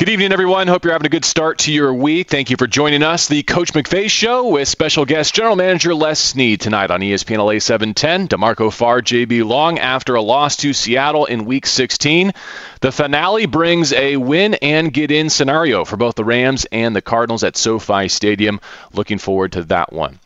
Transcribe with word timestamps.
Good 0.00 0.08
evening, 0.08 0.32
everyone. 0.32 0.66
Hope 0.66 0.84
you're 0.84 0.94
having 0.94 1.04
a 1.04 1.10
good 1.10 1.26
start 1.26 1.58
to 1.58 1.72
your 1.74 1.92
week. 1.92 2.30
Thank 2.30 2.48
you 2.48 2.56
for 2.56 2.66
joining 2.66 3.02
us, 3.02 3.28
the 3.28 3.42
Coach 3.42 3.74
McVay 3.74 4.08
Show, 4.08 4.48
with 4.48 4.66
special 4.66 5.04
guest 5.04 5.34
General 5.34 5.56
Manager 5.56 5.94
Les 5.94 6.18
Snead 6.18 6.62
tonight 6.62 6.90
on 6.90 7.02
ESPN 7.02 7.36
LA 7.36 7.58
710. 7.58 8.28
D'Marco 8.28 8.70
Farr, 8.70 9.02
JB 9.02 9.44
Long 9.44 9.78
after 9.78 10.14
a 10.14 10.22
loss 10.22 10.56
to 10.56 10.72
Seattle 10.72 11.26
in 11.26 11.44
Week 11.44 11.66
16. 11.66 12.32
The 12.80 12.92
finale 12.92 13.44
brings 13.44 13.92
a 13.92 14.16
win 14.16 14.54
and 14.54 14.90
get 14.90 15.10
in 15.10 15.28
scenario 15.28 15.84
for 15.84 15.98
both 15.98 16.14
the 16.14 16.24
Rams 16.24 16.64
and 16.72 16.96
the 16.96 17.02
Cardinals 17.02 17.44
at 17.44 17.58
SoFi 17.58 18.08
Stadium. 18.08 18.58
Looking 18.94 19.18
forward 19.18 19.52
to 19.52 19.64
that 19.64 19.92
one. 19.92 20.18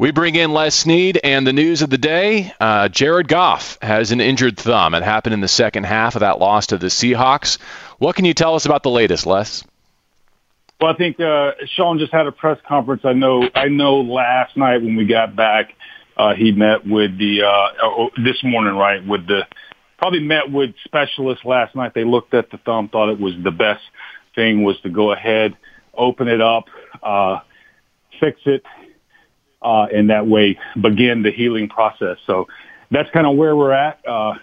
We 0.00 0.12
bring 0.12 0.34
in 0.34 0.54
Les 0.54 0.74
Snead 0.74 1.20
and 1.22 1.46
the 1.46 1.52
news 1.52 1.82
of 1.82 1.90
the 1.90 1.98
day. 1.98 2.54
Uh, 2.58 2.88
Jared 2.88 3.28
Goff 3.28 3.76
has 3.82 4.12
an 4.12 4.20
injured 4.22 4.56
thumb. 4.56 4.94
It 4.94 5.02
happened 5.02 5.34
in 5.34 5.42
the 5.42 5.46
second 5.46 5.84
half 5.84 6.16
of 6.16 6.20
that 6.20 6.38
loss 6.38 6.68
to 6.68 6.78
the 6.78 6.86
Seahawks. 6.86 7.58
What 7.98 8.16
can 8.16 8.24
you 8.24 8.32
tell 8.32 8.54
us 8.54 8.64
about 8.64 8.82
the 8.82 8.88
latest, 8.88 9.26
Les? 9.26 9.62
Well, 10.80 10.90
I 10.90 10.96
think 10.96 11.20
uh, 11.20 11.50
Sean 11.66 11.98
just 11.98 12.14
had 12.14 12.26
a 12.26 12.32
press 12.32 12.58
conference. 12.66 13.02
I 13.04 13.12
know. 13.12 13.46
I 13.54 13.68
know. 13.68 14.00
Last 14.00 14.56
night 14.56 14.78
when 14.78 14.96
we 14.96 15.04
got 15.04 15.36
back, 15.36 15.74
uh, 16.16 16.32
he 16.34 16.50
met 16.50 16.86
with 16.86 17.18
the 17.18 17.42
uh, 17.42 17.68
oh, 17.82 18.08
this 18.24 18.42
morning, 18.42 18.76
right? 18.76 19.06
With 19.06 19.26
the 19.26 19.46
probably 19.98 20.20
met 20.20 20.50
with 20.50 20.70
specialists 20.82 21.44
last 21.44 21.76
night. 21.76 21.92
They 21.92 22.04
looked 22.04 22.32
at 22.32 22.50
the 22.50 22.56
thumb, 22.56 22.88
thought 22.88 23.10
it 23.10 23.20
was 23.20 23.34
the 23.44 23.50
best 23.50 23.82
thing 24.34 24.64
was 24.64 24.80
to 24.80 24.88
go 24.88 25.12
ahead, 25.12 25.58
open 25.92 26.26
it 26.26 26.40
up, 26.40 26.68
uh, 27.02 27.40
fix 28.18 28.40
it, 28.46 28.64
uh, 29.62 29.86
and 29.92 30.10
that 30.10 30.26
way 30.26 30.58
begin 30.80 31.22
the 31.22 31.30
healing 31.30 31.68
process. 31.68 32.18
So 32.26 32.46
that's 32.90 33.10
kind 33.10 33.26
of 33.26 33.36
where 33.36 33.54
we're 33.54 33.72
at. 33.72 34.06
Uh, 34.06 34.34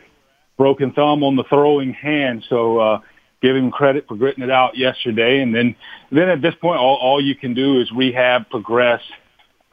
broken 0.58 0.92
thumb 0.92 1.24
on 1.24 1.36
the 1.36 1.44
throwing 1.44 1.94
hand. 1.94 2.44
So 2.50 2.80
uh, 2.80 3.02
give 3.42 3.56
him 3.56 3.72
credit 3.72 4.06
for 4.08 4.16
gritting 4.16 4.44
it 4.44 4.52
out 4.52 4.78
yesterday. 4.78 5.42
And 5.42 5.54
then, 5.54 5.76
then 6.12 6.30
at 6.30 6.42
this 6.42 6.56
point, 6.56 6.80
all, 6.80 6.98
all 7.02 7.24
you 7.24 7.36
can 7.36 7.54
do 7.54 7.80
is 7.80 7.92
rehab, 7.92 8.50
progress, 8.50 9.02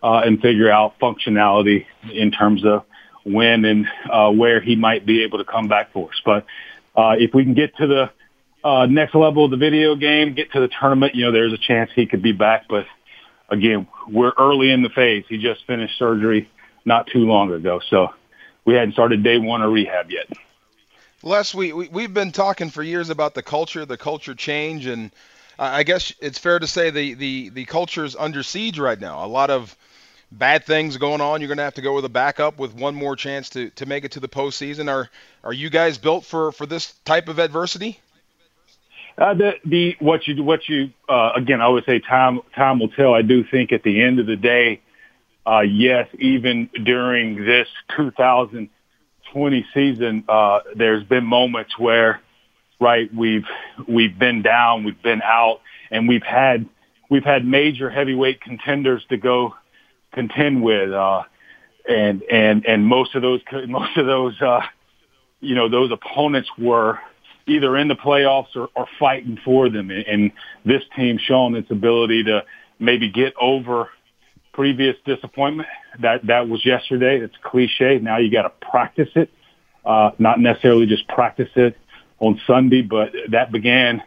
uh, 0.03 0.20
and 0.25 0.41
figure 0.41 0.70
out 0.70 0.98
functionality 1.00 1.87
in 2.12 2.31
terms 2.31 2.65
of 2.65 2.84
when 3.25 3.65
and 3.65 3.87
uh, 4.11 4.31
where 4.31 4.61
he 4.61 4.77
might 4.77 5.06
be 5.06 5.25
able 5.25 5.39
to 5.39 5.45
come 5.45 5.67
back 5.67 5.92
for 5.95 6.11
us. 6.11 6.20
But 6.25 6.45
uh, 6.95 7.15
if 7.19 7.33
we 7.33 7.45
can 7.45 7.55
get 7.55 7.75
to 7.78 7.87
the 7.87 8.11
uh, 8.62 8.87
next 8.87 9.15
level 9.15 9.47
of 9.47 9.50
the 9.50 9.56
video 9.56 9.95
game, 9.97 10.34
get 10.34 10.53
to 10.53 10.61
the 10.61 10.69
tournament, 10.69 11.15
you 11.15 11.25
know, 11.25 11.33
there's 11.33 11.55
a 11.55 11.59
chance 11.59 11.91
he 11.95 12.06
could 12.06 12.22
be 12.22 12.33
back. 12.33 12.67
But 12.69 12.84
again, 13.48 13.87
we're 14.09 14.33
early 14.39 14.70
in 14.70 14.83
the 14.83 14.89
phase. 14.89 15.25
He 15.28 15.39
just 15.39 15.67
finished 15.67 15.98
surgery 15.98 16.50
not 16.84 17.06
too 17.06 17.27
long 17.27 17.53
ago. 17.53 17.81
So 17.89 18.09
we 18.64 18.75
hadn't 18.75 18.92
started 18.92 19.23
day 19.23 19.39
one 19.39 19.62
of 19.62 19.73
rehab 19.73 20.11
yet. 20.11 20.28
Les, 21.23 21.55
we, 21.55 21.72
we 21.72 21.89
we've 21.89 22.12
been 22.12 22.33
talking 22.33 22.70
for 22.70 22.83
years 22.83 23.09
about 23.09 23.34
the 23.34 23.42
culture, 23.42 23.87
the 23.87 23.97
culture 23.97 24.34
change, 24.34 24.84
and 24.87 25.11
I 25.59 25.83
guess 25.83 26.12
it's 26.20 26.39
fair 26.39 26.59
to 26.59 26.67
say 26.67 26.91
the 26.91 27.15
the 27.15 27.48
the 27.48 27.65
culture 27.65 28.05
is 28.05 28.15
under 28.15 28.42
siege 28.42 28.78
right 28.78 29.00
now. 29.00 29.25
A 29.25 29.27
lot 29.28 29.48
of 29.48 29.75
bad 30.31 30.65
things 30.65 30.97
going 30.97 31.20
on. 31.20 31.41
You're 31.41 31.48
going 31.48 31.59
to 31.59 31.65
have 31.65 31.75
to 31.75 31.83
go 31.83 31.95
with 31.95 32.05
a 32.05 32.11
backup 32.11 32.59
with 32.59 32.75
one 32.75 32.95
more 32.95 33.17
chance 33.17 33.48
to 33.50 33.70
to 33.70 33.87
make 33.87 34.05
it 34.05 34.12
to 34.12 34.20
the 34.20 34.28
postseason. 34.28 34.91
Are 34.91 35.09
are 35.42 35.53
you 35.53 35.70
guys 35.70 35.97
built 35.97 36.27
for 36.27 36.53
for 36.53 36.67
this 36.67 36.92
type 37.05 37.28
of 37.28 37.39
adversity? 37.39 38.00
Uh, 39.17 39.34
the 39.34 39.53
the 39.65 39.97
what 40.01 40.27
you 40.27 40.43
what 40.43 40.69
you 40.69 40.91
uh, 41.09 41.31
again, 41.37 41.61
I 41.61 41.69
would 41.69 41.84
say 41.84 42.01
time 42.01 42.41
time 42.55 42.81
will 42.81 42.89
tell. 42.89 43.15
I 43.15 43.23
do 43.23 43.45
think 43.48 43.73
at 43.73 43.84
the 43.84 44.03
end 44.03 44.19
of 44.19 44.27
the 44.27 44.37
day, 44.37 44.81
uh, 45.47 45.61
yes, 45.61 46.09
even 46.19 46.69
during 46.83 47.45
this 47.45 47.69
2020 47.97 49.67
season, 49.73 50.25
uh, 50.29 50.61
there's 50.75 51.05
been 51.05 51.25
moments 51.25 51.79
where, 51.79 52.23
right, 52.81 53.12
we've 53.15 53.47
we've 53.87 54.19
been 54.19 54.43
down, 54.43 54.83
we've 54.83 55.01
been 55.01 55.23
out, 55.23 55.61
and 55.93 56.09
we've 56.09 56.25
had 56.25 56.69
we've 57.09 57.25
had 57.25 57.45
major 57.47 57.91
heavyweight 57.91 58.41
contenders 58.41 59.05
to 59.11 59.17
go 59.17 59.55
contend 60.12 60.61
with, 60.61 60.93
uh, 60.93 61.23
and 61.89 62.25
and 62.25 62.67
and 62.67 62.84
most 62.84 63.15
of 63.15 63.22
those 63.22 63.41
most 63.69 63.97
of 63.97 64.06
those 64.06 64.43
uh, 64.43 64.62
you 65.41 65.55
know 65.55 65.69
those 65.69 65.93
opponents 65.93 66.49
were 66.59 66.99
either 67.47 67.77
in 67.77 67.88
the 67.88 67.94
playoffs 67.94 68.55
or, 68.56 68.69
or 68.75 68.87
fighting 68.99 69.38
for 69.44 69.69
them, 69.69 69.91
and, 69.91 70.06
and 70.06 70.32
this 70.65 70.82
team 70.97 71.19
shown 71.19 71.55
its 71.55 71.71
ability 71.71 72.25
to 72.25 72.44
maybe 72.78 73.10
get 73.10 73.34
over 73.41 73.88
previous 74.53 74.97
disappointment. 75.05 75.69
That 76.00 76.27
that 76.27 76.49
was 76.49 76.65
yesterday. 76.65 77.21
It's 77.21 77.34
cliche. 77.43 77.99
Now 77.99 78.19
you 78.19 78.31
got 78.31 78.43
to 78.43 78.69
practice 78.71 79.10
it, 79.15 79.31
uh, 79.84 80.12
not 80.19 80.41
necessarily 80.41 80.87
just 80.87 81.06
practice 81.09 81.50
it 81.56 81.77
on 82.21 82.41
Sunday, 82.47 82.82
but 82.82 83.12
that 83.31 83.53
began 83.53 84.03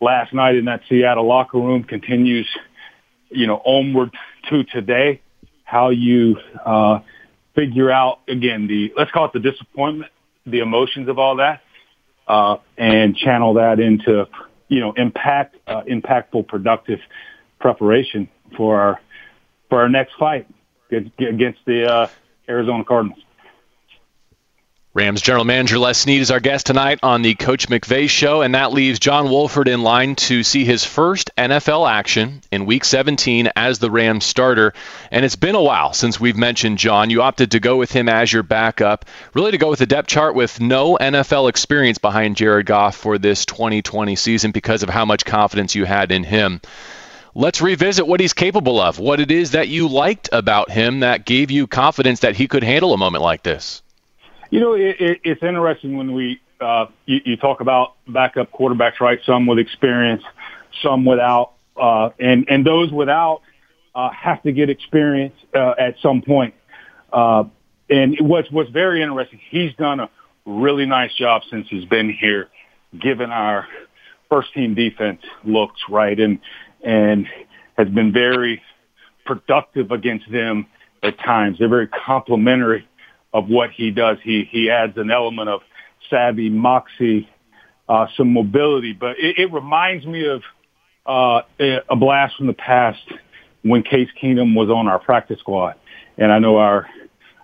last 0.00 0.34
night 0.34 0.56
in 0.56 0.66
that 0.66 0.82
Seattle 0.88 1.26
locker 1.26 1.58
room. 1.58 1.84
Continues, 1.84 2.48
you 3.30 3.46
know, 3.46 3.56
onward 3.64 4.10
to 4.50 4.64
today. 4.64 5.20
How 5.64 5.88
you 5.88 6.36
uh, 6.66 7.00
figure 7.54 7.90
out 7.90 8.20
again 8.28 8.66
the 8.66 8.92
let's 8.96 9.10
call 9.10 9.26
it 9.26 9.32
the 9.32 9.40
disappointment, 9.40 10.12
the 10.44 10.58
emotions 10.58 11.08
of 11.08 11.18
all 11.18 11.36
that, 11.36 11.62
uh, 12.32 12.56
and 12.78 13.14
channel 13.14 13.54
that 13.54 13.78
into 13.78 14.26
you 14.68 14.80
know 14.80 14.92
impact, 14.96 15.56
uh, 15.66 15.82
impactful, 15.82 16.48
productive 16.48 16.98
preparation 17.60 18.26
for 18.56 18.80
our 18.80 19.00
for 19.68 19.82
our 19.82 19.88
next 19.90 20.14
fight 20.18 20.46
against 20.90 21.60
the 21.66 21.84
uh, 21.90 22.06
Arizona 22.48 22.84
Cardinals. 22.84 23.22
Rams 24.94 25.22
general 25.22 25.46
manager 25.46 25.78
Les 25.78 25.96
Snead 25.96 26.20
is 26.20 26.30
our 26.30 26.38
guest 26.38 26.66
tonight 26.66 26.98
on 27.02 27.22
the 27.22 27.34
Coach 27.34 27.66
McVay 27.68 28.10
show, 28.10 28.42
and 28.42 28.54
that 28.54 28.74
leaves 28.74 28.98
John 28.98 29.30
Wolford 29.30 29.66
in 29.66 29.82
line 29.82 30.16
to 30.16 30.42
see 30.42 30.66
his 30.66 30.84
first 30.84 31.30
NFL 31.38 31.90
action 31.90 32.42
in 32.50 32.66
Week 32.66 32.84
17 32.84 33.52
as 33.56 33.78
the 33.78 33.90
Rams 33.90 34.26
starter. 34.26 34.74
And 35.10 35.24
it's 35.24 35.34
been 35.34 35.54
a 35.54 35.62
while 35.62 35.94
since 35.94 36.20
we've 36.20 36.36
mentioned 36.36 36.76
John. 36.76 37.08
You 37.08 37.22
opted 37.22 37.52
to 37.52 37.58
go 37.58 37.78
with 37.78 37.90
him 37.90 38.06
as 38.06 38.30
your 38.30 38.42
backup, 38.42 39.06
really 39.32 39.52
to 39.52 39.56
go 39.56 39.70
with 39.70 39.80
a 39.80 39.86
depth 39.86 40.08
chart 40.08 40.34
with 40.34 40.60
no 40.60 40.98
NFL 40.98 41.48
experience 41.48 41.96
behind 41.96 42.36
Jared 42.36 42.66
Goff 42.66 42.94
for 42.94 43.16
this 43.16 43.46
2020 43.46 44.14
season 44.14 44.50
because 44.50 44.82
of 44.82 44.90
how 44.90 45.06
much 45.06 45.24
confidence 45.24 45.74
you 45.74 45.86
had 45.86 46.12
in 46.12 46.22
him 46.22 46.60
let's 47.34 47.62
revisit 47.62 48.06
what 48.06 48.20
he's 48.20 48.34
capable 48.34 48.78
of, 48.78 48.98
what 48.98 49.18
it 49.18 49.30
is 49.30 49.52
that 49.52 49.66
you 49.66 49.88
liked 49.88 50.28
about 50.32 50.70
him 50.70 51.00
that 51.00 51.24
gave 51.24 51.50
you 51.50 51.66
confidence 51.66 52.20
that 52.20 52.36
he 52.36 52.46
could 52.46 52.62
handle 52.62 52.92
a 52.92 52.98
moment 52.98 53.24
like 53.24 53.42
this. 53.42 53.80
You 54.52 54.60
know, 54.60 54.74
it, 54.74 55.00
it, 55.00 55.20
it's 55.24 55.42
interesting 55.42 55.96
when 55.96 56.12
we 56.12 56.38
uh, 56.60 56.84
you, 57.06 57.20
you 57.24 57.36
talk 57.38 57.62
about 57.62 57.94
backup 58.06 58.52
quarterbacks, 58.52 59.00
right? 59.00 59.18
Some 59.24 59.46
with 59.46 59.58
experience, 59.58 60.22
some 60.82 61.06
without, 61.06 61.54
uh, 61.74 62.10
and 62.20 62.44
and 62.50 62.66
those 62.66 62.92
without 62.92 63.40
uh, 63.94 64.10
have 64.10 64.42
to 64.42 64.52
get 64.52 64.68
experience 64.68 65.34
uh, 65.54 65.72
at 65.78 65.94
some 66.02 66.20
point. 66.20 66.52
Uh, 67.10 67.44
and 67.88 68.18
what's 68.20 68.50
what's 68.50 68.68
very 68.68 69.02
interesting, 69.02 69.40
he's 69.50 69.74
done 69.76 70.00
a 70.00 70.10
really 70.44 70.84
nice 70.84 71.14
job 71.14 71.40
since 71.50 71.66
he's 71.70 71.86
been 71.86 72.12
here, 72.12 72.50
given 73.00 73.30
our 73.30 73.66
first 74.28 74.52
team 74.52 74.74
defense 74.74 75.22
looks 75.44 75.80
right 75.88 76.20
and 76.20 76.40
and 76.84 77.26
has 77.78 77.88
been 77.88 78.12
very 78.12 78.60
productive 79.24 79.92
against 79.92 80.30
them 80.30 80.66
at 81.02 81.18
times. 81.20 81.58
They're 81.58 81.70
very 81.70 81.88
complimentary 81.88 82.86
of 83.32 83.48
what 83.48 83.70
he 83.70 83.90
does. 83.90 84.18
He 84.22 84.48
he 84.50 84.70
adds 84.70 84.96
an 84.96 85.10
element 85.10 85.48
of 85.48 85.60
savvy, 86.10 86.50
moxie, 86.50 87.28
uh, 87.88 88.06
some 88.16 88.32
mobility, 88.32 88.92
but 88.92 89.18
it, 89.18 89.38
it 89.38 89.52
reminds 89.52 90.06
me 90.06 90.26
of 90.26 90.42
uh, 91.06 91.42
a 91.88 91.96
blast 91.96 92.36
from 92.36 92.46
the 92.46 92.52
past 92.52 93.02
when 93.62 93.82
Case 93.82 94.08
Keenum 94.20 94.54
was 94.54 94.68
on 94.70 94.88
our 94.88 94.98
practice 94.98 95.38
squad, 95.40 95.74
and 96.18 96.32
I 96.32 96.38
know 96.38 96.58
our 96.58 96.88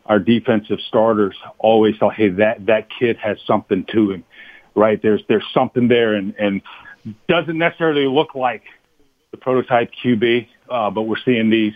our 0.06 0.18
defensive 0.18 0.78
starters 0.88 1.36
always 1.58 1.96
thought, 1.96 2.14
"Hey, 2.14 2.28
that 2.30 2.66
that 2.66 2.88
kid 2.98 3.16
has 3.18 3.38
something 3.46 3.84
to 3.92 4.12
him." 4.12 4.24
Right? 4.74 5.00
There's 5.00 5.22
there's 5.28 5.46
something 5.52 5.88
there, 5.88 6.14
and 6.14 6.34
and 6.38 6.62
doesn't 7.28 7.58
necessarily 7.58 8.06
look 8.06 8.34
like 8.34 8.62
the 9.30 9.36
prototype 9.36 9.90
QB, 10.04 10.48
uh, 10.70 10.90
but 10.90 11.02
we're 11.02 11.16
seeing 11.24 11.50
these 11.50 11.74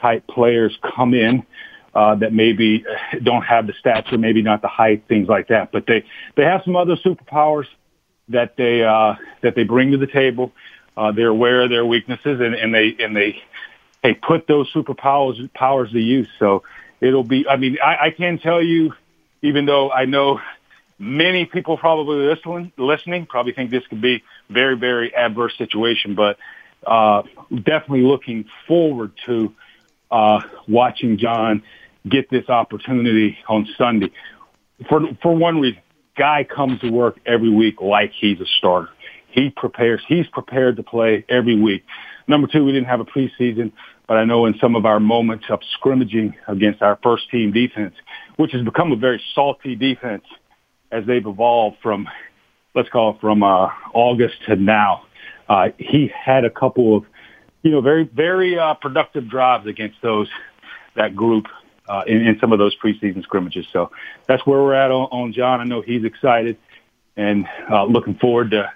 type 0.00 0.26
players 0.26 0.76
come 0.96 1.14
in 1.14 1.44
uh, 1.94 2.14
that 2.16 2.32
maybe 2.32 2.84
don't 3.22 3.42
have 3.42 3.66
the 3.66 3.74
stature, 3.78 4.18
maybe 4.18 4.42
not 4.42 4.62
the 4.62 4.68
height, 4.68 5.04
things 5.08 5.28
like 5.28 5.48
that. 5.48 5.72
But 5.72 5.86
they 5.86 6.04
they 6.36 6.44
have 6.44 6.62
some 6.64 6.76
other 6.76 6.96
superpowers 6.96 7.66
that 8.28 8.56
they 8.56 8.82
uh, 8.82 9.14
that 9.42 9.54
they 9.54 9.64
bring 9.64 9.92
to 9.92 9.98
the 9.98 10.06
table. 10.06 10.52
Uh, 10.96 11.12
they're 11.12 11.28
aware 11.28 11.62
of 11.62 11.70
their 11.70 11.86
weaknesses, 11.86 12.40
and, 12.40 12.54
and 12.54 12.74
they 12.74 12.96
and 12.98 13.16
they 13.16 13.42
they 14.02 14.14
put 14.14 14.46
those 14.46 14.72
superpowers 14.72 15.52
powers 15.54 15.90
to 15.92 16.00
use. 16.00 16.28
So 16.38 16.62
it'll 17.00 17.24
be. 17.24 17.46
I 17.48 17.56
mean, 17.56 17.78
I, 17.82 18.06
I 18.06 18.10
can 18.10 18.38
tell 18.38 18.62
you, 18.62 18.92
even 19.42 19.66
though 19.66 19.90
I 19.90 20.04
know 20.04 20.40
many 20.98 21.44
people 21.44 21.76
probably 21.76 22.26
listening 22.26 22.72
listening 22.76 23.26
probably 23.26 23.52
think 23.52 23.70
this 23.70 23.86
could 23.86 24.02
be 24.02 24.22
very 24.50 24.76
very 24.76 25.14
adverse 25.14 25.56
situation, 25.56 26.14
but 26.14 26.38
uh, 26.86 27.22
definitely 27.50 28.02
looking 28.02 28.46
forward 28.66 29.12
to 29.26 29.54
uh, 30.10 30.40
watching 30.66 31.18
John 31.18 31.62
get 32.08 32.30
this 32.30 32.48
opportunity 32.48 33.36
on 33.48 33.66
Sunday. 33.76 34.10
For 34.88 35.00
for 35.22 35.36
one 35.36 35.60
reason, 35.60 35.80
guy 36.16 36.44
comes 36.44 36.80
to 36.80 36.90
work 36.90 37.18
every 37.26 37.50
week 37.50 37.80
like 37.80 38.12
he's 38.18 38.40
a 38.40 38.46
starter. 38.58 38.88
He 39.30 39.50
prepares. 39.50 40.00
He's 40.08 40.26
prepared 40.28 40.76
to 40.76 40.82
play 40.82 41.24
every 41.28 41.60
week. 41.60 41.84
Number 42.26 42.46
two, 42.46 42.64
we 42.64 42.72
didn't 42.72 42.88
have 42.88 43.00
a 43.00 43.04
preseason, 43.04 43.72
but 44.06 44.16
I 44.16 44.24
know 44.24 44.46
in 44.46 44.54
some 44.60 44.74
of 44.74 44.84
our 44.84 45.00
moments 45.00 45.46
of 45.50 45.60
scrimmaging 45.74 46.34
against 46.46 46.82
our 46.82 46.98
first 47.02 47.30
team 47.30 47.52
defense, 47.52 47.94
which 48.36 48.52
has 48.52 48.62
become 48.64 48.92
a 48.92 48.96
very 48.96 49.22
salty 49.34 49.76
defense 49.76 50.24
as 50.90 51.04
they've 51.06 51.26
evolved 51.26 51.76
from, 51.82 52.08
let's 52.74 52.88
call 52.88 53.14
it 53.14 53.20
from 53.20 53.42
uh, 53.42 53.68
August 53.94 54.34
to 54.46 54.56
now. 54.56 55.04
Uh, 55.48 55.68
he 55.78 56.10
had 56.14 56.44
a 56.44 56.50
couple 56.50 56.96
of, 56.96 57.04
you 57.62 57.70
know, 57.70 57.80
very 57.80 58.04
very 58.04 58.58
uh, 58.58 58.74
productive 58.74 59.28
drives 59.28 59.66
against 59.66 60.00
those 60.02 60.28
that 60.94 61.14
group 61.14 61.46
uh, 61.88 62.02
in, 62.06 62.26
in 62.26 62.38
some 62.40 62.52
of 62.52 62.58
those 62.58 62.76
preseason 62.76 63.22
scrimmages. 63.22 63.66
So 63.72 63.90
that's 64.26 64.44
where 64.46 64.60
we're 64.60 64.74
at 64.74 64.90
on, 64.90 65.08
on 65.10 65.32
John. 65.32 65.60
I 65.60 65.64
know 65.64 65.80
he's 65.80 66.04
excited 66.04 66.56
and 67.16 67.46
uh, 67.70 67.84
looking 67.84 68.14
forward 68.14 68.50
to 68.52 68.72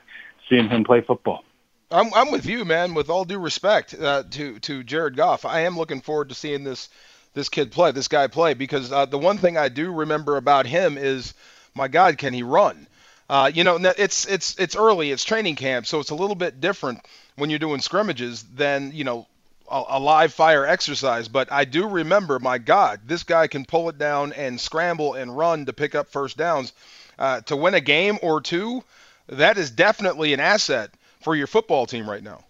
seeing 0.48 0.68
him 0.68 0.84
play 0.84 1.00
football. 1.00 1.44
I'm, 1.90 2.12
I'm 2.14 2.30
with 2.30 2.46
you, 2.46 2.64
man. 2.64 2.94
With 2.94 3.10
all 3.10 3.24
due 3.24 3.38
respect 3.38 3.94
uh, 3.94 4.24
to 4.30 4.58
to 4.60 4.82
Jared 4.82 5.16
Goff, 5.16 5.44
I 5.44 5.60
am 5.60 5.76
looking 5.76 6.00
forward 6.00 6.30
to 6.30 6.34
seeing 6.34 6.64
this 6.64 6.88
this 7.34 7.48
kid 7.48 7.70
play, 7.72 7.92
this 7.92 8.08
guy 8.08 8.26
play, 8.26 8.54
because 8.54 8.92
uh, 8.92 9.06
the 9.06 9.18
one 9.18 9.38
thing 9.38 9.56
I 9.56 9.68
do 9.68 9.92
remember 9.92 10.36
about 10.36 10.66
him 10.66 10.98
is, 10.98 11.32
my 11.74 11.88
God, 11.88 12.18
can 12.18 12.34
he 12.34 12.42
run? 12.42 12.86
Uh, 13.28 13.50
you 13.52 13.64
know, 13.64 13.76
it's 13.76 14.26
it's 14.26 14.58
it's 14.58 14.76
early, 14.76 15.10
it's 15.10 15.24
training 15.24 15.56
camp, 15.56 15.86
so 15.86 16.00
it's 16.00 16.10
a 16.10 16.14
little 16.14 16.34
bit 16.36 16.60
different 16.60 17.00
when 17.36 17.50
you're 17.50 17.58
doing 17.58 17.80
scrimmages 17.80 18.42
than 18.42 18.92
you 18.92 19.04
know 19.04 19.26
a, 19.70 19.82
a 19.90 19.98
live 19.98 20.32
fire 20.32 20.66
exercise. 20.66 21.28
But 21.28 21.50
I 21.50 21.64
do 21.64 21.88
remember, 21.88 22.38
my 22.38 22.58
God, 22.58 23.00
this 23.06 23.22
guy 23.22 23.46
can 23.46 23.64
pull 23.64 23.88
it 23.88 23.98
down 23.98 24.32
and 24.32 24.60
scramble 24.60 25.14
and 25.14 25.36
run 25.36 25.66
to 25.66 25.72
pick 25.72 25.94
up 25.94 26.08
first 26.08 26.36
downs. 26.36 26.72
Uh, 27.18 27.40
to 27.42 27.56
win 27.56 27.74
a 27.74 27.80
game 27.80 28.18
or 28.22 28.40
two, 28.40 28.82
that 29.28 29.58
is 29.58 29.70
definitely 29.70 30.32
an 30.32 30.40
asset 30.40 30.90
for 31.20 31.36
your 31.36 31.46
football 31.46 31.86
team 31.86 32.08
right 32.08 32.22
now. 32.22 32.42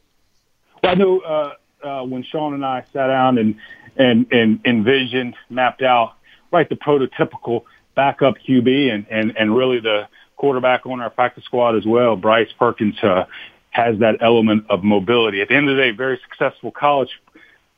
Well, 0.82 0.92
I 0.92 0.94
know 0.94 1.20
uh, 1.20 1.54
uh, 1.86 2.04
when 2.04 2.22
Sean 2.22 2.54
and 2.54 2.64
I 2.64 2.84
sat 2.92 3.06
down 3.08 3.38
and 3.38 3.56
and 3.96 4.26
and 4.30 4.60
envisioned, 4.64 5.34
mapped 5.50 5.82
out, 5.82 6.14
right, 6.50 6.68
the 6.68 6.76
prototypical 6.76 7.64
backup 7.94 8.34
QB 8.48 8.92
and 8.92 9.06
and 9.10 9.36
and 9.36 9.56
really 9.56 9.80
the 9.80 10.08
quarterback 10.36 10.86
on 10.86 11.00
our 11.00 11.10
practice 11.10 11.44
squad 11.44 11.76
as 11.76 11.84
well. 11.86 12.16
Bryce 12.16 12.52
Perkins 12.58 12.96
uh, 13.02 13.24
has 13.72 13.98
that 13.98 14.18
element 14.20 14.66
of 14.70 14.84
mobility. 14.84 15.40
At 15.40 15.48
the 15.48 15.56
end 15.56 15.68
of 15.68 15.76
the 15.76 15.82
day, 15.82 15.90
very 15.90 16.20
successful 16.28 16.70
college 16.70 17.08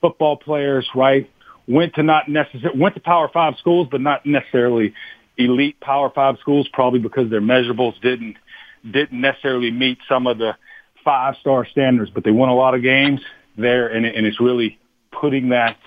football 0.01 0.37
players, 0.37 0.87
right? 0.95 1.31
Went 1.67 1.95
to 1.95 2.03
not 2.03 2.29
necessarily 2.29 2.79
went 2.79 2.95
to 2.97 3.01
Power 3.01 3.31
Five 3.33 3.55
schools, 3.59 3.89
but 3.91 4.01
not 4.01 4.27
necessarily 4.27 4.93
elite 5.39 5.81
Power 5.81 6.11
Five 6.15 6.37
schools, 6.41 6.69
probably 6.73 6.99
because 6.99 7.31
their 7.31 7.41
measurables 7.41 7.99
didn't 8.03 8.37
didn't 8.85 9.19
necessarily 9.19 9.71
meet 9.71 9.99
some 10.09 10.27
of 10.27 10.37
the 10.37 10.57
five 11.05 11.37
star 11.41 11.67
standards. 11.67 12.11
But 12.13 12.25
they 12.25 12.33
won 12.33 12.51
a 12.51 12.55
lot 12.55 12.75
of 12.75 12.83
games 12.83 13.21
there, 13.57 13.89
and, 13.89 14.05
and 14.05 14.27
it's 14.27 14.41
really 14.41 14.79
putting 15.13 15.51
that 15.51 15.79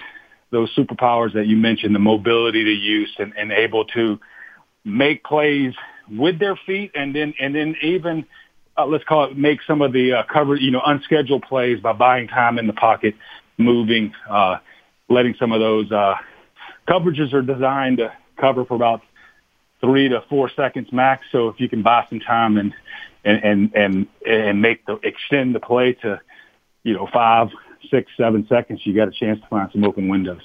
those 0.51 0.73
superpowers 0.75 1.33
that 1.33 1.45
you 1.45 1.57
mentioned, 1.57 1.93
the 1.93 1.99
mobility 1.99 2.63
to 2.63 2.71
use, 2.71 3.13
and, 3.19 3.33
and 3.37 3.51
able 3.51 3.83
to 3.85 4.19
make 4.85 5.23
plays 5.25 5.73
with 6.09 6.39
their 6.39 6.57
feet, 6.65 6.91
and 6.95 7.13
then 7.13 7.33
and 7.39 7.53
then 7.53 7.75
even 7.81 8.25
uh, 8.77 8.85
let's 8.85 9.03
call 9.03 9.25
it 9.25 9.37
make 9.37 9.59
some 9.65 9.81
of 9.81 9.91
the 9.91 10.13
uh, 10.13 10.23
cover, 10.31 10.55
you 10.55 10.71
know, 10.71 10.81
unscheduled 10.85 11.43
plays 11.43 11.79
by 11.79 11.93
buying 11.93 12.27
time 12.27 12.59
in 12.59 12.67
the 12.67 12.73
pocket, 12.73 13.15
moving, 13.57 14.13
uh, 14.29 14.57
letting 15.09 15.35
some 15.39 15.51
of 15.51 15.59
those 15.59 15.91
uh, 15.91 16.15
coverages 16.87 17.33
are 17.33 17.41
designed 17.41 17.97
to 17.97 18.13
cover 18.39 18.65
for 18.65 18.75
about 18.75 19.01
three 19.81 20.09
to 20.09 20.23
four 20.29 20.49
seconds 20.55 20.91
max. 20.91 21.25
So 21.31 21.49
if 21.49 21.59
you 21.59 21.69
can 21.69 21.81
buy 21.81 22.05
some 22.09 22.19
time 22.19 22.57
and 22.57 22.73
and 23.23 23.43
and 23.43 23.75
and, 23.75 24.07
and 24.25 24.61
make 24.61 24.85
the 24.85 24.99
extend 25.03 25.55
the 25.55 25.59
play 25.59 25.93
to, 26.01 26.19
you 26.83 26.93
know, 26.93 27.07
five, 27.11 27.49
six, 27.89 28.11
seven 28.15 28.45
seconds, 28.47 28.81
you 28.83 28.93
got 28.93 29.07
a 29.07 29.11
chance 29.11 29.39
to 29.41 29.47
find 29.47 29.71
some 29.71 29.83
open 29.83 30.07
windows. 30.07 30.41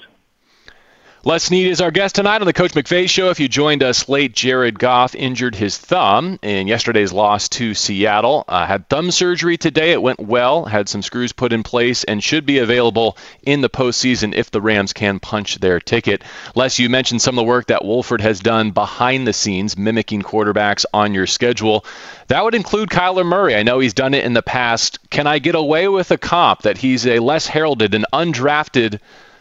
Les 1.25 1.41
Snead 1.41 1.67
is 1.67 1.79
our 1.79 1.89
guest 1.89 2.15
tonight 2.15 2.41
on 2.41 2.47
the 2.47 2.51
Coach 2.51 2.73
McVay 2.73 3.09
Show. 3.09 3.29
If 3.29 3.39
you 3.39 3.47
joined 3.47 3.81
us 3.81 4.09
late, 4.09 4.33
Jared 4.33 4.77
Goff 4.77 5.15
injured 5.15 5.55
his 5.55 5.77
thumb 5.77 6.37
in 6.41 6.67
yesterday's 6.67 7.13
loss 7.13 7.47
to 7.47 7.73
Seattle. 7.73 8.43
Uh, 8.45 8.65
had 8.65 8.89
thumb 8.89 9.09
surgery 9.09 9.55
today. 9.55 9.93
It 9.93 10.01
went 10.01 10.19
well. 10.19 10.65
Had 10.65 10.89
some 10.89 11.01
screws 11.01 11.31
put 11.31 11.53
in 11.53 11.63
place 11.63 12.03
and 12.03 12.21
should 12.21 12.45
be 12.45 12.57
available 12.57 13.17
in 13.41 13.61
the 13.61 13.69
postseason 13.69 14.35
if 14.35 14.51
the 14.51 14.59
Rams 14.59 14.91
can 14.91 15.21
punch 15.21 15.59
their 15.59 15.79
ticket. 15.79 16.23
Les, 16.55 16.77
you 16.77 16.89
mentioned 16.89 17.21
some 17.21 17.39
of 17.39 17.45
the 17.45 17.47
work 17.49 17.67
that 17.67 17.85
Wolford 17.85 18.19
has 18.19 18.41
done 18.41 18.71
behind 18.71 19.25
the 19.25 19.31
scenes, 19.31 19.77
mimicking 19.77 20.23
quarterbacks 20.23 20.83
on 20.93 21.13
your 21.13 21.25
schedule. 21.25 21.85
That 22.27 22.43
would 22.43 22.53
include 22.53 22.89
Kyler 22.89 23.25
Murray. 23.25 23.55
I 23.55 23.63
know 23.63 23.79
he's 23.79 23.93
done 23.93 24.13
it 24.13 24.25
in 24.25 24.33
the 24.33 24.41
past. 24.41 24.99
Can 25.09 25.25
I 25.25 25.39
get 25.39 25.55
away 25.55 25.87
with 25.87 26.11
a 26.11 26.17
comp 26.17 26.63
that 26.63 26.79
he's 26.79 27.07
a 27.07 27.19
less 27.19 27.47
heralded 27.47 27.95
and 27.95 28.05
undrafted 28.11 28.99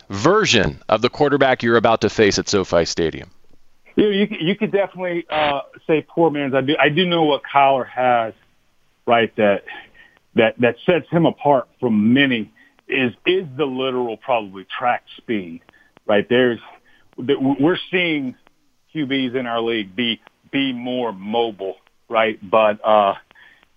version 0.08 0.82
of 0.88 1.02
the 1.02 1.10
quarterback 1.10 1.62
you're 1.62 1.76
about 1.76 2.00
to 2.02 2.10
face 2.10 2.38
at 2.38 2.48
SoFi 2.48 2.84
Stadium? 2.84 3.30
You, 3.96 4.08
you, 4.08 4.26
you 4.40 4.56
could 4.56 4.72
definitely 4.72 5.26
uh, 5.30 5.60
say 5.86 6.06
poor 6.08 6.30
man's. 6.30 6.54
I 6.54 6.62
do. 6.62 6.76
I 6.80 6.88
do 6.88 7.06
know 7.06 7.24
what 7.24 7.42
Kyler 7.42 7.86
has, 7.86 8.32
right? 9.06 9.34
That 9.36 9.64
that 10.34 10.54
that 10.60 10.76
sets 10.86 11.08
him 11.10 11.26
apart 11.26 11.68
from 11.78 12.14
many 12.14 12.52
is 12.88 13.12
is 13.26 13.46
the 13.56 13.66
literal 13.66 14.16
probably 14.16 14.66
track 14.78 15.04
speed, 15.18 15.60
right? 16.06 16.26
There's 16.28 16.58
we're 17.18 17.78
seeing 17.90 18.34
QBs 18.94 19.34
in 19.34 19.46
our 19.46 19.60
league 19.60 19.94
be 19.94 20.20
be 20.50 20.72
more 20.72 21.12
mobile, 21.12 21.76
right? 22.08 22.38
But 22.42 22.84
uh, 22.84 23.14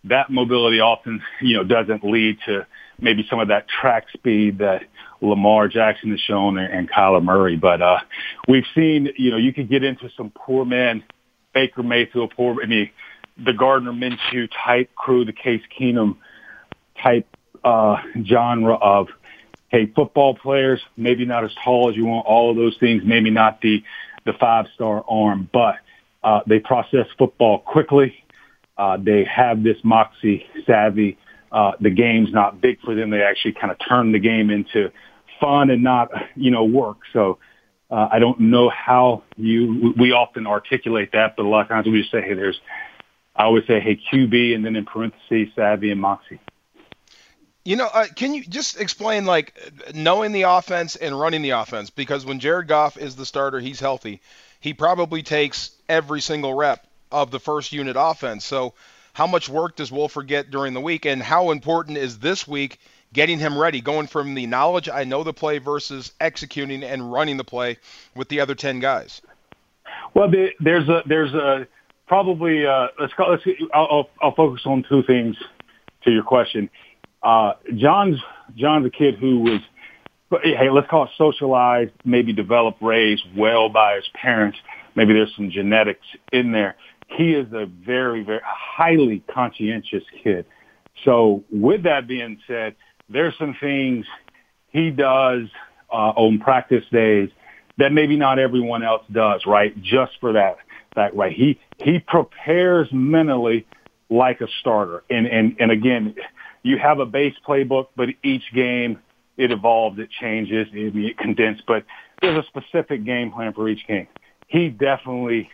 that 0.05 0.29
mobility 0.29 0.79
often, 0.79 1.21
you 1.41 1.57
know, 1.57 1.63
doesn't 1.63 2.03
lead 2.03 2.37
to 2.45 2.65
maybe 2.99 3.25
some 3.29 3.39
of 3.39 3.49
that 3.49 3.67
track 3.67 4.05
speed 4.13 4.59
that 4.59 4.83
Lamar 5.21 5.67
Jackson 5.67 6.11
has 6.11 6.19
shown 6.19 6.57
and, 6.57 6.71
and 6.73 6.89
Kyler 6.89 7.23
Murray. 7.23 7.55
But 7.55 7.81
uh, 7.81 7.99
we've 8.47 8.65
seen, 8.75 9.09
you 9.17 9.31
know, 9.31 9.37
you 9.37 9.53
could 9.53 9.69
get 9.69 9.83
into 9.83 10.09
some 10.17 10.31
poor 10.33 10.65
men, 10.65 11.03
Baker 11.53 11.83
Mayfield, 11.83 12.33
poor, 12.35 12.61
I 12.61 12.65
mean, 12.65 12.89
the 13.37 13.53
Gardner 13.53 13.91
Minshew 13.91 14.49
type 14.65 14.93
crew, 14.95 15.25
the 15.25 15.33
Case 15.33 15.61
Keenum 15.77 16.17
type 17.01 17.27
uh, 17.63 17.97
genre 18.23 18.75
of, 18.75 19.07
hey, 19.69 19.87
football 19.87 20.35
players, 20.35 20.81
maybe 20.95 21.25
not 21.25 21.43
as 21.43 21.51
tall 21.63 21.89
as 21.89 21.95
you 21.95 22.05
want, 22.05 22.25
all 22.25 22.51
of 22.51 22.55
those 22.55 22.77
things, 22.77 23.03
maybe 23.05 23.29
not 23.29 23.61
the, 23.61 23.83
the 24.25 24.33
five-star 24.33 25.03
arm, 25.07 25.49
but 25.51 25.75
uh, 26.23 26.41
they 26.47 26.59
process 26.59 27.07
football 27.17 27.59
quickly. 27.59 28.23
Uh, 28.77 28.97
they 28.97 29.23
have 29.23 29.63
this 29.63 29.77
moxie 29.83 30.45
savvy 30.65 31.17
uh, 31.51 31.73
the 31.79 31.89
game's 31.89 32.31
not 32.31 32.61
big 32.61 32.79
for 32.81 32.95
them. 32.95 33.09
They 33.09 33.21
actually 33.21 33.53
kind 33.53 33.71
of 33.71 33.77
turn 33.87 34.11
the 34.11 34.19
game 34.19 34.49
into 34.49 34.91
fun 35.39 35.69
and 35.69 35.83
not, 35.83 36.11
you 36.35 36.51
know, 36.51 36.63
work. 36.63 36.97
So 37.13 37.39
uh, 37.89 38.09
I 38.11 38.19
don't 38.19 38.39
know 38.39 38.69
how 38.69 39.23
you. 39.37 39.93
We 39.97 40.11
often 40.11 40.47
articulate 40.47 41.11
that, 41.13 41.35
but 41.35 41.45
a 41.45 41.49
lot 41.49 41.61
of 41.61 41.67
times 41.67 41.87
we 41.87 41.99
just 41.99 42.11
say, 42.11 42.21
hey, 42.21 42.33
there's. 42.33 42.59
I 43.35 43.43
always 43.43 43.67
say, 43.67 43.81
hey, 43.81 43.99
QB, 44.11 44.55
and 44.55 44.65
then 44.65 44.77
in 44.77 44.85
parentheses, 44.85 45.49
savvy 45.55 45.91
and 45.91 45.99
moxie. 45.99 46.39
You 47.65 47.75
know, 47.75 47.89
uh, 47.93 48.05
can 48.15 48.33
you 48.33 48.45
just 48.45 48.79
explain 48.79 49.25
like 49.25 49.53
knowing 49.93 50.31
the 50.31 50.43
offense 50.43 50.95
and 50.95 51.19
running 51.19 51.41
the 51.41 51.49
offense? 51.49 51.89
Because 51.89 52.25
when 52.25 52.39
Jared 52.39 52.67
Goff 52.67 52.95
is 52.95 53.15
the 53.15 53.25
starter, 53.25 53.59
he's 53.59 53.79
healthy. 53.79 54.21
He 54.59 54.73
probably 54.73 55.21
takes 55.21 55.71
every 55.89 56.21
single 56.21 56.53
rep 56.53 56.87
of 57.11 57.31
the 57.31 57.39
first 57.39 57.73
unit 57.73 57.95
offense. 57.99 58.45
So 58.45 58.73
how 59.15 59.27
much 59.27 59.47
work 59.47 59.77
does 59.77 59.93
Wolford 59.93 60.27
get 60.27 60.51
during 60.51 60.73
the 60.73 60.81
week, 60.81 61.05
and 61.05 61.23
how 61.23 61.51
important 61.51 61.97
is 61.97 62.19
this 62.19 62.45
week 62.45 62.79
getting 63.13 63.39
him 63.39 63.57
ready, 63.57 63.79
going 63.79 64.07
from 64.07 64.35
the 64.35 64.45
knowledge 64.45 64.89
I 64.89 65.05
know 65.05 65.23
the 65.23 65.31
play 65.31 65.57
versus 65.57 66.11
executing 66.19 66.83
and 66.83 67.13
running 67.13 67.37
the 67.37 67.45
play 67.45 67.77
with 68.13 68.27
the 68.27 68.41
other 68.41 68.55
ten 68.55 68.81
guys? 68.81 69.21
Well, 70.13 70.29
there's 70.59 70.89
a 70.89 71.01
there's 71.05 71.33
a 71.33 71.65
probably 72.07 72.67
uh, 72.67 72.87
let's 72.99 73.13
call 73.13 73.31
let's 73.31 73.43
I'll, 73.73 74.09
I'll 74.21 74.35
focus 74.35 74.63
on 74.65 74.83
two 74.89 75.01
things 75.03 75.37
to 76.03 76.11
your 76.11 76.23
question. 76.23 76.69
Uh, 77.23 77.53
John's 77.73 78.19
John's 78.57 78.85
a 78.85 78.89
kid 78.89 79.15
who 79.15 79.39
was 79.39 79.61
hey 80.43 80.69
let's 80.69 80.89
call 80.89 81.05
it 81.05 81.11
socialized, 81.17 81.93
maybe 82.03 82.33
developed, 82.33 82.81
raised 82.81 83.23
well 83.33 83.69
by 83.69 83.95
his 83.95 84.09
parents. 84.13 84.57
Maybe 84.93 85.13
there's 85.13 85.33
some 85.37 85.51
genetics 85.51 86.05
in 86.33 86.51
there 86.51 86.75
he 87.07 87.33
is 87.33 87.51
a 87.53 87.65
very, 87.65 88.23
very 88.23 88.41
highly 88.43 89.23
conscientious 89.33 90.03
kid. 90.23 90.45
So 91.03 91.43
with 91.51 91.83
that 91.83 92.07
being 92.07 92.39
said, 92.47 92.75
there's 93.09 93.33
some 93.37 93.55
things 93.59 94.05
he 94.69 94.89
does 94.89 95.47
uh, 95.91 96.13
on 96.15 96.39
practice 96.39 96.83
days 96.91 97.29
that 97.77 97.91
maybe 97.91 98.15
not 98.15 98.39
everyone 98.39 98.83
else 98.83 99.03
does, 99.11 99.45
right? 99.45 99.79
Just 99.81 100.13
for 100.19 100.33
that, 100.33 100.57
that 100.95 101.15
right. 101.15 101.33
He 101.33 101.59
he 101.77 101.99
prepares 101.99 102.87
mentally 102.91 103.67
like 104.09 104.41
a 104.41 104.47
starter, 104.59 105.03
and 105.09 105.27
and 105.27 105.55
and 105.59 105.71
again, 105.71 106.15
you 106.63 106.77
have 106.77 106.99
a 106.99 107.05
base 107.05 107.35
playbook, 107.47 107.87
but 107.95 108.09
each 108.23 108.43
game 108.53 108.99
it 109.37 109.51
evolves, 109.51 109.99
it 109.99 110.09
changes, 110.09 110.67
it, 110.71 110.95
it 110.95 111.17
condensed, 111.17 111.63
but 111.67 111.83
there's 112.21 112.43
a 112.43 112.47
specific 112.47 113.03
game 113.03 113.31
plan 113.31 113.53
for 113.53 113.67
each 113.67 113.85
game. 113.87 114.07
He 114.47 114.69
definitely 114.69 115.49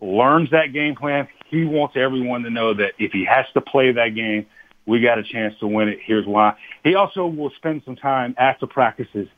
learns 0.00 0.50
that 0.50 0.72
game 0.72 0.94
plan. 0.96 1.28
He 1.50 1.64
wants 1.64 1.96
everyone 1.96 2.42
to 2.42 2.50
know 2.50 2.74
that 2.74 2.92
if 2.98 3.12
he 3.12 3.24
has 3.24 3.46
to 3.54 3.60
play 3.60 3.92
that 3.92 4.14
game, 4.14 4.46
we 4.86 5.00
got 5.00 5.18
a 5.18 5.22
chance 5.22 5.54
to 5.60 5.66
win 5.66 5.88
it. 5.88 5.98
Here's 6.04 6.26
why. 6.26 6.54
He 6.82 6.94
also 6.94 7.26
will 7.26 7.50
spend 7.56 7.82
some 7.84 7.96
time 7.96 8.34
after 8.38 8.66
practices 8.66 9.28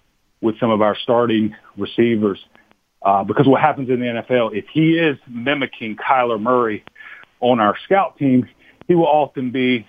with 0.41 0.59
some 0.61 0.71
of 0.71 0.81
our 0.81 0.97
starting 1.03 1.55
receivers. 1.77 2.39
Uh, 3.03 3.25
because 3.25 3.47
what 3.47 3.61
happens 3.61 3.89
in 3.89 4.01
the 4.01 4.07
NFL, 4.07 4.55
if 4.55 4.67
he 4.73 4.93
is 4.93 5.19
mimicking 5.27 5.97
Kyler 5.97 6.41
Murray 6.41 6.85
on 7.41 7.59
our 7.59 7.75
scout 7.85 8.19
team, 8.19 8.47
he 8.87 8.95
will 8.95 9.07
often 9.07 9.51
be 9.51 9.87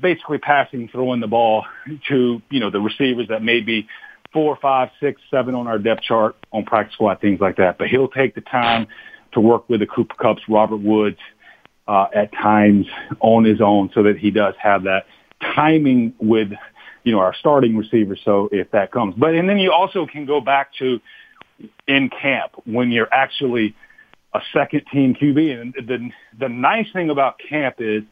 basically 0.00 0.38
passing, 0.38 0.88
throwing 0.88 1.20
the 1.20 1.26
ball 1.26 1.64
to, 2.08 2.40
you 2.50 2.60
know, 2.60 2.70
the 2.70 2.80
receivers 2.80 3.28
that 3.28 3.42
may 3.42 3.60
be 3.60 3.88
four, 4.32 4.56
five, 4.60 4.90
six, 5.00 5.20
seven 5.30 5.54
on 5.54 5.66
our 5.66 5.78
depth 5.78 6.02
chart 6.02 6.36
on 6.52 6.64
practice 6.64 6.94
squad, 6.94 7.20
things 7.20 7.40
like 7.40 7.56
that. 7.56 7.78
But 7.78 7.88
he'll 7.88 8.08
take 8.08 8.34
the 8.34 8.40
time 8.40 8.86
to 9.38 9.46
work 9.46 9.68
with 9.68 9.80
the 9.80 9.86
Cooper 9.86 10.14
Kupps, 10.16 10.40
Robert 10.48 10.78
Woods, 10.78 11.18
uh, 11.86 12.06
at 12.14 12.32
times 12.32 12.86
on 13.20 13.44
his 13.44 13.60
own 13.60 13.90
so 13.94 14.02
that 14.02 14.18
he 14.18 14.30
does 14.30 14.54
have 14.60 14.82
that 14.82 15.06
timing 15.54 16.12
with, 16.18 16.48
you 17.04 17.12
know, 17.12 17.20
our 17.20 17.34
starting 17.38 17.76
receivers. 17.76 18.20
So 18.24 18.48
if 18.52 18.72
that 18.72 18.90
comes, 18.92 19.14
but, 19.16 19.34
and 19.34 19.48
then 19.48 19.58
you 19.58 19.72
also 19.72 20.06
can 20.06 20.26
go 20.26 20.40
back 20.40 20.72
to 20.80 21.00
in 21.86 22.10
camp 22.10 22.52
when 22.66 22.90
you're 22.90 23.12
actually 23.12 23.74
a 24.34 24.40
second 24.52 24.82
team 24.92 25.14
QB. 25.14 25.60
And 25.60 25.74
the, 25.74 26.10
the 26.38 26.48
nice 26.48 26.86
thing 26.92 27.10
about 27.10 27.36
camp 27.48 27.76
is 27.78 28.02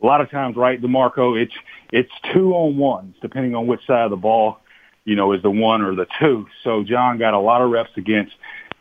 a 0.00 0.06
lot 0.06 0.20
of 0.20 0.30
times, 0.30 0.56
right, 0.56 0.80
D'Marco, 0.80 1.34
it's, 1.34 1.54
it's 1.90 2.12
two 2.34 2.52
on 2.52 2.76
ones, 2.76 3.16
depending 3.22 3.54
on 3.54 3.66
which 3.66 3.80
side 3.86 4.04
of 4.04 4.10
the 4.10 4.16
ball, 4.16 4.58
you 5.04 5.16
know, 5.16 5.32
is 5.32 5.42
the 5.42 5.50
one 5.50 5.82
or 5.82 5.94
the 5.94 6.06
two. 6.20 6.46
So 6.62 6.84
John 6.84 7.18
got 7.18 7.34
a 7.34 7.40
lot 7.40 7.62
of 7.62 7.70
reps 7.70 7.90
against 7.96 8.32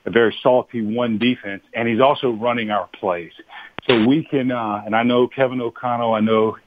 a 0.06 0.12
very 0.12 0.36
salty 0.44 0.82
one 0.82 1.18
defense, 1.18 1.64
and 1.74 1.88
he's 1.88 2.00
also 2.00 2.32
running 2.32 2.70
our 2.70 2.88
plays. 3.00 3.32
So 3.88 4.06
we 4.06 4.24
can, 4.24 4.52
uh, 4.52 4.82
and 4.86 4.96
I 4.96 5.04
know 5.04 5.28
Kevin 5.28 5.62
O'Connell, 5.62 6.14
I 6.14 6.20
know 6.20 6.58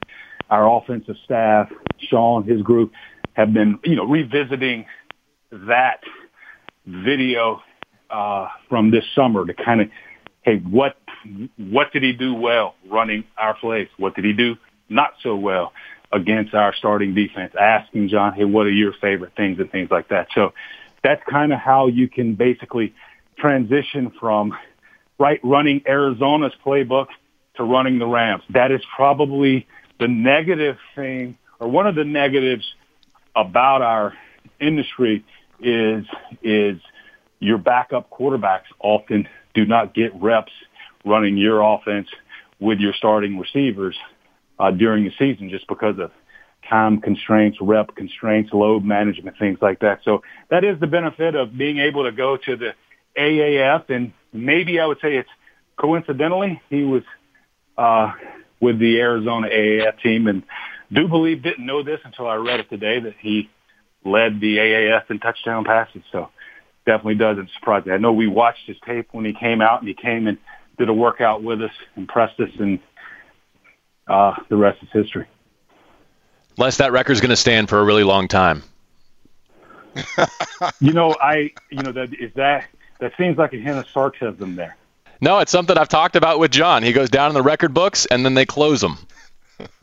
our 0.49 0.77
offensive 0.77 1.15
staff, 1.25 1.71
Sean, 1.99 2.43
his 2.43 2.61
group 2.61 2.91
have 3.33 3.53
been, 3.53 3.79
you 3.83 3.95
know, 3.95 4.05
revisiting 4.05 4.85
that 5.51 6.01
video, 6.85 7.61
uh, 8.09 8.47
from 8.67 8.91
this 8.91 9.03
summer 9.13 9.45
to 9.45 9.53
kind 9.53 9.81
of, 9.81 9.89
hey, 10.41 10.57
what, 10.57 10.97
what 11.57 11.91
did 11.93 12.03
he 12.03 12.13
do 12.13 12.33
well 12.33 12.75
running 12.89 13.23
our 13.37 13.53
plays? 13.53 13.87
What 13.97 14.15
did 14.15 14.25
he 14.25 14.33
do 14.33 14.55
not 14.89 15.13
so 15.21 15.35
well 15.35 15.73
against 16.11 16.53
our 16.53 16.73
starting 16.73 17.13
defense? 17.13 17.53
Asking 17.59 18.09
John, 18.09 18.33
hey, 18.33 18.45
what 18.45 18.65
are 18.65 18.71
your 18.71 18.93
favorite 18.93 19.33
things 19.35 19.59
and 19.59 19.71
things 19.71 19.91
like 19.91 20.09
that. 20.09 20.27
So 20.33 20.53
that's 21.03 21.21
kind 21.29 21.53
of 21.53 21.59
how 21.59 21.87
you 21.87 22.07
can 22.07 22.35
basically 22.35 22.93
transition 23.39 24.11
from 24.19 24.57
right, 25.17 25.39
running 25.43 25.81
Arizona's 25.87 26.53
playbook 26.65 27.07
to 27.55 27.63
running 27.63 27.99
the 27.99 28.07
Rams. 28.07 28.43
That 28.51 28.71
is 28.71 28.81
probably 28.95 29.67
the 29.99 30.07
negative 30.07 30.77
thing 30.95 31.37
or 31.59 31.67
one 31.67 31.87
of 31.87 31.95
the 31.95 32.05
negatives 32.05 32.73
about 33.35 33.81
our 33.81 34.13
industry 34.59 35.25
is, 35.59 36.05
is 36.41 36.79
your 37.39 37.57
backup 37.57 38.09
quarterbacks 38.09 38.65
often 38.79 39.27
do 39.53 39.65
not 39.65 39.93
get 39.93 40.13
reps 40.15 40.51
running 41.05 41.37
your 41.37 41.61
offense 41.61 42.07
with 42.59 42.79
your 42.79 42.93
starting 42.93 43.37
receivers 43.39 43.97
uh, 44.57 44.71
during 44.71 45.05
the 45.05 45.11
season 45.17 45.49
just 45.49 45.67
because 45.67 45.97
of 45.99 46.11
time 46.69 47.01
constraints, 47.01 47.57
rep 47.61 47.95
constraints, 47.95 48.51
load 48.53 48.83
management, 48.83 49.37
things 49.39 49.57
like 49.61 49.79
that. 49.79 49.99
So 50.03 50.21
that 50.49 50.63
is 50.63 50.79
the 50.79 50.87
benefit 50.87 51.35
of 51.35 51.57
being 51.57 51.79
able 51.79 52.03
to 52.03 52.11
go 52.11 52.37
to 52.37 52.55
the 52.55 52.73
AAF 53.19 53.89
and 53.89 54.13
maybe 54.31 54.79
I 54.79 54.85
would 54.85 54.99
say 55.01 55.17
it's 55.17 55.29
coincidentally 55.77 56.61
he 56.69 56.83
was 56.83 57.03
uh, 57.77 58.13
with 58.59 58.79
the 58.79 58.99
Arizona 58.99 59.47
AAF 59.47 60.01
team 60.01 60.27
and 60.27 60.43
do 60.91 61.07
believe 61.07 61.43
didn't 61.43 61.65
know 61.65 61.83
this 61.83 61.99
until 62.03 62.27
I 62.27 62.35
read 62.35 62.59
it 62.59 62.69
today 62.69 62.99
that 62.99 63.15
he 63.19 63.49
led 64.03 64.39
the 64.39 64.57
AAF 64.57 65.09
in 65.09 65.19
touchdown 65.19 65.63
passes. 65.63 66.01
So 66.11 66.29
definitely 66.85 67.15
doesn't 67.15 67.49
surprise 67.51 67.85
me. 67.85 67.93
I 67.93 67.97
know 67.97 68.13
we 68.13 68.27
watched 68.27 68.65
his 68.65 68.77
tape 68.85 69.09
when 69.11 69.25
he 69.25 69.33
came 69.33 69.61
out 69.61 69.79
and 69.79 69.87
he 69.87 69.93
came 69.93 70.27
and 70.27 70.37
did 70.77 70.89
a 70.89 70.93
workout 70.93 71.43
with 71.43 71.61
us, 71.61 71.71
impressed 71.95 72.39
us, 72.39 72.49
and 72.57 72.79
uh, 74.07 74.35
the 74.49 74.55
rest 74.55 74.81
is 74.81 74.89
history. 74.91 75.27
Les, 76.57 76.77
that 76.77 76.91
record's 76.91 77.21
going 77.21 77.29
to 77.29 77.35
stand 77.35 77.69
for 77.69 77.79
a 77.79 77.83
really 77.83 78.03
long 78.03 78.27
time. 78.27 78.63
you 80.79 80.93
know, 80.93 81.15
I, 81.21 81.51
you 81.69 81.83
know, 81.83 81.91
that 81.91 82.13
is 82.13 82.31
that 82.35 82.65
that 82.99 83.13
seems 83.17 83.37
like 83.37 83.53
a 83.53 83.57
hint 83.57 83.77
of 83.77 83.87
sarcasm 83.89 84.55
there. 84.55 84.77
No, 85.21 85.39
it's 85.39 85.51
something 85.51 85.77
I've 85.77 85.89
talked 85.89 86.15
about 86.15 86.39
with 86.39 86.51
John. 86.51 86.83
He 86.83 86.93
goes 86.93 87.09
down 87.09 87.29
in 87.29 87.33
the 87.33 87.41
record 87.41 87.73
books 87.73 88.05
and 88.05 88.23
then 88.23 88.33
they 88.33 88.45
close 88.45 88.81
them. 88.81 88.97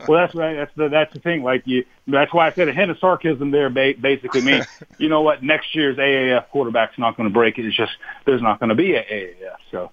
well, 0.07 0.19
that's 0.19 0.33
right. 0.33 0.55
That's 0.55 0.71
the 0.75 0.89
that's 0.89 1.13
the 1.13 1.19
thing. 1.19 1.43
Like 1.43 1.61
you, 1.65 1.85
that's 2.07 2.33
why 2.33 2.47
I 2.47 2.51
said 2.51 2.67
a 2.67 2.73
hint 2.73 2.89
of 2.89 2.97
sarcasm 2.97 3.51
there. 3.51 3.69
basically 3.69 4.41
means, 4.41 4.65
you 4.97 5.09
know 5.09 5.21
what? 5.21 5.43
Next 5.43 5.75
year's 5.75 5.97
AAF 5.97 6.47
quarterback's 6.49 6.97
not 6.97 7.15
going 7.15 7.29
to 7.29 7.33
break 7.33 7.59
it. 7.59 7.65
It's 7.65 7.77
just 7.77 7.91
there's 8.25 8.41
not 8.41 8.59
going 8.59 8.69
to 8.69 8.75
be 8.75 8.95
a 8.95 9.03
AAF. 9.03 9.57
So 9.69 9.91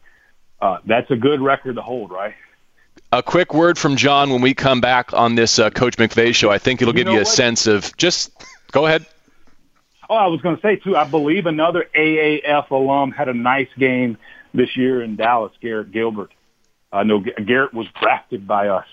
uh, 0.61 0.79
that's 0.87 1.11
a 1.11 1.17
good 1.17 1.43
record 1.43 1.77
to 1.77 1.83
hold, 1.83 2.11
right? 2.11 2.35
A 3.13 3.23
quick 3.23 3.53
word 3.53 3.77
from 3.79 3.97
John 3.97 4.31
when 4.31 4.41
we 4.41 4.55
come 4.55 4.81
back 4.81 5.13
on 5.13 5.35
this 5.35 5.59
uh, 5.59 5.71
Coach 5.71 5.97
McVay 5.99 6.35
show. 6.35 6.51
I 6.51 6.59
think 6.59 6.81
it'll 6.81 6.93
give 6.93 7.01
you, 7.01 7.05
know 7.05 7.13
you 7.13 7.19
a 7.19 7.21
what? 7.21 7.29
sense 7.29 7.67
of 7.67 7.95
just 7.97 8.33
go 8.73 8.87
ahead. 8.87 9.05
Oh, 10.09 10.15
I 10.15 10.27
was 10.27 10.41
going 10.41 10.57
to 10.57 10.63
say 10.63 10.77
too. 10.77 10.97
I 10.97 11.05
believe 11.05 11.47
another 11.47 11.87
AAF 11.95 12.71
alum 12.71 13.13
had 13.13 13.29
a 13.29 13.35
nice 13.35 13.69
game 13.79 14.19
this 14.53 14.77
year 14.77 15.03
in 15.03 15.17
Dallas. 15.17 15.53
Garrett 15.61 15.93
Gilbert. 15.93 16.33
I 16.93 17.03
know 17.03 17.21
Garrett 17.21 17.75
was 17.75 17.87
drafted 18.01 18.47
by 18.47 18.69
us 18.69 18.87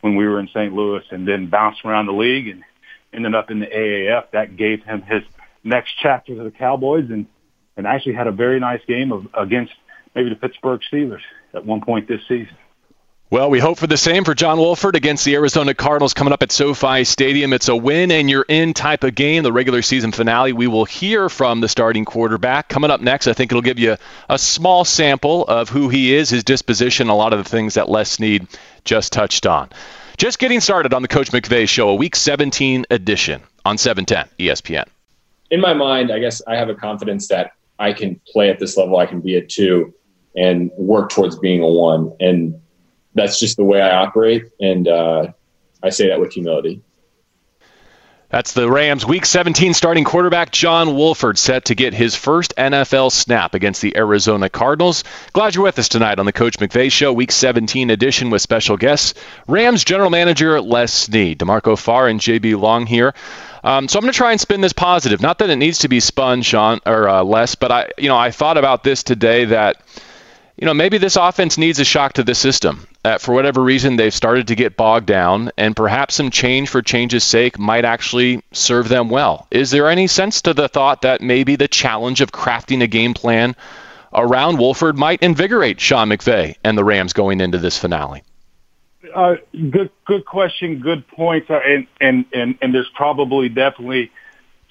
when 0.00 0.16
we 0.16 0.26
were 0.26 0.40
in 0.40 0.48
St. 0.48 0.72
Louis, 0.72 1.02
and 1.10 1.28
then 1.28 1.48
bounced 1.48 1.84
around 1.84 2.06
the 2.06 2.12
league 2.12 2.48
and 2.48 2.64
ended 3.12 3.34
up 3.34 3.50
in 3.50 3.60
the 3.60 3.66
AAF. 3.66 4.30
That 4.32 4.56
gave 4.56 4.82
him 4.84 5.02
his 5.02 5.22
next 5.62 5.92
chapter 6.00 6.34
to 6.34 6.42
the 6.42 6.50
Cowboys, 6.50 7.10
and 7.10 7.26
and 7.76 7.86
actually 7.86 8.14
had 8.14 8.26
a 8.26 8.32
very 8.32 8.60
nice 8.60 8.80
game 8.86 9.12
of, 9.12 9.26
against 9.34 9.72
maybe 10.14 10.28
the 10.28 10.36
Pittsburgh 10.36 10.80
Steelers 10.90 11.22
at 11.54 11.64
one 11.64 11.80
point 11.80 12.08
this 12.08 12.20
season. 12.28 12.56
Well, 13.32 13.48
we 13.48 13.60
hope 13.60 13.78
for 13.78 13.86
the 13.86 13.96
same 13.96 14.24
for 14.24 14.34
John 14.34 14.58
Wolford 14.58 14.94
against 14.94 15.24
the 15.24 15.36
Arizona 15.36 15.72
Cardinals 15.72 16.12
coming 16.12 16.34
up 16.34 16.42
at 16.42 16.52
SoFi 16.52 17.04
Stadium. 17.04 17.54
It's 17.54 17.68
a 17.68 17.74
win 17.74 18.10
and 18.10 18.28
you're 18.28 18.44
in 18.46 18.74
type 18.74 19.04
of 19.04 19.14
game, 19.14 19.42
the 19.42 19.50
regular 19.50 19.80
season 19.80 20.12
finale. 20.12 20.52
We 20.52 20.66
will 20.66 20.84
hear 20.84 21.30
from 21.30 21.62
the 21.62 21.68
starting 21.70 22.04
quarterback. 22.04 22.68
Coming 22.68 22.90
up 22.90 23.00
next, 23.00 23.28
I 23.28 23.32
think 23.32 23.50
it'll 23.50 23.62
give 23.62 23.78
you 23.78 23.96
a 24.28 24.38
small 24.38 24.84
sample 24.84 25.46
of 25.46 25.70
who 25.70 25.88
he 25.88 26.12
is, 26.12 26.28
his 26.28 26.44
disposition, 26.44 27.08
a 27.08 27.16
lot 27.16 27.32
of 27.32 27.42
the 27.42 27.48
things 27.48 27.72
that 27.72 27.88
Les 27.88 28.10
Snead 28.10 28.46
just 28.84 29.14
touched 29.14 29.46
on. 29.46 29.70
Just 30.18 30.38
getting 30.38 30.60
started 30.60 30.92
on 30.92 31.00
the 31.00 31.08
Coach 31.08 31.30
McVay 31.30 31.66
Show, 31.66 31.88
a 31.88 31.94
Week 31.94 32.14
17 32.14 32.84
edition 32.90 33.40
on 33.64 33.78
710 33.78 34.28
ESPN. 34.46 34.84
In 35.50 35.62
my 35.62 35.72
mind, 35.72 36.12
I 36.12 36.18
guess 36.18 36.42
I 36.46 36.56
have 36.56 36.68
a 36.68 36.74
confidence 36.74 37.28
that 37.28 37.52
I 37.78 37.94
can 37.94 38.20
play 38.26 38.50
at 38.50 38.58
this 38.58 38.76
level. 38.76 38.98
I 38.98 39.06
can 39.06 39.22
be 39.22 39.36
a 39.36 39.46
two 39.46 39.94
and 40.36 40.70
work 40.76 41.08
towards 41.08 41.38
being 41.38 41.62
a 41.62 41.68
one. 41.68 42.12
And 42.20 42.61
that's 43.14 43.38
just 43.38 43.56
the 43.56 43.64
way 43.64 43.80
I 43.80 43.96
operate, 43.96 44.44
and 44.60 44.88
uh, 44.88 45.32
I 45.82 45.90
say 45.90 46.08
that 46.08 46.20
with 46.20 46.32
humility. 46.32 46.82
That's 48.32 48.54
the 48.54 48.70
Rams' 48.70 49.04
Week 49.04 49.26
17 49.26 49.74
starting 49.74 50.04
quarterback 50.04 50.52
John 50.52 50.96
Wolford 50.96 51.36
set 51.36 51.66
to 51.66 51.74
get 51.74 51.92
his 51.92 52.16
first 52.16 52.54
NFL 52.56 53.12
snap 53.12 53.52
against 53.52 53.82
the 53.82 53.94
Arizona 53.94 54.48
Cardinals. 54.48 55.04
Glad 55.34 55.54
you're 55.54 55.64
with 55.64 55.78
us 55.78 55.90
tonight 55.90 56.18
on 56.18 56.24
the 56.24 56.32
Coach 56.32 56.56
McVay 56.56 56.90
Show, 56.90 57.12
Week 57.12 57.30
17 57.30 57.90
edition 57.90 58.30
with 58.30 58.40
special 58.40 58.78
guests 58.78 59.12
Rams 59.46 59.84
General 59.84 60.08
Manager 60.08 60.62
Les 60.62 60.90
Snead, 60.90 61.36
D'Marco 61.36 61.76
Farr, 61.76 62.08
and 62.08 62.20
JB 62.20 62.58
Long 62.58 62.86
here. 62.86 63.12
Um, 63.62 63.86
so 63.86 63.98
I'm 63.98 64.02
going 64.02 64.14
to 64.14 64.16
try 64.16 64.32
and 64.32 64.40
spin 64.40 64.62
this 64.62 64.72
positive. 64.72 65.20
Not 65.20 65.36
that 65.40 65.50
it 65.50 65.56
needs 65.56 65.80
to 65.80 65.88
be 65.88 66.00
spun, 66.00 66.40
Sean 66.40 66.80
or 66.86 67.10
uh, 67.10 67.22
Les, 67.22 67.54
but 67.54 67.70
I, 67.70 67.90
you 67.98 68.08
know, 68.08 68.16
I 68.16 68.30
thought 68.30 68.56
about 68.56 68.82
this 68.82 69.02
today 69.02 69.44
that 69.44 69.82
you 70.56 70.66
know, 70.66 70.74
maybe 70.74 70.98
this 70.98 71.16
offense 71.16 71.56
needs 71.56 71.80
a 71.80 71.84
shock 71.84 72.14
to 72.14 72.22
the 72.22 72.34
system. 72.34 72.86
Uh, 73.04 73.18
for 73.18 73.34
whatever 73.34 73.62
reason, 73.62 73.96
they've 73.96 74.14
started 74.14 74.48
to 74.48 74.54
get 74.54 74.76
bogged 74.76 75.06
down, 75.06 75.50
and 75.56 75.74
perhaps 75.74 76.14
some 76.14 76.30
change 76.30 76.68
for 76.68 76.82
change's 76.82 77.24
sake 77.24 77.58
might 77.58 77.84
actually 77.84 78.42
serve 78.52 78.88
them 78.88 79.08
well. 79.08 79.46
Is 79.50 79.70
there 79.70 79.88
any 79.88 80.06
sense 80.06 80.42
to 80.42 80.54
the 80.54 80.68
thought 80.68 81.02
that 81.02 81.20
maybe 81.20 81.56
the 81.56 81.68
challenge 81.68 82.20
of 82.20 82.32
crafting 82.32 82.82
a 82.82 82.86
game 82.86 83.14
plan 83.14 83.56
around 84.12 84.58
Wolford 84.58 84.96
might 84.96 85.22
invigorate 85.22 85.80
Sean 85.80 86.10
McVay 86.10 86.56
and 86.62 86.76
the 86.76 86.84
Rams 86.84 87.12
going 87.12 87.40
into 87.40 87.58
this 87.58 87.78
finale? 87.78 88.22
Uh, 89.14 89.36
good, 89.52 89.90
good 90.04 90.24
question. 90.24 90.80
Good 90.80 91.08
points. 91.08 91.50
Uh, 91.50 91.60
and, 91.66 91.86
and, 92.00 92.24
and, 92.32 92.58
and 92.60 92.74
there's 92.74 92.90
probably 92.94 93.48
definitely 93.48 94.12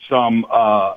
some, 0.08 0.46
uh, 0.50 0.96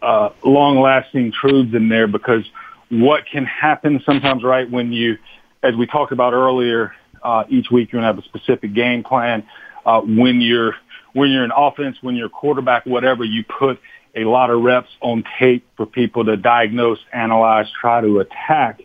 uh, 0.00 0.30
long 0.42 0.80
lasting 0.80 1.32
truths 1.32 1.74
in 1.74 1.88
there 1.88 2.08
because 2.08 2.44
what 2.92 3.24
can 3.24 3.46
happen 3.46 4.02
sometimes, 4.04 4.44
right, 4.44 4.70
when 4.70 4.92
you, 4.92 5.16
as 5.62 5.74
we 5.74 5.86
talked 5.86 6.12
about 6.12 6.34
earlier, 6.34 6.92
uh, 7.22 7.44
each 7.48 7.70
week 7.70 7.90
you're 7.90 8.02
going 8.02 8.14
to 8.14 8.14
have 8.14 8.18
a 8.22 8.38
specific 8.38 8.74
game 8.74 9.02
plan. 9.02 9.44
Uh, 9.86 10.02
when 10.02 10.42
you're, 10.42 10.74
when 11.14 11.30
you're 11.30 11.44
an 11.44 11.52
offense, 11.56 11.96
when 12.02 12.16
you're 12.16 12.28
quarterback, 12.28 12.84
whatever, 12.84 13.24
you 13.24 13.44
put 13.44 13.80
a 14.14 14.24
lot 14.24 14.50
of 14.50 14.60
reps 14.60 14.90
on 15.00 15.24
tape 15.38 15.66
for 15.76 15.86
people 15.86 16.26
to 16.26 16.36
diagnose, 16.36 16.98
analyze, 17.14 17.66
try 17.80 18.02
to 18.02 18.20
attack. 18.20 18.82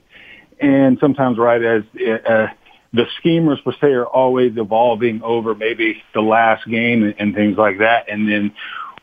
And 0.59 0.97
sometimes, 1.01 1.37
right, 1.37 1.61
as, 1.61 1.83
uh, 2.25 2.47
the 2.93 3.05
schemers 3.19 3.59
per 3.59 3.73
se 3.73 3.87
are 3.87 4.05
always 4.05 4.53
evolving 4.55 5.21
over 5.21 5.53
maybe 5.53 6.01
the 6.13 6.21
last 6.21 6.65
game 6.65 7.03
and, 7.03 7.15
and 7.19 7.35
things 7.35 7.57
like 7.57 7.79
that. 7.79 8.09
And 8.09 8.27
then 8.27 8.53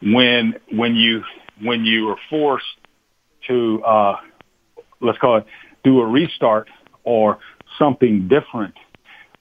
when 0.02 0.54
when 0.72 0.96
you 0.96 1.22
when 1.62 1.84
you 1.84 2.08
are 2.08 2.16
forced 2.30 2.64
to 3.48 3.82
uh, 3.84 4.16
let's 5.04 5.18
call 5.18 5.38
it 5.38 5.46
do 5.84 6.00
a 6.00 6.06
restart 6.06 6.68
or 7.04 7.38
something 7.78 8.28
different 8.28 8.74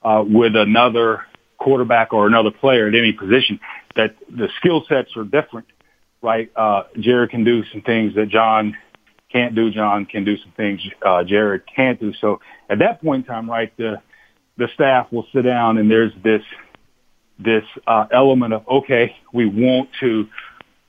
uh, 0.02 0.22
with 0.26 0.54
another 0.54 1.24
quarterback 1.58 2.12
or 2.12 2.26
another 2.26 2.50
player 2.50 2.86
at 2.88 2.94
any 2.94 3.12
position, 3.12 3.58
that 3.96 4.14
the 4.28 4.48
skill 4.58 4.84
sets 4.88 5.16
are 5.16 5.24
different, 5.24 5.66
right? 6.20 6.50
Uh, 6.54 6.82
Jared 7.00 7.30
can 7.30 7.44
do 7.44 7.64
some 7.72 7.80
things 7.80 8.14
that 8.14 8.28
John 8.28 8.76
can't 9.32 9.54
do. 9.54 9.70
John 9.70 10.04
can 10.06 10.24
do 10.24 10.36
some 10.38 10.52
things 10.56 10.80
uh, 11.04 11.24
Jared 11.24 11.62
can't 11.74 11.98
do. 11.98 12.12
So 12.20 12.40
at 12.68 12.78
that 12.80 13.02
point 13.02 13.26
in 13.26 13.34
time, 13.34 13.50
right, 13.50 13.74
the 13.76 14.00
the 14.56 14.68
staff 14.74 15.08
will 15.10 15.26
sit 15.34 15.42
down 15.42 15.78
and 15.78 15.90
there's 15.90 16.12
this 16.22 16.42
this 17.38 17.64
uh, 17.86 18.06
element 18.12 18.52
of 18.52 18.68
okay, 18.68 19.16
we 19.32 19.46
want 19.46 19.88
to 20.00 20.26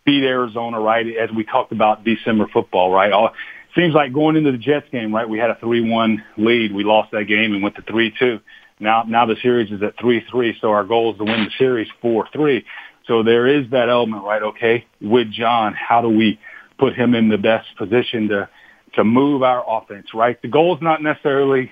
beat 0.05 0.24
Arizona, 0.24 0.79
right? 0.79 1.05
As 1.17 1.29
we 1.36 1.44
talked 1.44 1.72
about 1.72 2.03
December 2.03 2.48
football, 2.53 2.91
right? 2.91 3.12
All, 3.12 3.32
seems 3.75 3.94
like 3.94 4.13
going 4.13 4.36
into 4.36 4.51
the 4.51 4.58
Jets 4.58 4.88
game, 4.91 5.13
right? 5.13 5.27
We 5.27 5.38
had 5.38 5.50
a 5.50 5.55
three-one 5.55 6.24
lead. 6.38 6.74
We 6.74 6.84
lost 6.84 7.12
that 7.12 7.25
game 7.25 7.53
and 7.53 7.62
went 7.62 7.75
to 7.75 7.82
three-two. 7.82 8.39
Now, 8.79 9.03
now 9.08 9.25
the 9.25 9.36
series 9.41 9.72
is 9.72 9.82
at 9.84 10.00
three-three. 10.00 10.58
So 10.62 10.72
our 10.72 10.84
goal 10.84 11.12
is 11.13 11.17
to 11.17 11.24
win 11.24 11.46
the 11.46 11.51
series 11.58 11.88
four-three. 12.01 12.65
So 13.08 13.24
there 13.24 13.48
is 13.48 13.70
that 13.72 13.89
element, 13.89 14.24
right? 14.24 14.41
Okay, 14.41 14.86
with 15.01 15.32
John, 15.32 15.74
how 15.74 16.01
do 16.01 16.10
we 16.10 16.39
put 16.79 16.96
him 16.96 17.13
in 17.13 17.29
the 17.29 17.38
best 17.38 17.67
position 17.77 18.29
to 18.29 18.50
to 18.96 19.03
move 19.03 19.44
our 19.44 19.63
offense, 19.67 20.08
right? 20.13 20.41
The 20.41 20.48
goal 20.48 20.74
is 20.75 20.82
not 20.82 21.03
necessarily 21.03 21.72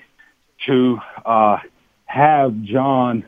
to 0.66 0.98
uh, 1.24 1.56
have 2.04 2.62
John 2.62 3.24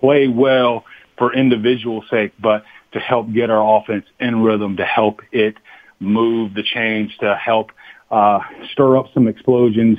play 0.00 0.28
well 0.28 0.84
for 1.16 1.34
individual 1.34 2.04
sake, 2.10 2.32
but 2.40 2.62
to 2.92 3.00
help 3.00 3.32
get 3.32 3.50
our 3.50 3.80
offense 3.80 4.04
in 4.20 4.42
rhythm, 4.42 4.76
to 4.76 4.84
help 4.84 5.20
it 5.32 5.54
move 5.98 6.54
the 6.54 6.62
chains, 6.62 7.10
to 7.20 7.34
help 7.34 7.70
uh, 8.10 8.40
stir 8.72 8.96
up 8.96 9.06
some 9.12 9.28
explosions 9.28 9.98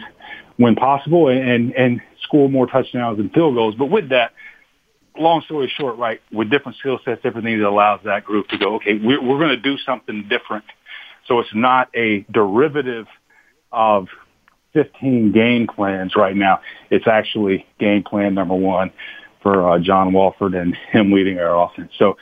when 0.57 0.75
possible 0.75 1.29
and, 1.29 1.73
and 1.73 2.01
score 2.23 2.49
more 2.49 2.67
touchdowns 2.67 3.19
and 3.19 3.31
field 3.33 3.55
goals. 3.55 3.75
But 3.75 3.85
with 3.85 4.09
that, 4.09 4.33
long 5.17 5.41
story 5.41 5.71
short, 5.79 5.97
right, 5.97 6.21
with 6.31 6.49
different 6.49 6.77
skill 6.77 6.99
sets, 7.05 7.21
different 7.21 7.45
things 7.45 7.59
that 7.61 7.67
allows 7.67 8.01
that 8.05 8.25
group 8.25 8.47
to 8.49 8.57
go, 8.57 8.75
okay, 8.75 8.97
we're, 9.01 9.21
we're 9.21 9.39
going 9.39 9.49
to 9.49 9.57
do 9.57 9.77
something 9.77 10.27
different. 10.29 10.65
So 11.27 11.39
it's 11.39 11.53
not 11.53 11.89
a 11.95 12.25
derivative 12.31 13.07
of 13.71 14.07
15 14.73 15.31
game 15.31 15.67
plans 15.67 16.15
right 16.15 16.35
now. 16.35 16.61
It's 16.89 17.07
actually 17.07 17.65
game 17.79 18.03
plan 18.03 18.33
number 18.33 18.55
one 18.55 18.91
for 19.41 19.69
uh, 19.69 19.79
John 19.79 20.13
Wolford 20.13 20.53
and 20.55 20.75
him 20.91 21.11
leading 21.11 21.39
our 21.39 21.65
offense. 21.65 21.91
So 21.97 22.17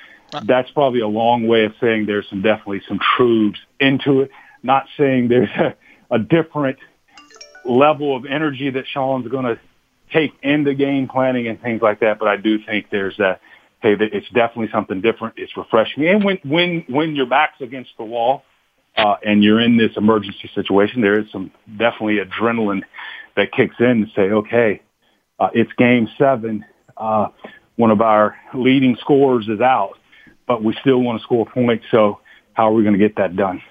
that's 0.46 0.70
probably 0.72 1.00
a 1.00 1.08
long 1.08 1.48
way 1.48 1.66
of 1.66 1.74
saying 1.80 2.06
there's 2.06 2.28
some 2.30 2.42
definitely 2.42 2.82
some 2.88 3.00
truths 3.16 3.60
into 3.80 4.22
it. 4.22 4.32
Not 4.68 4.86
saying 4.98 5.30
there's 5.30 5.50
a, 5.58 5.76
a 6.12 6.20
different 6.20 6.78
level 7.64 8.18
of 8.18 8.26
energy 8.26 8.70
that 8.70 8.84
Sean's 8.94 9.28
going 9.30 9.46
to 9.46 9.58
take 10.12 10.34
into 10.44 10.74
game 10.74 11.08
planning 11.08 11.48
and 11.48 11.60
things 11.62 11.82
like 11.82 12.02
that, 12.02 12.20
but 12.20 12.28
I 12.28 12.36
do 12.36 12.60
think 12.64 12.88
there's 12.92 13.16
that. 13.18 13.40
Hey, 13.80 13.96
it's 14.00 14.28
definitely 14.30 14.70
something 14.74 15.00
different. 15.02 15.36
It's 15.38 15.56
refreshing, 15.56 16.06
and 16.08 16.24
when 16.24 16.40
when 16.44 16.84
when 16.90 17.16
your 17.16 17.28
back's 17.28 17.62
against 17.62 17.92
the 17.98 18.04
wall, 18.04 18.44
uh, 18.98 19.16
and 19.24 19.44
you're 19.44 19.62
in 19.62 19.78
this 19.78 19.92
emergency 19.96 20.50
situation, 20.54 21.02
there 21.02 21.20
is 21.20 21.32
some 21.32 21.52
definitely 21.78 22.18
adrenaline 22.18 22.82
that 23.36 23.52
kicks 23.54 23.76
in 23.80 24.06
to 24.06 24.12
say, 24.16 24.32
okay, 24.32 24.82
uh, 25.40 25.50
it's 25.54 25.72
game 25.74 26.10
seven. 26.18 26.66
Uh, 26.98 27.28
one 27.76 27.92
of 27.92 28.02
our 28.02 28.36
leading 28.54 28.98
scorers 29.00 29.48
is 29.48 29.62
out, 29.62 29.94
but 30.48 30.64
we 30.64 30.76
still 30.82 31.02
want 31.02 31.20
to 31.20 31.24
score 31.24 31.46
points. 31.46 31.86
So 31.92 32.20
how 32.54 32.70
are 32.70 32.74
we 32.74 32.82
going 32.84 32.98
to 33.00 33.00
get 33.00 33.16
that 33.18 33.36
done? 33.36 33.62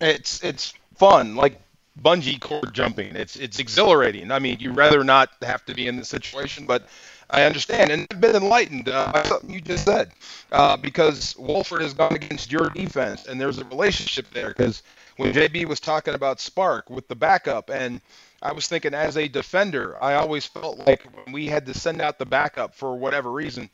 It's, 0.00 0.42
it's 0.42 0.74
fun. 0.96 1.36
Like 1.36 1.60
bungee 2.00 2.40
cord 2.40 2.72
jumping. 2.72 3.16
It's, 3.16 3.36
it's 3.36 3.58
exhilarating. 3.58 4.30
I 4.30 4.38
mean, 4.38 4.58
you'd 4.60 4.76
rather 4.76 5.02
not 5.04 5.30
have 5.42 5.64
to 5.66 5.74
be 5.74 5.86
in 5.88 5.96
this 5.96 6.08
situation, 6.08 6.66
but 6.66 6.88
I 7.30 7.42
understand, 7.42 7.90
and 7.90 8.06
I've 8.10 8.20
been 8.20 8.36
enlightened 8.36 8.88
uh, 8.88 9.12
by 9.12 9.22
something 9.22 9.50
you 9.50 9.60
just 9.60 9.84
said, 9.84 10.12
uh, 10.50 10.76
because 10.76 11.36
Wolford 11.36 11.82
has 11.82 11.92
gone 11.92 12.14
against 12.14 12.50
your 12.50 12.70
defense, 12.70 13.26
and 13.26 13.40
there's 13.40 13.58
a 13.58 13.64
relationship 13.66 14.26
there. 14.32 14.48
Because 14.48 14.82
when 15.18 15.32
JB 15.32 15.66
was 15.66 15.78
talking 15.78 16.14
about 16.14 16.40
Spark 16.40 16.88
with 16.88 17.06
the 17.06 17.14
backup, 17.14 17.68
and 17.68 18.00
I 18.40 18.52
was 18.52 18.66
thinking 18.66 18.94
as 18.94 19.18
a 19.18 19.28
defender, 19.28 20.02
I 20.02 20.14
always 20.14 20.46
felt 20.46 20.78
like 20.86 21.04
when 21.24 21.34
we 21.34 21.46
had 21.46 21.66
to 21.66 21.74
send 21.74 22.00
out 22.00 22.18
the 22.18 22.24
backup 22.26 22.74
for 22.74 22.96
whatever 22.96 23.30
reason, 23.30 23.68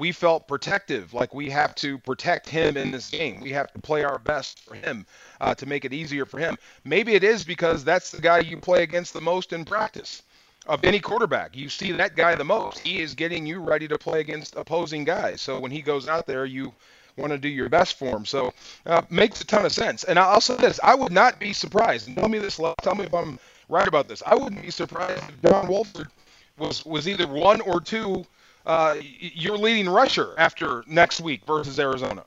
we 0.00 0.12
felt 0.12 0.48
protective, 0.48 1.12
like 1.12 1.34
we 1.34 1.50
have 1.50 1.74
to 1.74 1.98
protect 1.98 2.48
him 2.48 2.78
in 2.78 2.90
this 2.90 3.10
game. 3.10 3.38
We 3.38 3.50
have 3.52 3.70
to 3.74 3.78
play 3.78 4.02
our 4.02 4.18
best 4.18 4.58
for 4.60 4.74
him 4.74 5.04
uh, 5.42 5.54
to 5.56 5.66
make 5.66 5.84
it 5.84 5.92
easier 5.92 6.24
for 6.24 6.38
him. 6.38 6.56
Maybe 6.84 7.12
it 7.12 7.22
is 7.22 7.44
because 7.44 7.84
that's 7.84 8.10
the 8.10 8.22
guy 8.22 8.38
you 8.38 8.56
play 8.56 8.82
against 8.82 9.12
the 9.12 9.20
most 9.20 9.52
in 9.52 9.66
practice 9.66 10.22
of 10.66 10.82
any 10.84 11.00
quarterback. 11.00 11.54
You 11.54 11.68
see 11.68 11.92
that 11.92 12.16
guy 12.16 12.34
the 12.34 12.44
most. 12.44 12.78
He 12.78 13.00
is 13.00 13.14
getting 13.14 13.46
you 13.46 13.60
ready 13.60 13.86
to 13.88 13.98
play 13.98 14.20
against 14.20 14.56
opposing 14.56 15.04
guys. 15.04 15.42
So 15.42 15.60
when 15.60 15.70
he 15.70 15.82
goes 15.82 16.08
out 16.08 16.26
there, 16.26 16.46
you 16.46 16.72
want 17.18 17.32
to 17.32 17.38
do 17.38 17.48
your 17.48 17.68
best 17.68 17.98
for 17.98 18.16
him. 18.16 18.24
So 18.24 18.54
uh, 18.86 19.02
makes 19.10 19.42
a 19.42 19.46
ton 19.46 19.66
of 19.66 19.72
sense. 19.72 20.04
And 20.04 20.18
I'll 20.18 20.40
say 20.40 20.56
this: 20.56 20.80
I 20.82 20.94
would 20.94 21.12
not 21.12 21.38
be 21.38 21.52
surprised. 21.52 22.08
And 22.08 22.16
tell 22.16 22.30
me 22.30 22.38
this. 22.38 22.56
Tell 22.56 22.94
me 22.94 23.04
if 23.04 23.12
I'm 23.12 23.38
right 23.68 23.86
about 23.86 24.08
this. 24.08 24.22
I 24.24 24.34
wouldn't 24.34 24.62
be 24.62 24.70
surprised 24.70 25.22
if 25.28 25.42
John 25.42 25.68
Wolford 25.68 26.08
was 26.56 26.86
was 26.86 27.06
either 27.06 27.26
one 27.26 27.60
or 27.60 27.82
two. 27.82 28.24
Uh, 28.66 28.96
your 29.18 29.56
leading 29.56 29.88
rusher 29.88 30.34
after 30.36 30.84
next 30.86 31.20
week 31.20 31.42
versus 31.46 31.78
Arizona 31.78 32.24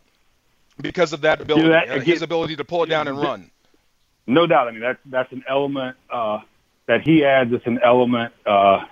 because 0.82 1.14
of 1.14 1.22
that 1.22 1.42
ability, 1.42 1.70
that, 1.70 1.92
again, 1.92 2.02
his 2.02 2.22
ability 2.22 2.56
to 2.56 2.64
pull 2.64 2.84
it 2.84 2.88
down 2.88 3.08
and 3.08 3.20
run. 3.20 3.52
No 4.26 4.48
doubt. 4.48 4.68
I 4.68 4.72
mean, 4.72 4.82
that's 4.82 5.00
that's 5.06 5.32
an 5.32 5.44
element. 5.48 5.98
Uh, 6.10 6.40
that 6.88 7.02
he 7.02 7.24
adds 7.24 7.54
It's 7.54 7.66
an 7.66 7.80
element 7.84 8.34
uh, 8.46 8.86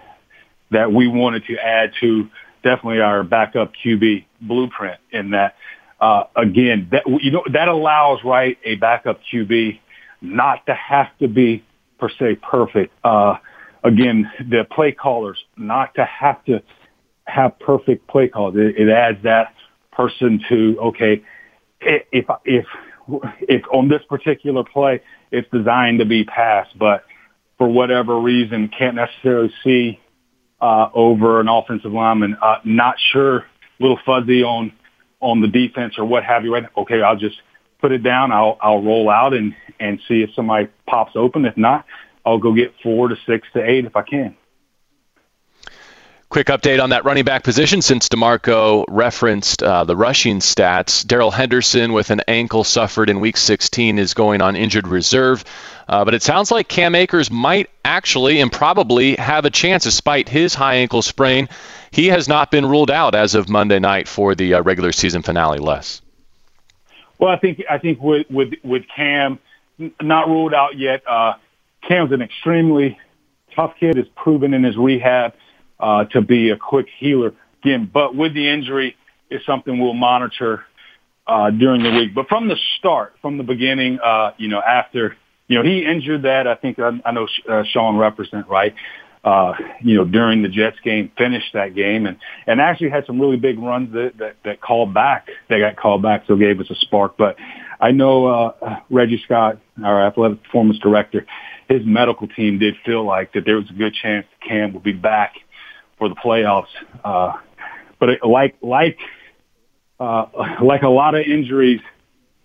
that 0.70 0.92
we 0.92 1.08
wanted 1.08 1.46
to 1.46 1.58
add 1.58 1.92
to 2.00 2.30
definitely 2.64 3.02
our 3.02 3.24
backup 3.24 3.74
QB 3.84 4.26
blueprint. 4.42 5.00
In 5.12 5.32
that, 5.32 5.56
uh, 6.00 6.24
again, 6.36 6.90
that 6.92 7.04
you 7.08 7.32
know 7.32 7.44
that 7.52 7.68
allows 7.68 8.24
right 8.24 8.58
a 8.64 8.76
backup 8.76 9.22
QB 9.32 9.80
not 10.22 10.66
to 10.68 10.74
have 10.74 11.08
to 11.20 11.28
be 11.28 11.64
per 11.98 12.10
se 12.10 12.36
perfect. 12.36 12.94
Uh, 13.04 13.38
again, 13.84 14.32
the 14.40 14.66
play 14.70 14.92
callers 14.92 15.44
not 15.58 15.96
to 15.96 16.06
have 16.06 16.44
to 16.46 16.62
have 17.32 17.58
perfect 17.60 18.08
play 18.08 18.28
calls. 18.28 18.56
It, 18.56 18.78
it 18.78 18.90
adds 18.90 19.24
that 19.24 19.54
person 19.92 20.44
to 20.50 20.78
okay, 20.80 21.24
if 21.80 22.26
if 22.46 22.66
if 23.42 23.64
on 23.72 23.88
this 23.88 24.02
particular 24.08 24.64
play 24.64 25.02
it's 25.32 25.48
designed 25.52 26.00
to 26.00 26.06
be 26.06 26.24
passed, 26.24 26.78
but 26.78 27.04
for 27.58 27.68
whatever 27.68 28.20
reason, 28.20 28.70
can't 28.78 28.96
necessarily 28.96 29.52
see 29.64 30.00
uh, 30.60 30.90
over 30.94 31.40
an 31.40 31.48
offensive 31.48 31.92
lineman. 31.92 32.38
Uh, 32.42 32.58
not 32.66 32.96
sure, 33.12 33.46
little 33.80 34.00
fuzzy 34.06 34.44
on 34.44 34.74
on 35.20 35.42
the 35.42 35.48
defense 35.48 35.96
or 35.98 36.06
what 36.06 36.24
have 36.24 36.44
you. 36.44 36.54
Right? 36.54 36.66
Okay, 36.78 37.02
I'll 37.02 37.18
just 37.18 37.38
put 37.80 37.92
it 37.92 38.00
down. 38.00 38.32
I'll 38.32 38.58
I'll 38.62 38.84
roll 38.84 39.10
out 39.10 39.34
and 39.34 39.56
and 39.80 40.00
see 40.08 40.22
if 40.22 40.34
somebody 40.36 40.68
pops 40.88 41.14
open. 41.16 41.46
If 41.46 41.58
not, 41.58 41.86
I'll 42.26 42.40
go 42.40 42.54
get 42.54 42.74
four 42.84 43.08
to 43.08 43.16
six 43.26 43.48
to 43.54 43.64
eight 43.64 43.86
if 43.86 43.96
I 43.96 44.04
can. 44.04 44.36
Quick 46.32 46.48
update 46.48 46.82
on 46.82 46.92
that 46.92 47.04
running 47.04 47.26
back 47.26 47.44
position 47.44 47.82
since 47.82 48.08
D'Marco 48.08 48.86
referenced 48.88 49.62
uh, 49.62 49.84
the 49.84 49.98
rushing 49.98 50.40
stats. 50.40 51.06
Darrell 51.06 51.30
Henderson 51.30 51.92
with 51.92 52.10
an 52.10 52.22
ankle 52.26 52.64
suffered 52.64 53.10
in 53.10 53.20
week 53.20 53.36
16 53.36 54.00
is 54.00 54.14
going 54.14 54.42
on 54.42 54.56
injured 54.56 54.88
reserve. 54.88 55.44
Uh, 55.90 56.06
but 56.06 56.14
it 56.14 56.24
sounds 56.24 56.50
like 56.50 56.70
Cam 56.70 56.96
Akers 56.96 57.30
might 57.30 57.70
actually 57.84 58.40
and 58.40 58.50
probably 58.50 59.18
have 59.18 59.44
a 59.44 59.50
chance 59.50 59.84
despite 59.84 60.30
his 60.30 60.56
high 60.56 60.76
ankle 60.76 61.02
sprain. 61.02 61.50
He 61.92 62.08
has 62.08 62.30
not 62.30 62.50
been 62.50 62.66
ruled 62.66 62.92
out 62.92 63.14
as 63.14 63.36
of 63.36 63.50
Monday 63.50 63.80
night 63.80 64.08
for 64.08 64.34
the 64.34 64.54
uh, 64.54 64.62
regular 64.62 64.94
season 64.94 65.24
finale, 65.24 65.60
Les. 65.60 66.02
Well, 67.20 67.30
I 67.30 67.40
think 67.40 67.62
I 67.70 67.78
think 67.78 68.02
with 68.02 68.32
with, 68.32 68.54
with 68.64 68.84
Cam, 68.88 69.38
not 70.02 70.30
ruled 70.30 70.54
out 70.54 70.78
yet. 70.78 71.04
Uh, 71.06 71.34
Cam's 71.86 72.14
an 72.14 72.22
extremely 72.22 72.98
tough 73.54 73.76
kid. 73.78 73.98
Has 73.98 74.08
proven 74.16 74.54
in 74.54 74.64
his 74.64 74.78
rehab 74.78 75.34
uh, 75.82 76.06
to 76.06 76.22
be 76.22 76.50
a 76.50 76.58
quick 76.58 76.88
healer 77.00 77.34
again. 77.64 77.90
But 77.92 78.16
with 78.16 78.34
the 78.34 78.50
injury, 78.50 78.96
is 79.32 79.42
something 79.46 79.80
we'll 79.80 79.94
monitor 79.94 80.66
uh, 81.26 81.50
during 81.50 81.82
the 81.82 81.92
week. 81.92 82.14
But 82.14 82.28
from 82.28 82.48
the 82.50 82.58
start, 82.78 83.16
from 83.22 83.38
the 83.38 83.44
beginning, 83.44 84.00
uh, 84.04 84.32
you 84.38 84.50
know, 84.50 84.62
after 84.62 85.16
you 85.48 85.58
know 85.58 85.64
he 85.64 85.86
injured 85.86 86.24
that, 86.24 86.48
I 86.48 86.56
think 86.56 86.78
I, 86.78 86.92
I 87.06 87.12
know 87.12 87.28
uh, 87.50 87.64
Sean 87.72 87.98
represent 87.98 88.48
right. 88.48 88.76
Uh, 89.24 89.54
you 89.84 89.96
know, 89.96 90.04
during 90.04 90.42
the 90.42 90.50
Jets 90.50 90.78
game, 90.84 91.12
finished 91.16 91.54
that 91.54 91.76
game 91.76 92.08
and, 92.08 92.18
and 92.48 92.60
actually 92.60 92.90
had 92.90 93.06
some 93.06 93.22
really 93.22 93.38
big 93.38 93.60
runs 93.60 93.94
that, 93.94 94.14
that, 94.18 94.36
that 94.44 94.62
called 94.62 94.96
back. 94.96 95.28
They 95.48 95.60
got 95.60 95.78
called 95.78 96.02
back, 96.02 96.24
so 96.26 96.36
gave 96.36 96.60
us 96.60 96.72
a 96.72 96.76
spark. 96.76 97.18
But 97.18 97.36
I 97.80 97.92
know, 97.92 98.26
uh, 98.26 98.80
Reggie 98.90 99.22
Scott, 99.24 99.60
our 99.84 100.08
athletic 100.08 100.44
performance 100.44 100.80
director, 100.80 101.28
his 101.70 101.82
medical 101.86 102.28
team 102.30 102.58
did 102.58 102.74
feel 102.84 103.06
like 103.06 103.34
that 103.34 103.46
there 103.46 103.58
was 103.58 103.70
a 103.70 103.74
good 103.74 103.94
chance 103.94 104.26
Cam 104.42 104.74
would 104.74 104.82
be 104.82 104.92
back 104.92 105.36
for 106.02 106.10
the 106.10 106.16
playoffs. 106.16 106.66
Uh, 107.06 107.34
but 108.00 108.10
it, 108.10 108.26
like 108.26 108.56
like 108.64 108.98
uh, 110.00 110.26
like 110.64 110.82
a 110.82 110.90
lot 110.90 111.14
of 111.14 111.22
injuries, 111.28 111.80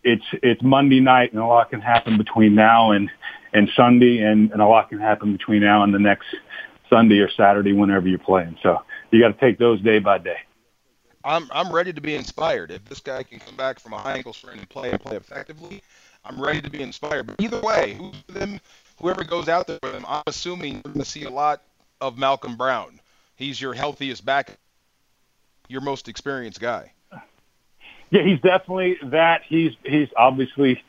it's 0.05 0.25
it's 0.43 0.63
Monday 0.63 1.01
night, 1.01 1.33
and 1.33 1.41
a 1.41 1.47
lot 1.47 1.71
can 1.71 1.81
happen 1.81 2.19
between 2.19 2.55
now 2.55 2.91
and 2.91 3.09
and 3.55 3.71
Sunday, 3.75 4.19
and, 4.19 4.53
and 4.53 4.61
a 4.61 4.67
lot 4.67 4.91
can 4.91 4.99
happen 4.99 5.33
between 5.33 5.63
now 5.63 5.83
and 5.85 5.95
the 5.95 5.99
next 5.99 6.27
Sunday 6.91 7.21
or 7.21 7.31
Saturday, 7.31 7.73
whenever 7.73 8.07
you're 8.07 8.19
playing. 8.19 8.59
So 8.63 8.83
you 9.11 9.23
got 9.23 9.29
to 9.29 9.41
take 9.41 9.59
those 9.59 9.81
day 9.81 10.01
by 10.01 10.19
day. 10.19 10.37
I'm 11.25 11.49
I'm 11.51 11.73
ready 11.73 11.95
to 11.95 12.01
be 12.03 12.15
inspired. 12.15 12.71
If 12.71 12.85
this 12.85 13.01
guy 13.01 13.23
can 13.23 13.39
come 13.39 13.57
back 13.57 13.81
from 13.81 13.95
a 13.95 13.99
high 13.99 14.17
ankle 14.17 14.35
sprain 14.35 14.59
and 14.59 14.69
play 14.69 14.91
and 14.91 15.01
play 15.01 15.17
effectively, 15.17 15.83
I'm 16.27 16.39
ready 16.39 16.61
to 16.61 16.69
be 16.69 16.83
inspired. 16.83 17.27
But 17.27 17.37
either 17.39 17.63
way, 17.63 17.95
who 17.95 18.13
them, 18.29 18.61
whoever 19.01 19.25
goes 19.25 19.49
out 19.49 19.67
there 19.67 19.79
with 19.83 19.95
him, 19.95 20.05
I'm 20.07 20.25
assuming 20.27 20.75
you're 20.75 20.93
going 20.93 20.99
to 20.99 21.07
see 21.07 21.25
a 21.25 21.31
lot 21.31 21.63
of 22.03 22.19
Malcolm 22.19 22.57
Brown. 22.57 23.01
He's 23.37 23.61
your 23.61 23.75
healthiest 23.75 24.25
back, 24.25 24.59
your 25.69 25.81
most 25.81 26.09
experienced 26.09 26.61
guy. 26.61 26.93
Yeah, 28.11 28.23
he's 28.23 28.41
definitely 28.41 28.99
that. 29.11 29.43
He's 29.49 29.73
he's 29.85 30.09
obviously 30.17 30.83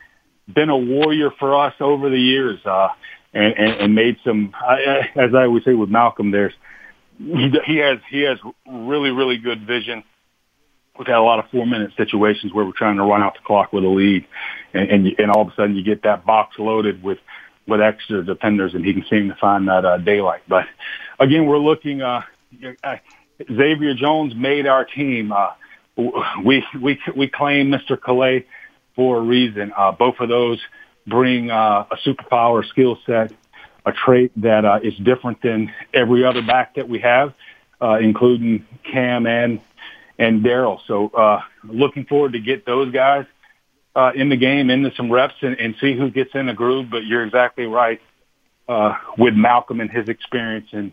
been 0.48 0.70
a 0.70 0.78
warrior 0.78 1.32
for 1.40 1.58
us 1.60 1.74
over 1.80 2.10
the 2.10 2.20
years, 2.20 2.60
uh, 2.66 2.90
and, 3.34 3.54
and, 3.58 3.82
and 3.82 3.96
made 3.96 4.18
some. 4.24 4.54
I, 4.56 5.10
as 5.16 5.34
I 5.34 5.44
always 5.44 5.64
say 5.66 5.74
with 5.74 5.90
Malcolm, 5.90 6.32
there's 6.32 6.54
he, 7.18 7.52
he 7.66 7.78
has 7.78 8.00
he 8.10 8.22
has 8.22 8.38
really 8.68 9.10
really 9.10 9.38
good 9.38 9.66
vision 9.66 10.04
we've 10.98 11.08
had 11.08 11.18
a 11.18 11.22
lot 11.22 11.40
of 11.40 11.50
four 11.52 11.66
minute 11.66 11.92
situations 11.98 12.54
where 12.54 12.66
we're 12.66 12.72
trying 12.72 12.98
to 12.98 13.04
run 13.04 13.22
out 13.22 13.34
the 13.34 13.46
clock 13.46 13.72
with 13.74 13.84
a 13.84 13.88
lead 13.88 14.26
and, 14.74 14.90
and, 14.90 15.08
and 15.20 15.32
all 15.32 15.42
of 15.42 15.48
a 15.50 15.56
sudden 15.56 15.76
you 15.76 15.84
get 15.84 16.04
that 16.04 16.26
box 16.26 16.58
loaded 16.58 17.04
with, 17.04 17.20
with 17.68 17.82
extra 17.82 18.24
defenders 18.24 18.74
and 18.74 18.86
he 18.86 18.94
can 18.94 19.06
seem 19.10 19.30
to 19.30 19.36
find 19.36 19.68
that, 19.68 19.86
uh, 19.86 19.98
daylight. 19.98 20.42
But 20.48 20.66
again, 21.20 21.46
we're 21.46 21.60
looking, 21.60 22.02
uh, 22.02 22.22
uh, 22.84 22.96
Xavier 23.46 23.94
Jones 23.94 24.34
made 24.36 24.68
our 24.68 24.86
team. 24.86 25.32
Uh, 25.32 25.50
we, 26.44 26.64
we, 26.80 27.00
we 27.16 27.28
claim 27.28 27.72
Mr. 27.72 28.00
Calais 28.00 28.46
for 28.96 29.18
a 29.18 29.22
reason. 29.22 29.72
Uh, 29.76 29.92
both 29.92 30.16
of 30.20 30.30
those 30.30 30.60
bring, 31.06 31.50
uh, 31.50 31.86
a 31.92 31.96
superpower 32.06 32.68
skill 32.68 32.98
set, 33.06 33.32
a 33.86 33.92
trait 33.92 34.32
that, 34.38 34.66
uh, 34.66 34.80
is 34.84 34.96
different 34.98 35.42
than 35.42 35.72
every 35.94 36.26
other 36.26 36.42
back 36.42 36.76
that 36.76 36.88
we 36.88 37.00
have, 37.00 37.34
uh, 37.82 37.98
including 38.00 38.66
Cam 38.84 39.26
and, 39.26 39.62
and 40.20 40.44
Darrell. 40.44 40.82
So 40.88 41.10
uh, 41.10 41.42
looking 41.64 42.06
forward 42.06 42.34
to 42.34 42.40
get 42.40 42.66
those 42.66 42.92
guys 42.92 43.26
uh, 43.96 44.12
in 44.14 44.30
the 44.30 44.38
game, 44.38 44.70
into 44.70 44.94
some 44.96 45.12
reps, 45.12 45.36
and, 45.42 45.60
and 45.60 45.76
see 45.82 45.98
who 45.98 46.12
gets 46.12 46.32
in 46.36 46.48
the 46.48 46.54
groove. 46.54 46.90
But 46.90 47.06
you're 47.06 47.24
exactly 47.24 47.66
right 47.66 48.02
uh, 48.68 48.96
with 49.18 49.34
Malcolm 49.34 49.80
and 49.80 49.90
his 49.90 50.10
experience 50.10 50.68
and 50.72 50.92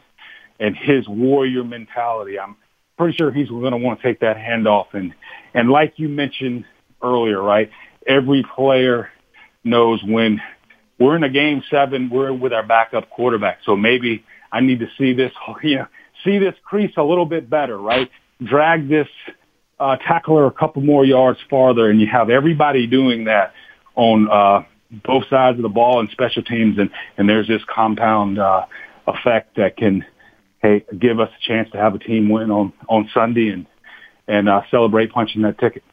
and 0.61 0.77
his 0.77 1.09
warrior 1.09 1.65
mentality. 1.65 2.39
I'm 2.39 2.57
pretty 2.97 3.17
sure 3.17 3.33
he's 3.33 3.49
going 3.49 3.73
to 3.73 3.77
want 3.77 4.01
to 4.01 4.07
take 4.07 4.21
that 4.21 4.37
handoff 4.37 4.87
and 4.93 5.15
and 5.53 5.71
like 5.71 5.95
you 5.97 6.09
mentioned 6.09 6.65
earlier, 7.03 7.41
right? 7.41 7.71
Every 8.07 8.45
player 8.55 9.11
knows 9.63 10.03
when 10.05 10.41
we're 10.99 11.17
in 11.17 11.25
a 11.25 11.29
game 11.29 11.63
seven, 11.71 12.11
we're 12.11 12.33
with 12.33 12.53
our 12.53 12.67
backup 12.67 13.11
quarterback. 13.11 13.59
So 13.65 13.77
maybe 13.77 14.25
I 14.53 14.61
need 14.61 14.81
to 14.81 14.89
see 14.99 15.13
this, 15.13 15.33
you 15.63 15.77
know, 15.77 15.87
see 16.25 16.39
this 16.39 16.55
crease 16.65 16.93
a 16.97 17.03
little 17.03 17.27
bit 17.27 17.49
better, 17.51 17.77
right? 17.79 18.11
drag 18.43 18.89
this 18.89 19.09
uh, 19.79 19.97
tackler 19.97 20.47
a 20.47 20.51
couple 20.51 20.83
more 20.83 21.05
yards 21.05 21.39
farther, 21.51 21.91
and 21.91 22.01
you 22.01 22.07
have 22.07 22.31
everybody 22.31 22.87
doing 22.87 23.25
that 23.25 23.53
on 23.95 24.29
uh, 24.31 24.63
both 25.05 25.25
sides 25.29 25.59
of 25.59 25.63
the 25.63 25.69
ball 25.69 26.01
and 26.01 26.09
special 26.11 26.43
teams, 26.43 26.79
and, 26.79 26.91
and 27.17 27.29
there's 27.29 27.49
this 27.49 27.63
compound 27.73 28.39
uh, 28.39 28.65
effect 29.07 29.57
that 29.57 29.77
can 29.77 30.05
hey 30.65 30.83
give 30.99 31.21
us 31.21 31.29
a 31.29 31.47
chance 31.47 31.71
to 31.73 31.79
have 31.79 31.95
a 31.95 31.99
team 31.99 32.29
win 32.31 32.51
on 32.51 32.73
on 32.89 33.09
Sunday 33.13 33.51
and 33.51 33.67
and 34.27 34.49
uh, 34.49 34.63
celebrate 34.71 35.13
punching 35.13 35.43
that 35.43 35.59
ticket. 35.59 35.85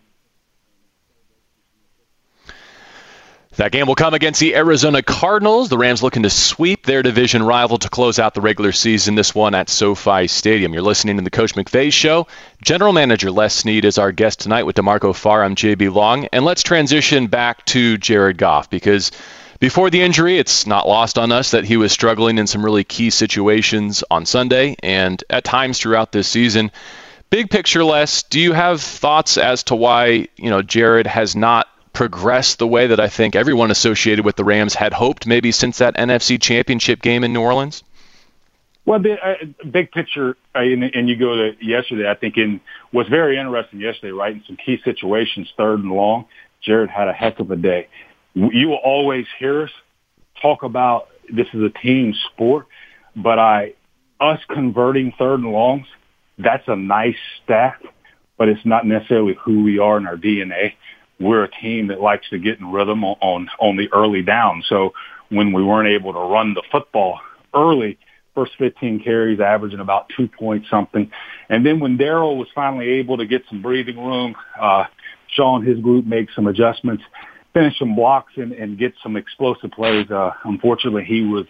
That 3.58 3.74
game 3.74 3.86
will 3.86 3.96
come 3.96 4.14
against 4.14 4.40
the 4.40 4.56
Arizona 4.56 5.04
Cardinals. 5.04 5.68
The 5.68 5.78
Rams 5.78 6.02
looking 6.02 6.24
to 6.24 6.30
sweep 6.30 6.86
their 6.86 7.04
division 7.04 7.44
rival 7.44 7.78
to 7.80 7.90
close 7.90 8.18
out 8.18 8.34
the 8.34 8.40
regular 8.40 8.72
season. 8.72 9.16
This 9.16 9.36
one 9.36 9.54
at 9.54 9.68
SoFi 9.68 10.28
Stadium. 10.28 10.72
You're 10.72 10.82
listening 10.82 11.18
to 11.18 11.22
the 11.22 11.30
Coach 11.30 11.54
McVay 11.54 11.92
Show. 11.92 12.28
General 12.64 12.94
Manager 12.94 13.30
Les 13.30 13.54
Snead 13.54 13.84
is 13.84 13.98
our 13.98 14.14
guest 14.14 14.40
tonight 14.40 14.64
with 14.64 14.78
D'Marco 14.78 15.12
Farr. 15.12 15.44
I'm 15.44 15.56
JB 15.56 15.94
Long. 15.94 16.28
And 16.32 16.46
let's 16.46 16.64
transition 16.64 17.28
back 17.28 17.66
to 17.66 17.98
Jared 17.98 18.38
Goff 18.38 18.70
because 18.70 19.12
before 19.62 19.92
the 19.92 20.02
injury, 20.02 20.40
it's 20.40 20.66
not 20.66 20.88
lost 20.88 21.20
on 21.20 21.32
us 21.32 21.52
that 21.52 21.66
he 21.66 21.78
was 21.78 21.92
struggling 21.92 22.40
in 22.40 22.48
some 22.48 22.66
really 22.66 22.84
key 22.84 23.12
situations 23.12 24.04
on 24.10 24.26
Sunday 24.26 24.76
and 24.82 25.24
at 25.30 25.44
times 25.44 25.80
throughout 25.80 26.12
this 26.12 26.28
season. 26.28 26.72
Big 27.30 27.52
picture, 27.52 27.84
Les, 27.84 28.24
do 28.24 28.40
you 28.40 28.54
have 28.54 28.82
thoughts 28.82 29.38
as 29.38 29.64
to 29.66 29.76
why 29.76 30.28
you 30.36 30.50
know 30.50 30.64
Jared 30.64 31.06
has 31.06 31.36
not 31.36 31.68
progressed 31.94 32.58
the 32.58 32.66
way 32.66 32.88
that 32.88 33.00
I 33.00 33.08
think 33.08 33.36
everyone 33.36 33.70
associated 33.70 34.26
with 34.26 34.36
the 34.36 34.44
Rams 34.44 34.74
had 34.74 34.94
hoped, 34.94 35.28
maybe 35.28 35.52
since 35.52 35.78
that 35.78 35.96
NFC 35.96 36.42
Championship 36.42 37.04
game 37.04 37.24
in 37.24 37.32
New 37.32 37.42
Orleans? 37.42 37.84
Well, 38.86 39.00
the 39.00 39.24
uh, 39.24 39.36
big 39.70 39.92
picture, 39.92 40.38
uh, 40.56 40.60
and, 40.60 40.84
and 40.84 41.08
you 41.08 41.16
go 41.16 41.36
to 41.36 41.56
yesterday. 41.64 42.10
I 42.10 42.16
think 42.16 42.36
in 42.36 42.62
what's 42.90 43.10
very 43.10 43.38
interesting 43.38 43.80
yesterday, 43.80 44.12
right? 44.12 44.34
In 44.34 44.44
some 44.48 44.58
key 44.58 44.82
situations, 44.84 45.54
third 45.56 45.82
and 45.82 45.92
long, 45.92 46.26
Jared 46.62 46.90
had 46.90 47.08
a 47.08 47.14
heck 47.14 47.40
of 47.40 47.52
a 47.52 47.56
day. 47.56 47.90
You 48.34 48.70
will 48.70 48.82
always 48.84 49.26
hear 49.40 49.64
us 49.64 49.72
talk 50.42 50.64
about 50.64 51.10
this 51.32 51.48
is 51.54 51.62
a 51.64 51.70
team 51.70 52.14
sport, 52.32 52.68
but 53.16 53.40
I, 53.40 53.74
us 54.20 54.40
converting 54.50 55.14
third 55.18 55.42
and 55.42 55.52
longs, 55.52 55.88
that's 56.38 56.68
a 56.68 56.76
nice 56.76 57.18
stat, 57.44 57.82
but 58.38 58.50
it's 58.50 58.66
not 58.66 58.86
necessarily 58.86 59.38
who 59.44 59.64
we 59.64 59.80
are 59.80 59.98
in 59.98 60.08
our 60.08 60.18
DNA 60.18 60.74
we're 61.22 61.44
a 61.44 61.52
team 61.52 61.88
that 61.88 62.02
likes 62.02 62.30
to 62.30 62.40
get 62.40 62.60
in 62.60 62.72
rhythm 62.72 63.04
on, 63.04 63.48
on 63.60 63.78
the 63.78 63.88
early 63.94 64.24
down. 64.24 64.64
So 64.68 64.94
when 65.30 65.54
we 65.54 65.64
weren't 65.64 65.88
able 65.88 66.14
to 66.14 66.20
run 66.20 66.54
the 66.54 66.64
football 66.72 67.20
early, 67.54 67.98
first 68.34 68.54
15 68.58 69.04
carries 69.04 69.40
averaging 69.40 69.80
about 69.80 70.10
two 70.18 70.28
points 70.28 70.70
something. 70.70 71.12
And 71.50 71.66
then 71.66 71.80
when 71.80 71.98
Darrell 71.98 72.38
was 72.38 72.48
finally 72.56 72.88
able 72.90 73.18
to 73.18 73.26
get 73.26 73.44
some 73.50 73.62
breathing 73.62 73.98
room, 73.98 74.36
uh, 74.60 74.86
Sean, 75.28 75.66
his 75.66 75.80
group 75.80 76.06
make 76.06 76.30
some 76.32 76.48
adjustments, 76.48 77.04
finish 77.54 77.78
some 77.80 77.96
blocks 77.96 78.34
and, 78.36 78.52
and 78.54 78.78
get 78.78 78.94
some 79.04 79.18
explosive 79.18 79.72
plays. 79.72 80.10
Uh, 80.10 80.32
unfortunately, 80.44 81.04
he 81.06 81.22
was 81.24 81.46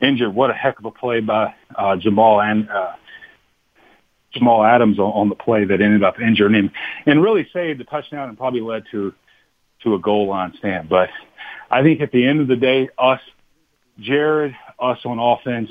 injured. 0.00 0.34
What 0.34 0.50
a 0.50 0.54
heck 0.54 0.78
of 0.78 0.84
a 0.84 0.90
play 0.90 1.20
by, 1.20 1.54
uh, 1.74 1.96
Jamal 1.96 2.40
and, 2.40 2.68
uh, 2.70 2.92
Jamal 4.32 4.64
Adams 4.64 4.98
on, 4.98 5.10
on 5.12 5.28
the 5.28 5.34
play 5.34 5.64
that 5.64 5.80
ended 5.80 6.04
up 6.04 6.20
injuring 6.20 6.54
him 6.54 6.70
and 7.06 7.22
really 7.22 7.48
saved 7.52 7.80
the 7.80 7.84
touchdown 7.84 8.28
and 8.28 8.36
probably 8.36 8.60
led 8.60 8.84
to 8.90 9.14
to 9.84 9.94
a 9.94 9.98
goal 9.98 10.26
line 10.26 10.52
stand. 10.58 10.88
But 10.88 11.08
I 11.70 11.82
think 11.82 12.00
at 12.00 12.10
the 12.10 12.26
end 12.26 12.40
of 12.40 12.48
the 12.48 12.56
day, 12.56 12.88
us, 12.98 13.20
Jared, 14.00 14.56
us 14.78 14.98
on 15.04 15.18
offense, 15.18 15.70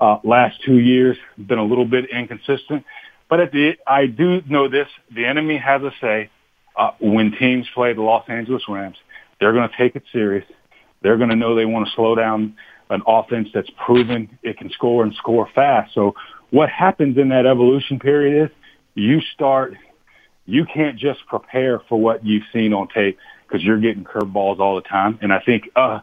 uh, 0.00 0.18
last 0.24 0.60
two 0.64 0.78
years 0.78 1.16
been 1.38 1.58
a 1.58 1.64
little 1.64 1.84
bit 1.84 2.10
inconsistent. 2.10 2.84
But 3.28 3.40
at 3.40 3.52
the, 3.52 3.76
I 3.86 4.06
do 4.06 4.42
know 4.48 4.68
this: 4.68 4.88
the 5.14 5.26
enemy 5.26 5.56
has 5.58 5.82
a 5.82 5.92
say. 6.00 6.30
Uh, 6.78 6.92
when 7.00 7.32
teams 7.32 7.66
play 7.74 7.92
the 7.92 8.00
Los 8.00 8.24
Angeles 8.28 8.62
Rams, 8.68 8.96
they're 9.40 9.52
going 9.52 9.68
to 9.68 9.76
take 9.76 9.96
it 9.96 10.04
serious. 10.12 10.46
They're 11.02 11.16
going 11.16 11.30
to 11.30 11.36
know 11.36 11.56
they 11.56 11.64
want 11.64 11.88
to 11.88 11.94
slow 11.94 12.14
down 12.14 12.54
an 12.88 13.02
offense 13.06 13.48
that's 13.52 13.70
proven 13.84 14.38
it 14.42 14.56
can 14.58 14.70
score 14.70 15.02
and 15.02 15.12
score 15.14 15.48
fast. 15.54 15.92
So 15.92 16.14
what 16.50 16.70
happens 16.70 17.18
in 17.18 17.28
that 17.30 17.46
evolution 17.46 17.98
period 17.98 18.44
is 18.44 18.56
you 18.94 19.20
start, 19.34 19.74
you 20.46 20.64
can't 20.64 20.96
just 20.98 21.26
prepare 21.26 21.80
for 21.88 22.00
what 22.00 22.24
you've 22.24 22.44
seen 22.52 22.72
on 22.72 22.88
tape 22.88 23.18
because 23.46 23.62
you're 23.62 23.80
getting 23.80 24.04
curveballs 24.04 24.60
all 24.60 24.76
the 24.76 24.82
time. 24.82 25.18
And 25.20 25.32
I 25.32 25.40
think, 25.40 25.68
uh, 25.74 26.00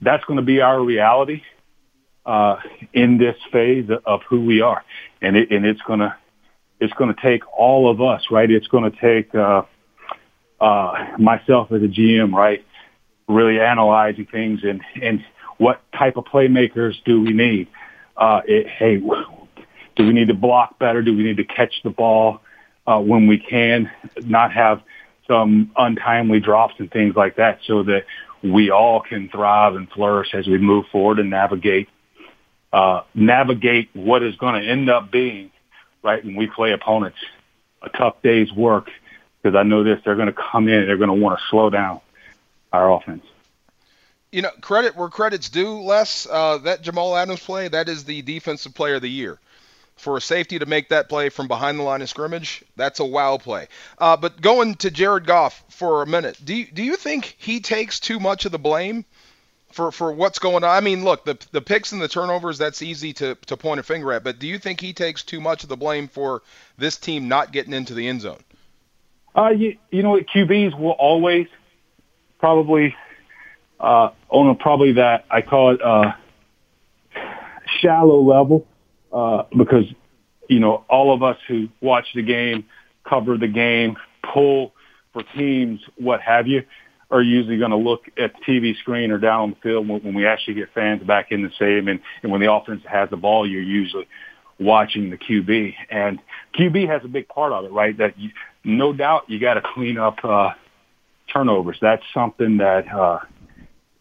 that's 0.00 0.24
going 0.24 0.38
to 0.38 0.44
be 0.44 0.60
our 0.60 0.80
reality, 0.80 1.42
uh, 2.24 2.56
in 2.92 3.18
this 3.18 3.36
phase 3.52 3.88
of 4.04 4.20
who 4.28 4.44
we 4.44 4.60
are. 4.60 4.82
And 5.22 5.36
it, 5.36 5.50
and 5.50 5.64
it's 5.64 5.80
going 5.82 6.00
to, 6.00 6.14
it's 6.80 6.92
going 6.94 7.14
to 7.14 7.20
take 7.22 7.42
all 7.56 7.90
of 7.90 8.00
us, 8.00 8.22
right? 8.30 8.50
It's 8.50 8.66
going 8.68 8.90
to 8.90 9.00
take, 9.00 9.34
uh, 9.34 9.62
uh, 10.60 11.16
myself 11.18 11.72
as 11.72 11.82
a 11.82 11.86
GM, 11.86 12.32
right? 12.32 12.64
Really 13.28 13.60
analyzing 13.60 14.26
things 14.26 14.60
and, 14.62 14.82
and 15.02 15.24
what 15.58 15.80
type 15.92 16.16
of 16.16 16.24
playmakers 16.24 16.94
do 17.04 17.22
we 17.22 17.32
need? 17.32 17.68
Uh, 18.16 18.40
it, 18.46 18.66
hey, 18.66 18.96
do 18.96 20.06
we 20.06 20.12
need 20.12 20.28
to 20.28 20.34
block 20.34 20.78
better? 20.78 21.02
Do 21.02 21.16
we 21.16 21.22
need 21.22 21.38
to 21.38 21.44
catch 21.44 21.72
the 21.82 21.90
ball 21.90 22.40
uh, 22.86 23.00
when 23.00 23.26
we 23.26 23.38
can? 23.38 23.90
Not 24.24 24.52
have 24.52 24.82
some 25.26 25.72
untimely 25.76 26.40
drops 26.40 26.74
and 26.78 26.90
things 26.90 27.16
like 27.16 27.36
that, 27.36 27.60
so 27.66 27.82
that 27.84 28.04
we 28.42 28.70
all 28.70 29.00
can 29.00 29.28
thrive 29.28 29.74
and 29.74 29.90
flourish 29.90 30.34
as 30.34 30.46
we 30.46 30.58
move 30.58 30.84
forward 30.92 31.18
and 31.18 31.30
navigate 31.30 31.88
uh, 32.72 33.02
navigate 33.14 33.88
what 33.94 34.22
is 34.22 34.36
going 34.36 34.60
to 34.60 34.68
end 34.68 34.90
up 34.90 35.10
being 35.10 35.50
right 36.02 36.24
when 36.24 36.36
we 36.36 36.46
play 36.46 36.72
opponents 36.72 37.18
a 37.82 37.88
tough 37.90 38.16
day's 38.22 38.52
work. 38.52 38.90
Because 39.46 39.56
I 39.56 39.62
know 39.62 39.84
this, 39.84 40.00
they're 40.04 40.16
going 40.16 40.26
to 40.26 40.32
come 40.32 40.66
in, 40.68 40.74
and 40.74 40.88
they're 40.88 40.96
going 40.96 41.08
to 41.08 41.14
want 41.14 41.38
to 41.38 41.44
slow 41.50 41.70
down 41.70 42.00
our 42.72 42.92
offense 42.92 43.24
you 44.32 44.42
know, 44.42 44.50
credit 44.60 44.96
where 44.96 45.08
credit's 45.08 45.48
due, 45.48 45.80
Les. 45.80 46.26
Uh, 46.26 46.58
that 46.58 46.82
Jamal 46.82 47.16
Adams 47.16 47.40
play, 47.40 47.68
that 47.68 47.88
is 47.88 48.04
the 48.04 48.20
defensive 48.22 48.74
player 48.74 48.96
of 48.96 49.02
the 49.02 49.08
year. 49.08 49.38
for 49.96 50.16
a 50.16 50.20
safety 50.20 50.58
to 50.58 50.66
make 50.66 50.90
that 50.90 51.08
play 51.08 51.30
from 51.30 51.48
behind 51.48 51.78
the 51.78 51.82
line 51.82 52.02
of 52.02 52.08
scrimmage, 52.08 52.62
that's 52.76 53.00
a 53.00 53.04
wow 53.04 53.38
play. 53.38 53.66
Uh, 53.98 54.16
but 54.16 54.40
going 54.40 54.74
to 54.76 54.90
Jared 54.90 55.26
Goff 55.26 55.64
for 55.70 56.02
a 56.02 56.06
minute, 56.06 56.38
do 56.44 56.54
you, 56.54 56.66
do 56.66 56.82
you 56.82 56.96
think 56.96 57.34
he 57.38 57.60
takes 57.60 57.98
too 57.98 58.20
much 58.20 58.44
of 58.44 58.52
the 58.52 58.58
blame 58.58 59.04
for, 59.72 59.90
for 59.90 60.12
what's 60.12 60.38
going 60.38 60.64
on? 60.64 60.70
I 60.70 60.80
mean, 60.80 61.02
look, 61.02 61.24
the 61.24 61.38
the 61.50 61.62
picks 61.62 61.92
and 61.92 62.00
the 62.00 62.08
turnovers, 62.08 62.58
that's 62.58 62.82
easy 62.82 63.14
to, 63.14 63.34
to 63.46 63.56
point 63.56 63.80
a 63.80 63.82
finger 63.82 64.12
at, 64.12 64.22
but 64.22 64.38
do 64.38 64.46
you 64.46 64.58
think 64.58 64.80
he 64.80 64.92
takes 64.92 65.22
too 65.22 65.40
much 65.40 65.62
of 65.62 65.68
the 65.68 65.76
blame 65.76 66.08
for 66.08 66.42
this 66.76 66.98
team 66.98 67.28
not 67.28 67.52
getting 67.52 67.72
into 67.72 67.94
the 67.94 68.06
end 68.06 68.20
zone? 68.20 68.40
Uh, 69.36 69.50
you, 69.50 69.76
you 69.90 70.02
know 70.02 70.10
what, 70.10 70.26
QBs 70.26 70.78
will 70.78 70.92
always 70.92 71.46
probably 72.38 72.94
uh, 73.78 74.10
on 74.30 74.48
a, 74.48 74.54
probably 74.54 74.92
that 74.94 75.26
I 75.30 75.42
call 75.42 75.74
it 75.74 75.82
uh, 75.82 76.12
shallow 77.80 78.20
level 78.22 78.66
uh, 79.12 79.42
because 79.56 79.84
you 80.48 80.60
know 80.60 80.84
all 80.88 81.14
of 81.14 81.22
us 81.22 81.36
who 81.48 81.68
watch 81.82 82.06
the 82.14 82.22
game, 82.22 82.64
cover 83.06 83.36
the 83.36 83.48
game, 83.48 83.96
pull 84.32 84.72
for 85.12 85.22
teams, 85.36 85.80
what 85.96 86.22
have 86.22 86.46
you, 86.46 86.62
are 87.10 87.22
usually 87.22 87.58
going 87.58 87.70
to 87.70 87.76
look 87.76 88.06
at 88.18 88.32
the 88.34 88.52
TV 88.52 88.76
screen 88.78 89.10
or 89.10 89.18
down 89.18 89.40
on 89.40 89.50
the 89.50 89.56
field 89.56 89.86
when, 89.86 90.02
when 90.02 90.14
we 90.14 90.26
actually 90.26 90.54
get 90.54 90.72
fans 90.74 91.02
back 91.02 91.30
in 91.30 91.42
the 91.42 91.50
stadium, 91.56 91.88
and, 91.88 92.00
and 92.22 92.32
when 92.32 92.40
the 92.40 92.50
offense 92.50 92.82
has 92.88 93.10
the 93.10 93.16
ball, 93.16 93.48
you're 93.48 93.62
usually 93.62 94.08
watching 94.58 95.10
the 95.10 95.18
QB, 95.18 95.74
and 95.90 96.18
QB 96.58 96.88
has 96.88 97.02
a 97.04 97.08
big 97.08 97.28
part 97.28 97.52
of 97.52 97.66
it, 97.66 97.72
right? 97.72 97.96
That 97.98 98.18
you, 98.18 98.30
no 98.66 98.92
doubt 98.92 99.30
you 99.30 99.38
got 99.38 99.54
to 99.54 99.62
clean 99.62 99.96
up 99.96 100.18
uh, 100.24 100.50
turnovers. 101.32 101.78
That's 101.80 102.02
something 102.12 102.58
that 102.58 102.92
uh, 102.92 103.20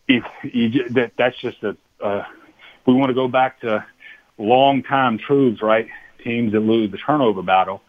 if 0.07 0.23
you, 0.43 0.89
that 0.89 1.13
that's 1.17 1.39
just 1.39 1.57
a 1.63 1.77
uh, 2.03 2.25
we 2.85 2.93
want 2.93 3.09
to 3.09 3.13
go 3.13 3.27
back 3.27 3.61
to 3.61 3.85
long 4.37 4.83
time 4.83 5.17
truths, 5.17 5.61
right? 5.61 5.87
Teams 6.23 6.51
that 6.53 6.59
lose 6.59 6.91
the 6.91 6.97
turnover 6.97 7.43
battle 7.43 7.81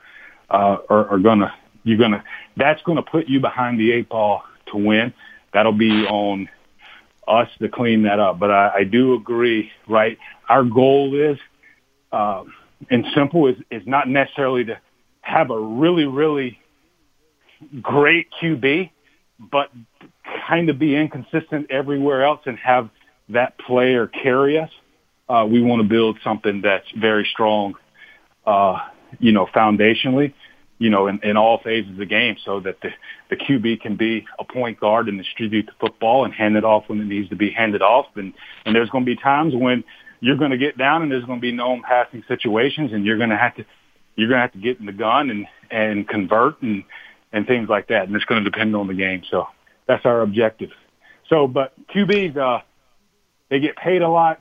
uh, 0.50 0.76
are, 0.88 1.08
are 1.08 1.18
gonna 1.18 1.52
you're 1.82 1.98
gonna 1.98 2.22
that's 2.56 2.82
gonna 2.82 3.02
put 3.02 3.26
you 3.26 3.40
behind 3.40 3.80
the 3.80 3.92
eight 3.92 4.08
ball 4.08 4.42
to 4.66 4.76
win. 4.76 5.14
That'll 5.54 5.72
be 5.72 6.04
on 6.06 6.48
us 7.26 7.48
to 7.60 7.68
clean 7.70 8.02
that 8.02 8.20
up. 8.20 8.38
But 8.38 8.50
I, 8.50 8.72
I 8.76 8.84
do 8.84 9.14
agree, 9.14 9.70
right? 9.88 10.18
Our 10.48 10.62
goal 10.62 11.18
is, 11.18 11.38
uh, 12.12 12.44
and 12.90 13.06
simple 13.14 13.46
is 13.46 13.56
is 13.70 13.86
not 13.86 14.08
necessarily 14.08 14.66
to 14.66 14.78
have 15.22 15.50
a 15.50 15.58
really 15.58 16.04
really 16.04 16.58
great 17.82 18.28
QB, 18.40 18.90
but 19.38 19.70
kind 20.48 20.68
of 20.70 20.78
be 20.78 20.96
inconsistent 20.96 21.70
everywhere 21.70 22.24
else 22.24 22.40
and 22.46 22.58
have 22.58 22.90
that 23.28 23.58
player 23.58 24.06
carry 24.06 24.58
us. 24.58 24.70
Uh, 25.28 25.46
we 25.50 25.60
want 25.60 25.82
to 25.82 25.88
build 25.88 26.18
something 26.22 26.62
that's 26.62 26.86
very 26.98 27.28
strong, 27.32 27.74
uh, 28.46 28.78
you 29.18 29.32
know, 29.32 29.46
foundationally, 29.46 30.32
you 30.78 30.90
know, 30.90 31.08
in, 31.08 31.18
in 31.24 31.36
all 31.36 31.60
phases 31.62 31.90
of 31.90 31.96
the 31.96 32.06
game 32.06 32.36
so 32.44 32.60
that 32.60 32.76
the, 32.80 32.90
the 33.30 33.36
QB 33.36 33.80
can 33.80 33.96
be 33.96 34.24
a 34.38 34.44
point 34.44 34.78
guard 34.78 35.08
and 35.08 35.18
distribute 35.18 35.66
the 35.66 35.72
football 35.80 36.24
and 36.24 36.32
hand 36.32 36.56
it 36.56 36.64
off 36.64 36.84
when 36.86 37.00
it 37.00 37.06
needs 37.06 37.28
to 37.30 37.36
be 37.36 37.50
handed 37.50 37.82
off. 37.82 38.06
And, 38.14 38.34
and 38.64 38.74
there's 38.74 38.90
going 38.90 39.04
to 39.04 39.10
be 39.14 39.20
times 39.20 39.54
when 39.54 39.82
you're 40.20 40.36
going 40.36 40.52
to 40.52 40.58
get 40.58 40.78
down 40.78 41.02
and 41.02 41.10
there's 41.10 41.24
going 41.24 41.38
to 41.38 41.42
be 41.42 41.52
known 41.52 41.82
passing 41.82 42.22
situations 42.28 42.92
and 42.92 43.04
you're 43.04 43.18
going 43.18 43.30
to 43.30 43.36
have 43.36 43.56
to, 43.56 43.64
you're 44.14 44.28
going 44.28 44.38
to 44.38 44.42
have 44.42 44.52
to 44.52 44.60
get 44.60 44.78
in 44.78 44.86
the 44.86 44.92
gun 44.92 45.30
and, 45.30 45.46
and 45.70 46.08
convert 46.08 46.62
and, 46.62 46.84
and 47.32 47.46
things 47.46 47.68
like 47.68 47.88
that. 47.88 48.06
And 48.06 48.14
it's 48.16 48.24
going 48.24 48.42
to 48.42 48.50
depend 48.50 48.74
on 48.76 48.86
the 48.86 48.94
game. 48.94 49.22
So 49.30 49.46
that's 49.86 50.04
our 50.04 50.22
objective. 50.22 50.70
So, 51.28 51.46
but 51.46 51.72
QBs, 51.88 52.36
uh, 52.36 52.62
they 53.50 53.60
get 53.60 53.76
paid 53.76 54.02
a 54.02 54.08
lot. 54.08 54.40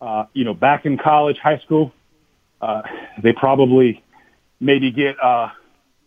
Uh, 0.00 0.24
you 0.32 0.44
know, 0.44 0.54
back 0.54 0.86
in 0.86 0.96
college, 0.96 1.36
high 1.38 1.58
school, 1.58 1.92
uh, 2.60 2.82
they 3.22 3.32
probably 3.32 4.02
maybe 4.58 4.90
get 4.90 5.16
uh, 5.22 5.48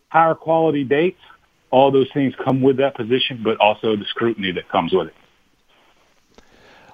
higher 0.08 0.34
quality 0.34 0.84
dates. 0.84 1.20
All 1.70 1.90
those 1.90 2.08
things 2.12 2.34
come 2.44 2.62
with 2.62 2.78
that 2.78 2.96
position, 2.96 3.42
but 3.42 3.58
also 3.58 3.96
the 3.96 4.04
scrutiny 4.08 4.52
that 4.52 4.68
comes 4.68 4.92
with 4.92 5.08
it. 5.08 5.14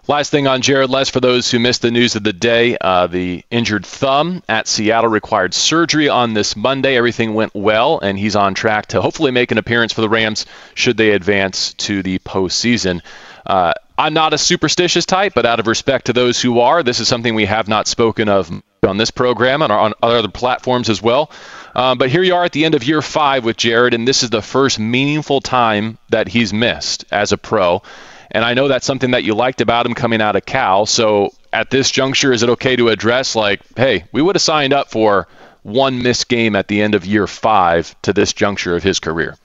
Last 0.08 0.30
thing 0.30 0.46
on 0.46 0.62
Jared 0.62 0.90
Les 0.90 1.10
for 1.10 1.20
those 1.20 1.50
who 1.50 1.58
missed 1.58 1.82
the 1.82 1.90
news 1.90 2.16
of 2.16 2.24
the 2.24 2.32
day, 2.32 2.76
uh, 2.80 3.06
the 3.06 3.44
injured 3.50 3.84
thumb 3.84 4.42
at 4.48 4.66
Seattle 4.66 5.10
required 5.10 5.52
surgery 5.52 6.08
on 6.08 6.34
this 6.34 6.56
Monday. 6.56 6.96
Everything 6.96 7.34
went 7.34 7.54
well, 7.54 8.00
and 8.00 8.18
he's 8.18 8.34
on 8.34 8.54
track 8.54 8.86
to 8.86 9.02
hopefully 9.02 9.30
make 9.30 9.52
an 9.52 9.58
appearance 9.58 9.92
for 9.92 10.00
the 10.00 10.08
Rams 10.08 10.46
should 10.74 10.96
they 10.96 11.10
advance 11.10 11.74
to 11.74 12.02
the 12.02 12.18
postseason. 12.20 13.02
Uh, 13.46 13.72
I'm 13.98 14.14
not 14.14 14.32
a 14.32 14.38
superstitious 14.38 15.04
type, 15.04 15.34
but 15.34 15.44
out 15.44 15.60
of 15.60 15.66
respect 15.66 16.06
to 16.06 16.14
those 16.14 16.40
who 16.40 16.60
are, 16.60 16.82
this 16.82 17.00
is 17.00 17.06
something 17.06 17.34
we 17.34 17.44
have 17.44 17.68
not 17.68 17.86
spoken 17.86 18.30
of 18.30 18.50
on 18.86 18.96
this 18.96 19.10
program 19.10 19.60
and 19.60 19.70
on 19.70 19.92
other 20.02 20.28
platforms 20.28 20.88
as 20.88 21.02
well. 21.02 21.30
Um, 21.74 21.98
but 21.98 22.08
here 22.08 22.22
you 22.22 22.34
are 22.34 22.44
at 22.44 22.52
the 22.52 22.64
end 22.64 22.74
of 22.74 22.82
year 22.82 23.02
five 23.02 23.44
with 23.44 23.58
Jared, 23.58 23.92
and 23.92 24.08
this 24.08 24.22
is 24.22 24.30
the 24.30 24.40
first 24.40 24.78
meaningful 24.78 25.42
time 25.42 25.98
that 26.08 26.28
he's 26.28 26.52
missed 26.52 27.04
as 27.10 27.32
a 27.32 27.36
pro. 27.38 27.82
And 28.30 28.44
I 28.44 28.54
know 28.54 28.68
that's 28.68 28.86
something 28.86 29.10
that 29.12 29.24
you 29.24 29.34
liked 29.34 29.60
about 29.60 29.86
him 29.86 29.94
coming 29.94 30.20
out 30.20 30.36
of 30.36 30.46
Cal. 30.46 30.86
So 30.86 31.30
at 31.52 31.70
this 31.70 31.90
juncture, 31.90 32.32
is 32.32 32.42
it 32.42 32.48
okay 32.50 32.76
to 32.76 32.88
address, 32.88 33.34
like, 33.34 33.60
hey, 33.76 34.04
we 34.12 34.22
would 34.22 34.36
have 34.36 34.42
signed 34.42 34.72
up 34.72 34.90
for 34.90 35.26
one 35.62 36.02
missed 36.02 36.28
game 36.28 36.54
at 36.56 36.68
the 36.68 36.80
end 36.80 36.94
of 36.94 37.04
year 37.04 37.26
five 37.26 37.94
to 38.02 38.12
this 38.12 38.32
juncture 38.32 38.76
of 38.76 38.82
his 38.82 39.00
career? 39.00 39.36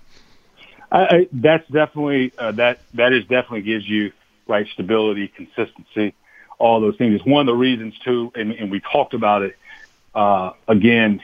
I, 0.91 0.99
I, 0.99 1.27
that's 1.31 1.67
definitely 1.67 2.31
uh, 2.37 2.51
that 2.53 2.79
that 2.93 3.11
is 3.11 3.23
definitely 3.23 3.63
gives 3.63 3.89
you 3.89 4.11
right 4.47 4.67
stability, 4.73 5.27
consistency, 5.29 6.13
all 6.59 6.79
those 6.79 6.95
things. 6.97 7.15
It's 7.15 7.25
one 7.25 7.41
of 7.41 7.47
the 7.47 7.57
reasons 7.57 7.97
too, 7.99 8.31
and, 8.35 8.51
and 8.51 8.71
we 8.71 8.79
talked 8.79 9.13
about 9.13 9.41
it 9.41 9.57
uh, 10.13 10.51
again. 10.67 11.21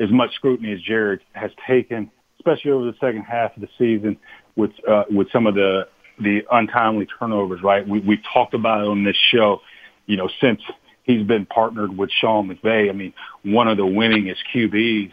As 0.00 0.10
much 0.10 0.34
scrutiny 0.34 0.72
as 0.72 0.80
Jared 0.80 1.20
has 1.32 1.52
taken, 1.64 2.10
especially 2.40 2.72
over 2.72 2.86
the 2.86 2.96
second 2.98 3.22
half 3.22 3.54
of 3.54 3.60
the 3.60 3.68
season, 3.78 4.16
with 4.56 4.72
uh, 4.88 5.04
with 5.08 5.30
some 5.30 5.46
of 5.46 5.54
the 5.54 5.86
the 6.18 6.44
untimely 6.50 7.06
turnovers, 7.18 7.62
right? 7.62 7.86
We, 7.86 8.00
we've 8.00 8.22
talked 8.32 8.54
about 8.54 8.82
it 8.82 8.88
on 8.88 9.04
this 9.04 9.16
show, 9.16 9.60
you 10.06 10.16
know, 10.16 10.28
since 10.40 10.60
he's 11.04 11.26
been 11.26 11.46
partnered 11.46 11.96
with 11.96 12.10
Sean 12.10 12.48
McVay. 12.48 12.88
I 12.88 12.92
mean, 12.92 13.12
one 13.42 13.68
of 13.68 13.76
the 13.76 13.84
winningest 13.84 14.38
QBs 14.54 15.12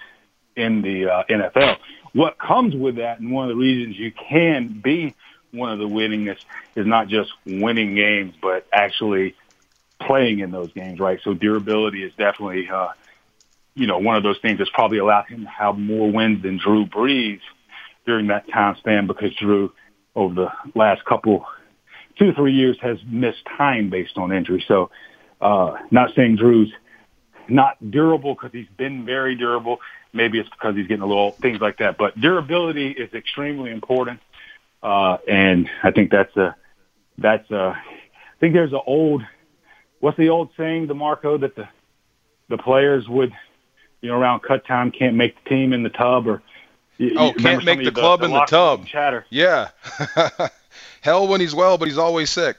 in 0.55 0.81
the 0.81 1.09
uh, 1.09 1.23
NFL. 1.29 1.77
What 2.13 2.38
comes 2.38 2.75
with 2.75 2.95
that, 2.97 3.19
and 3.19 3.31
one 3.31 3.49
of 3.49 3.49
the 3.49 3.62
reasons 3.62 3.97
you 3.97 4.12
can 4.12 4.81
be 4.83 5.15
one 5.51 5.71
of 5.71 5.79
the 5.79 5.88
winningest 5.88 6.39
is 6.75 6.85
not 6.85 7.07
just 7.07 7.31
winning 7.45 7.95
games, 7.95 8.35
but 8.41 8.67
actually 8.71 9.35
playing 10.01 10.39
in 10.39 10.51
those 10.51 10.71
games, 10.73 10.99
right? 10.99 11.19
So 11.23 11.33
durability 11.33 12.03
is 12.03 12.13
definitely, 12.17 12.69
uh, 12.69 12.89
you 13.75 13.88
know, 13.88 13.99
one 13.99 14.15
of 14.15 14.23
those 14.23 14.38
things 14.39 14.57
that's 14.59 14.69
probably 14.71 14.99
allowed 14.99 15.27
him 15.27 15.43
to 15.43 15.49
have 15.49 15.77
more 15.77 16.12
wins 16.12 16.43
than 16.43 16.57
Drew 16.57 16.85
Brees 16.85 17.41
during 18.05 18.27
that 18.27 18.49
time 18.49 18.75
span 18.77 19.07
because 19.07 19.33
Drew 19.35 19.71
over 20.19 20.34
the 20.34 20.51
last 20.75 21.05
couple, 21.05 21.45
two, 22.17 22.34
three 22.34 22.53
years 22.53 22.77
has 22.82 22.97
missed 23.08 23.45
time 23.58 23.89
based 23.89 24.17
on 24.17 24.32
injury. 24.34 24.63
So, 24.67 24.91
uh, 25.39 25.77
not 25.89 26.13
saying 26.15 26.36
Drew's 26.36 26.71
not 27.47 27.77
durable 27.89 28.36
because 28.36 28.51
he's 28.51 28.67
been 28.77 29.05
very 29.05 29.36
durable. 29.36 29.79
Maybe 30.12 30.39
it's 30.39 30.49
because 30.49 30.75
he's 30.75 30.88
getting 30.88 31.03
a 31.03 31.08
little 31.08 31.32
things 31.32 31.62
like 31.62 31.77
that, 31.77 31.97
but 31.97 32.19
durability 32.19 32.91
is 32.91 33.13
extremely 33.13 33.71
important. 33.71 34.19
Uh, 34.84 35.17
and 35.27 35.69
I 35.84 35.91
think 35.91 36.12
that's 36.12 36.36
a, 36.36 36.55
that's 37.17 37.49
a, 37.51 37.75
I 37.75 38.39
think 38.39 38.53
there's 38.53 38.73
an 38.73 38.82
old, 38.86 39.23
what's 39.99 40.17
the 40.17 40.29
old 40.29 40.49
saying, 40.58 40.88
D'Marco, 40.88 41.38
that 41.38 41.55
the, 41.55 41.67
the 42.49 42.58
players 42.58 43.08
would, 43.08 43.32
you 44.01 44.10
know, 44.10 44.15
around 44.15 44.41
cut 44.41 44.65
time 44.65 44.91
can't 44.91 45.15
make 45.15 45.41
the 45.43 45.49
team 45.49 45.73
in 45.73 45.84
the 45.84 45.89
tub 45.89 46.27
or 46.27 46.41
you, 46.99 47.15
oh, 47.17 47.31
can't 47.31 47.63
make 47.63 47.83
the 47.83 47.91
club 47.91 48.19
the, 48.19 48.27
the 48.27 48.33
in 48.33 48.39
the 48.39 48.45
tub. 48.45 48.85
Chatter. 48.85 49.25
Yeah. 49.29 49.69
Hell 51.01 51.29
when 51.29 51.39
he's 51.39 51.55
well, 51.55 51.77
but 51.77 51.88
he's 51.88 51.97
always 51.97 52.29
sick. 52.29 52.57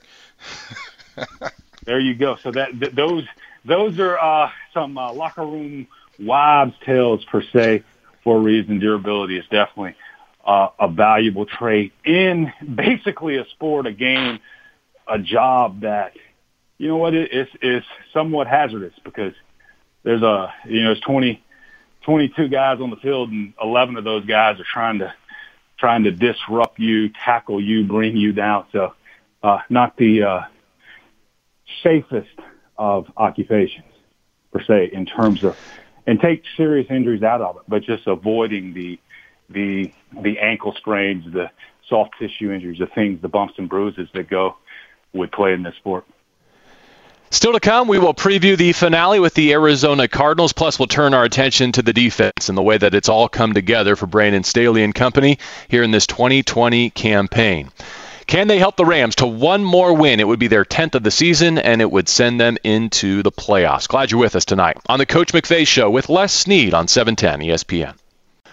there 1.85 2.01
you 2.01 2.15
go. 2.15 2.37
So 2.37 2.51
that 2.51 2.71
th- 2.81 2.95
those 2.95 3.25
those 3.67 3.99
are 4.01 4.19
uh, 4.19 4.51
some 4.73 4.97
uh, 4.97 5.13
locker 5.13 5.45
room 5.45 5.87
wives' 6.19 6.75
tales 6.85 7.25
per 7.27 7.43
se. 7.43 7.85
For 8.25 8.37
a 8.37 8.41
reason, 8.41 8.79
durability 8.79 9.39
is 9.39 9.45
definitely 9.51 9.95
uh, 10.45 10.69
a 10.79 10.89
valuable 10.89 11.47
trait 11.47 11.93
in 12.05 12.53
basically 12.75 13.37
a 13.37 13.47
sport, 13.47 13.87
a 13.87 13.93
game, 13.93 14.41
a 15.07 15.19
job 15.19 15.81
that 15.81 16.15
you 16.79 16.89
know 16.89 16.97
what 16.97 17.13
it 17.13 17.33
is 17.33 17.49
is 17.61 17.85
somewhat 18.15 18.47
hazardous 18.47 18.95
because 19.05 19.35
there's 20.03 20.23
a 20.23 20.53
you 20.67 20.83
know 20.83 20.93
it's 20.93 21.01
twenty 21.03 21.43
22 22.11 22.49
guys 22.49 22.81
on 22.81 22.91
the 22.91 22.97
field 22.97 23.31
and 23.31 23.55
11 23.63 23.97
of 23.97 24.03
those 24.03 24.27
guys 24.27 24.59
are 24.59 24.65
trying 24.65 24.99
to 24.99 25.15
trying 25.79 26.03
to 26.03 26.11
disrupt 26.11 26.77
you, 26.81 27.09
tackle 27.09 27.63
you, 27.63 27.85
bring 27.85 28.17
you 28.17 28.33
down. 28.33 28.67
So, 28.73 28.95
uh, 29.45 29.61
not 29.71 29.97
the 29.97 30.25
uh, 30.25 30.41
safest 31.85 32.37
of 32.77 33.07
occupations 33.17 33.87
per 34.53 34.61
se 34.61 34.91
in 34.93 35.07
terms 35.07 35.45
of, 35.45 35.57
and 36.05 36.21
take 36.21 36.43
serious 36.57 36.89
injuries 36.91 37.23
out 37.23 37.43
of 37.43 37.59
it, 37.59 37.63
but 37.69 37.85
just 37.85 38.09
avoiding 38.09 38.75
the 38.75 38.99
the 39.49 39.93
the 40.21 40.41
ankle 40.41 40.75
sprains, 40.75 41.33
the 41.33 41.49
soft 41.89 42.15
tissue 42.19 42.51
injuries, 42.51 42.81
the 42.81 42.89
things, 42.89 43.23
the 43.23 43.29
bumps 43.29 43.55
and 43.57 43.69
bruises 43.69 44.09
that 44.15 44.29
go 44.29 44.57
with 45.13 45.31
playing 45.31 45.63
this 45.63 45.77
sport. 45.77 46.05
Still 47.33 47.53
to 47.53 47.61
come, 47.61 47.87
we 47.87 48.01
will 48.01 48.13
preview 48.13 48.57
the 48.57 48.73
finale 48.73 49.21
with 49.21 49.35
the 49.35 49.53
Arizona 49.53 50.09
Cardinals. 50.09 50.53
Plus, 50.53 50.81
we'll 50.81 50.89
turn 50.89 51.15
our 51.15 51.23
attention 51.23 51.71
to 51.73 51.83
the 51.83 51.93
defense 51.93 52.49
and 52.49 52.59
the 52.59 52.63
way 52.63 52.77
that 52.77 52.93
it's 52.93 53.09
all 53.09 53.29
come 53.29 53.53
together 53.53 53.95
for 53.95 54.07
Brandon 54.07 54.43
Staley 54.43 54.83
and 54.83 54.93
company 54.93 55.39
here 55.69 55.85
in 55.85 55.93
this 55.93 56.09
2020 56.09 56.91
campaign. 56.91 57.71
Can 58.27 58.49
they 58.49 58.59
help 58.59 58.77
the 58.77 58.85
Rams 58.85 59.15
to 59.17 59.27
one 59.27 59.63
more 59.63 59.93
win? 59.93 60.19
It 60.19 60.27
would 60.27 60.41
be 60.41 60.49
their 60.49 60.65
10th 60.65 60.97
of 60.97 61.05
the 61.05 61.11
season, 61.13 61.59
and 61.59 61.81
it 61.81 61.91
would 61.91 62.09
send 62.09 62.41
them 62.41 62.59
into 62.65 63.23
the 63.23 63.33
playoffs. 63.33 63.87
Glad 63.87 64.11
you're 64.11 64.21
with 64.21 64.35
us 64.35 64.45
tonight 64.45 64.79
on 64.89 64.99
the 64.99 65.07
Coach 65.07 65.33
McVay 65.33 65.67
Show 65.67 65.89
with 65.89 66.09
Les 66.09 66.33
Snead 66.33 66.75
on 66.75 66.89
710 66.89 67.49
ESPN. 67.49 67.95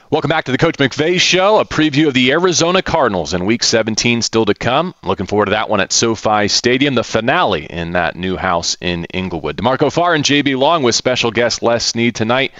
Welcome 0.09 0.29
back 0.29 0.45
to 0.45 0.53
the 0.53 0.57
Coach 0.57 0.77
McVay 0.77 1.19
Show, 1.19 1.59
a 1.59 1.65
preview 1.65 2.07
of 2.07 2.13
the 2.13 2.31
Arizona 2.31 2.81
Cardinals 2.81 3.33
in 3.33 3.43
Week 3.43 3.61
17 3.61 4.21
still 4.21 4.45
to 4.45 4.53
come. 4.53 4.95
Looking 5.03 5.25
forward 5.25 5.47
to 5.47 5.51
that 5.51 5.69
one 5.69 5.81
at 5.81 5.91
SoFi 5.91 6.47
Stadium, 6.47 6.95
the 6.95 7.03
finale 7.03 7.65
in 7.65 7.91
that 7.91 8.15
new 8.15 8.37
house 8.37 8.77
in 8.79 9.03
Inglewood. 9.13 9.57
D'Marco 9.57 9.89
Farr 9.89 10.15
and 10.15 10.23
JB 10.23 10.57
Long 10.57 10.81
with 10.81 10.95
special 10.95 11.29
guest 11.29 11.61
Les 11.61 11.83
Snead 11.83 12.15
tonight. 12.15 12.53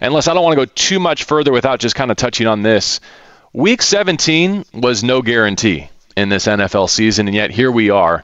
And 0.00 0.14
Les, 0.14 0.28
I 0.28 0.34
don't 0.34 0.44
want 0.44 0.56
to 0.56 0.66
go 0.66 0.72
too 0.72 1.00
much 1.00 1.24
further 1.24 1.50
without 1.50 1.80
just 1.80 1.96
kind 1.96 2.12
of 2.12 2.16
touching 2.16 2.46
on 2.46 2.62
this. 2.62 3.00
Week 3.52 3.82
17 3.82 4.64
was 4.74 5.02
no 5.02 5.20
guarantee 5.20 5.88
in 6.16 6.28
this 6.28 6.46
NFL 6.46 6.88
season, 6.88 7.26
and 7.26 7.34
yet 7.34 7.50
here 7.50 7.72
we 7.72 7.90
are. 7.90 8.22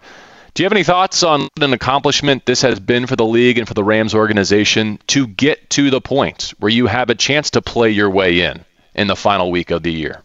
Do 0.54 0.62
you 0.62 0.64
have 0.64 0.72
any 0.72 0.82
thoughts 0.82 1.22
on 1.22 1.48
an 1.60 1.72
accomplishment 1.72 2.44
this 2.44 2.62
has 2.62 2.80
been 2.80 3.06
for 3.06 3.16
the 3.16 3.24
league 3.24 3.58
and 3.58 3.68
for 3.68 3.74
the 3.74 3.84
Rams 3.84 4.14
organization 4.14 4.98
to 5.08 5.26
get 5.26 5.70
to 5.70 5.90
the 5.90 6.00
point 6.00 6.52
where 6.58 6.70
you 6.70 6.86
have 6.86 7.08
a 7.08 7.14
chance 7.14 7.50
to 7.50 7.62
play 7.62 7.90
your 7.90 8.10
way 8.10 8.40
in 8.40 8.64
in 8.94 9.06
the 9.06 9.16
final 9.16 9.50
week 9.50 9.70
of 9.70 9.82
the 9.82 9.92
year? 9.92 10.22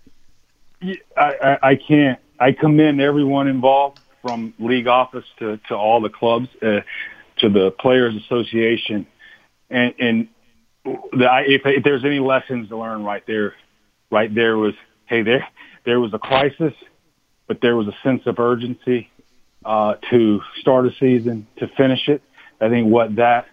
I, 0.81 0.97
I, 1.17 1.57
I 1.61 1.75
can't. 1.75 2.19
I 2.39 2.51
commend 2.51 2.99
everyone 3.01 3.47
involved, 3.47 3.99
from 4.21 4.53
league 4.59 4.87
office 4.87 5.25
to, 5.37 5.57
to 5.69 5.75
all 5.75 6.01
the 6.01 6.09
clubs, 6.09 6.49
uh, 6.61 6.81
to 7.37 7.49
the 7.49 7.71
Players 7.71 8.15
Association, 8.15 9.05
and, 9.69 9.93
and 9.99 10.27
the, 10.83 11.43
if, 11.45 11.61
if 11.65 11.83
there's 11.83 12.03
any 12.03 12.19
lessons 12.19 12.69
to 12.69 12.77
learn 12.77 13.03
right 13.03 13.23
there, 13.27 13.53
right 14.09 14.33
there 14.33 14.57
was, 14.57 14.73
hey, 15.05 15.21
there 15.21 15.47
there 15.85 15.99
was 15.99 16.13
a 16.13 16.19
crisis, 16.19 16.73
but 17.47 17.61
there 17.61 17.75
was 17.75 17.87
a 17.87 17.95
sense 18.03 18.23
of 18.25 18.39
urgency 18.39 19.09
uh, 19.65 19.95
to 20.11 20.41
start 20.61 20.85
a 20.85 20.91
season, 20.99 21.47
to 21.57 21.67
finish 21.75 22.07
it. 22.07 22.21
I 22.61 22.69
think 22.69 22.89
what 22.89 23.15
that 23.15 23.47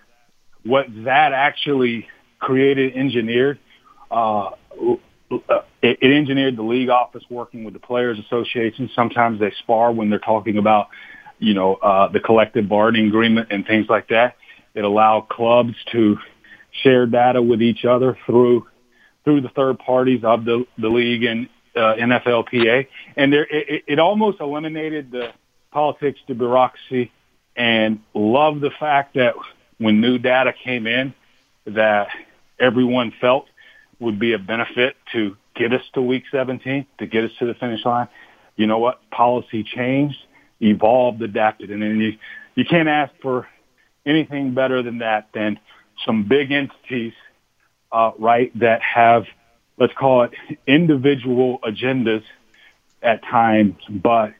what 0.65 0.87
that 1.05 1.33
actually 1.33 2.07
created, 2.39 2.95
engineered, 2.95 3.59
uh, 4.11 4.51
it, 5.31 5.99
it 6.01 6.13
engineered 6.17 6.57
the 6.57 6.63
league 6.63 6.91
office 6.91 7.25
working 7.31 7.65
with 7.65 7.75
the 7.75 7.81
players 7.81 8.19
association. 8.19 8.91
Sometimes 8.95 9.41
they 9.41 9.53
spar 9.61 9.93
when 9.93 10.11
they're 10.11 10.19
talking 10.19 10.59
about, 10.59 10.89
you 11.39 11.55
know, 11.55 11.75
uh, 11.77 12.09
the 12.09 12.21
collective 12.21 12.69
bargaining 12.69 13.09
agreement 13.09 13.49
and 13.51 13.67
things 13.67 13.87
like 13.89 14.09
that. 14.09 14.37
It 14.75 14.85
allowed 14.85 15.29
clubs 15.29 15.75
to 15.93 16.19
share 16.83 17.07
data 17.07 17.43
with 17.43 17.63
each 17.63 17.85
other 17.85 18.17
through 18.27 18.67
through 19.25 19.41
the 19.41 19.51
third 19.51 19.79
parties 19.79 20.23
of 20.25 20.45
the 20.45 20.67
the 20.79 20.89
league 20.89 21.25
and 21.25 21.49
uh, 21.75 21.95
NFLPA, 21.99 22.87
and 23.17 23.33
there 23.33 23.47
it, 23.51 23.85
it 23.87 23.99
almost 23.99 24.41
eliminated 24.41 25.11
the 25.11 25.33
politics, 25.73 26.21
to 26.27 26.35
bureaucracy, 26.35 27.11
and 27.57 28.01
love 28.15 28.61
the 28.61 28.71
fact 28.71 29.15
that 29.15 29.35
when 29.79 30.01
new 30.01 30.19
data 30.19 30.53
came 30.65 30.87
in, 30.87 31.15
that 31.67 32.09
everyone 32.59 33.13
felt 33.21 33.47
would 33.99 34.19
be 34.19 34.33
a 34.33 34.39
benefit 34.39 34.97
to 35.13 35.37
get 35.55 35.73
us 35.73 35.83
to 35.95 36.03
week 36.03 36.25
17, 36.31 36.87
to 36.99 37.07
get 37.07 37.25
us 37.25 37.31
to 37.39 37.47
the 37.47 37.55
finish 37.55 37.85
line. 37.85 38.09
You 38.57 38.67
know 38.67 38.79
what? 38.79 39.01
Policy 39.11 39.65
changed, 39.65 40.19
evolved, 40.61 41.23
adapted, 41.23 41.71
and 41.71 41.83
then 41.83 41.99
you 41.99 42.19
you 42.55 42.65
can't 42.67 42.89
ask 42.89 43.13
for 43.23 43.49
anything 44.05 44.55
better 44.55 44.83
than 44.83 44.99
that 44.99 45.29
than 45.33 45.59
some 46.05 46.29
big 46.29 46.53
entities, 46.53 47.15
uh, 47.91 48.13
right, 48.19 48.57
that 48.59 48.83
have 48.83 49.25
let's 49.79 49.95
call 49.95 50.25
it 50.25 50.33
individual 50.67 51.59
agendas 51.65 52.23
at 53.03 53.23
times, 53.23 53.77
but 53.89 54.33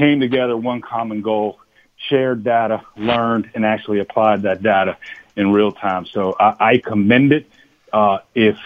came 0.00 0.18
together 0.18 0.56
one 0.56 0.80
common 0.80 1.20
goal, 1.20 1.60
shared 2.08 2.42
data, 2.42 2.82
learned, 2.96 3.50
and 3.54 3.66
actually 3.66 4.00
applied 4.00 4.42
that 4.42 4.62
data 4.62 4.96
in 5.36 5.52
real 5.52 5.72
time. 5.72 6.06
So 6.06 6.34
I, 6.40 6.56
I 6.58 6.78
commend 6.78 7.32
it. 7.32 7.46
Uh, 7.92 8.18
if 8.34 8.56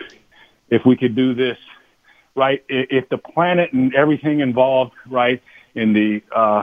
if 0.71 0.87
we 0.87 0.97
could 0.97 1.17
do 1.17 1.35
this 1.35 1.59
right, 2.37 2.63
if 2.69 3.09
the 3.09 3.19
planet 3.19 3.73
and 3.73 3.95
everything 3.95 4.41
involved, 4.41 4.93
right, 5.09 5.43
in 5.75 5.93
the 5.93 6.23
uh, 6.35 6.63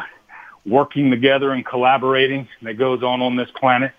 working 0.65 1.11
together 1.11 1.51
and 1.51 1.65
collaborating 1.65 2.47
that 2.61 2.75
goes 2.77 3.03
on 3.03 3.21
on 3.21 3.35
this 3.35 3.49
planet 3.51 3.91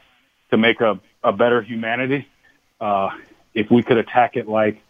to 0.50 0.56
make 0.56 0.80
a, 0.80 0.98
a 1.22 1.32
better 1.32 1.60
humanity, 1.60 2.26
uh, 2.80 3.10
if 3.52 3.70
we 3.70 3.82
could 3.82 3.98
attack 3.98 4.36
it 4.36 4.48
like 4.48 4.82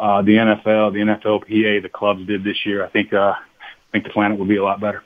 uh, 0.00 0.22
the 0.22 0.32
NFL, 0.32 0.92
the 0.92 1.00
NFLPA, 1.00 1.82
the 1.82 1.88
clubs 1.88 2.26
did 2.26 2.42
this 2.42 2.66
year, 2.66 2.84
I 2.84 2.88
think 2.88 3.12
uh, 3.12 3.34
I 3.36 3.90
think 3.92 4.04
the 4.04 4.10
planet 4.10 4.38
would 4.38 4.48
be 4.48 4.56
a 4.56 4.64
lot 4.64 4.80
better. 4.80 5.04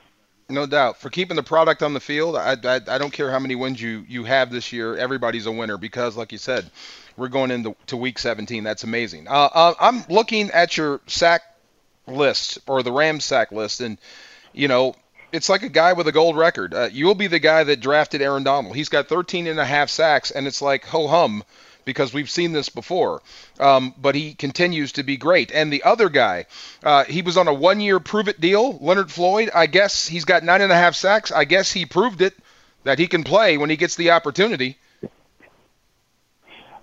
No 0.49 0.65
doubt. 0.65 0.97
For 0.97 1.09
keeping 1.09 1.35
the 1.35 1.43
product 1.43 1.83
on 1.83 1.93
the 1.93 1.99
field, 1.99 2.37
I, 2.37 2.55
I, 2.63 2.79
I 2.87 2.97
don't 2.97 3.11
care 3.11 3.29
how 3.29 3.39
many 3.39 3.55
wins 3.55 3.81
you, 3.81 4.05
you 4.07 4.23
have 4.23 4.49
this 4.49 4.71
year. 4.71 4.95
Everybody's 4.95 5.45
a 5.45 5.51
winner 5.51 5.77
because, 5.77 6.15
like 6.15 6.31
you 6.31 6.37
said, 6.37 6.69
we're 7.17 7.27
going 7.27 7.51
into 7.51 7.75
to 7.87 7.97
week 7.97 8.17
17. 8.17 8.63
That's 8.63 8.85
amazing. 8.85 9.27
Uh, 9.27 9.49
uh, 9.53 9.73
I'm 9.79 10.05
looking 10.07 10.51
at 10.51 10.77
your 10.77 11.01
sack 11.05 11.41
list 12.07 12.59
or 12.65 12.81
the 12.81 12.91
Rams 12.91 13.25
sack 13.25 13.51
list, 13.51 13.81
and 13.81 13.97
you 14.53 14.69
know 14.69 14.95
it's 15.33 15.49
like 15.49 15.63
a 15.63 15.69
guy 15.69 15.93
with 15.93 16.07
a 16.07 16.11
gold 16.11 16.37
record. 16.37 16.73
Uh, 16.73 16.89
you'll 16.91 17.15
be 17.15 17.27
the 17.27 17.39
guy 17.39 17.63
that 17.65 17.81
drafted 17.81 18.21
Aaron 18.21 18.43
Donald. 18.43 18.75
He's 18.75 18.89
got 18.89 19.09
13 19.09 19.47
and 19.47 19.59
a 19.59 19.65
half 19.65 19.89
sacks, 19.89 20.31
and 20.31 20.47
it's 20.47 20.61
like 20.61 20.85
ho 20.85 21.07
hum 21.07 21.43
because 21.87 22.13
we've 22.13 22.29
seen 22.29 22.51
this 22.51 22.69
before. 22.69 23.23
Um, 23.59 23.95
but 23.99 24.13
he 24.13 24.35
continues 24.35 24.91
to 24.91 25.03
be 25.03 25.17
great. 25.17 25.51
And 25.51 25.73
the 25.73 25.81
other 25.81 26.09
guy, 26.09 26.45
uh, 26.83 27.05
he 27.05 27.23
was 27.23 27.37
on 27.37 27.47
a 27.47 27.53
one-year 27.53 27.99
prove-it 27.99 28.39
deal. 28.39 28.77
Leonard 28.77 29.09
Floyd. 29.09 29.49
I 29.55 29.65
guess 29.65 30.05
he's 30.05 30.25
got 30.25 30.43
nine 30.43 30.61
and 30.61 30.71
a 30.71 30.75
half 30.75 30.93
sacks. 30.93 31.31
I 31.31 31.45
guess 31.45 31.71
he 31.71 31.87
proved 31.87 32.21
it 32.21 32.35
that 32.83 32.99
he 32.99 33.07
can 33.07 33.23
play 33.23 33.57
when 33.57 33.71
he 33.71 33.77
gets 33.77 33.95
the 33.95 34.11
opportunity. 34.11 34.77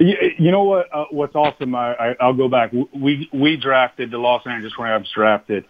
You 0.01 0.51
know 0.51 0.65
what? 0.65 0.93
Uh, 0.93 1.05
what's 1.11 1.37
awesome? 1.37 1.75
I, 1.75 1.95
I, 1.95 2.17
I'll 2.19 2.35
go 2.35 2.49
back. 2.49 2.73
We 2.73 3.29
we 3.33 3.57
drafted 3.57 4.11
the 4.11 4.19
Los 4.19 4.45
Angeles 4.45 4.77
Rams 4.77 5.09
drafted 5.15 5.67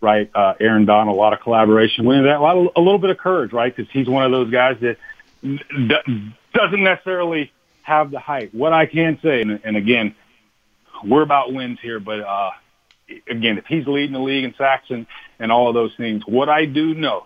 right 0.00 0.30
uh, 0.34 0.54
Aaron 0.60 0.84
Donald. 0.84 1.16
A 1.16 1.18
lot 1.18 1.32
of 1.32 1.40
collaboration. 1.40 2.04
We 2.04 2.16
that 2.16 2.36
a, 2.36 2.40
lot 2.40 2.56
of, 2.58 2.68
a 2.76 2.80
little 2.80 2.98
bit 2.98 3.08
of 3.10 3.16
courage, 3.16 3.52
right? 3.52 3.74
Because 3.74 3.90
he's 3.90 4.08
one 4.08 4.24
of 4.26 4.30
those 4.30 4.50
guys 4.50 4.76
that 4.80 4.98
d- 5.42 6.34
doesn't 6.52 6.82
necessarily 6.82 7.50
have 7.82 8.10
the 8.10 8.18
height. 8.18 8.54
What 8.54 8.72
I 8.72 8.86
can 8.86 9.18
say, 9.22 9.42
and, 9.42 9.60
and 9.64 9.76
again, 9.76 10.14
we're 11.04 11.22
about 11.22 11.52
wins 11.52 11.78
here, 11.82 12.00
but 12.00 12.20
uh, 12.20 12.50
again, 13.28 13.58
if 13.58 13.66
he's 13.66 13.86
leading 13.86 14.12
the 14.12 14.20
league 14.20 14.44
in 14.44 14.54
sacks 14.56 14.86
and, 14.90 15.06
and 15.38 15.50
all 15.50 15.68
of 15.68 15.74
those 15.74 15.92
things, 15.96 16.22
what 16.26 16.48
I 16.48 16.64
do 16.64 16.94
know 16.94 17.24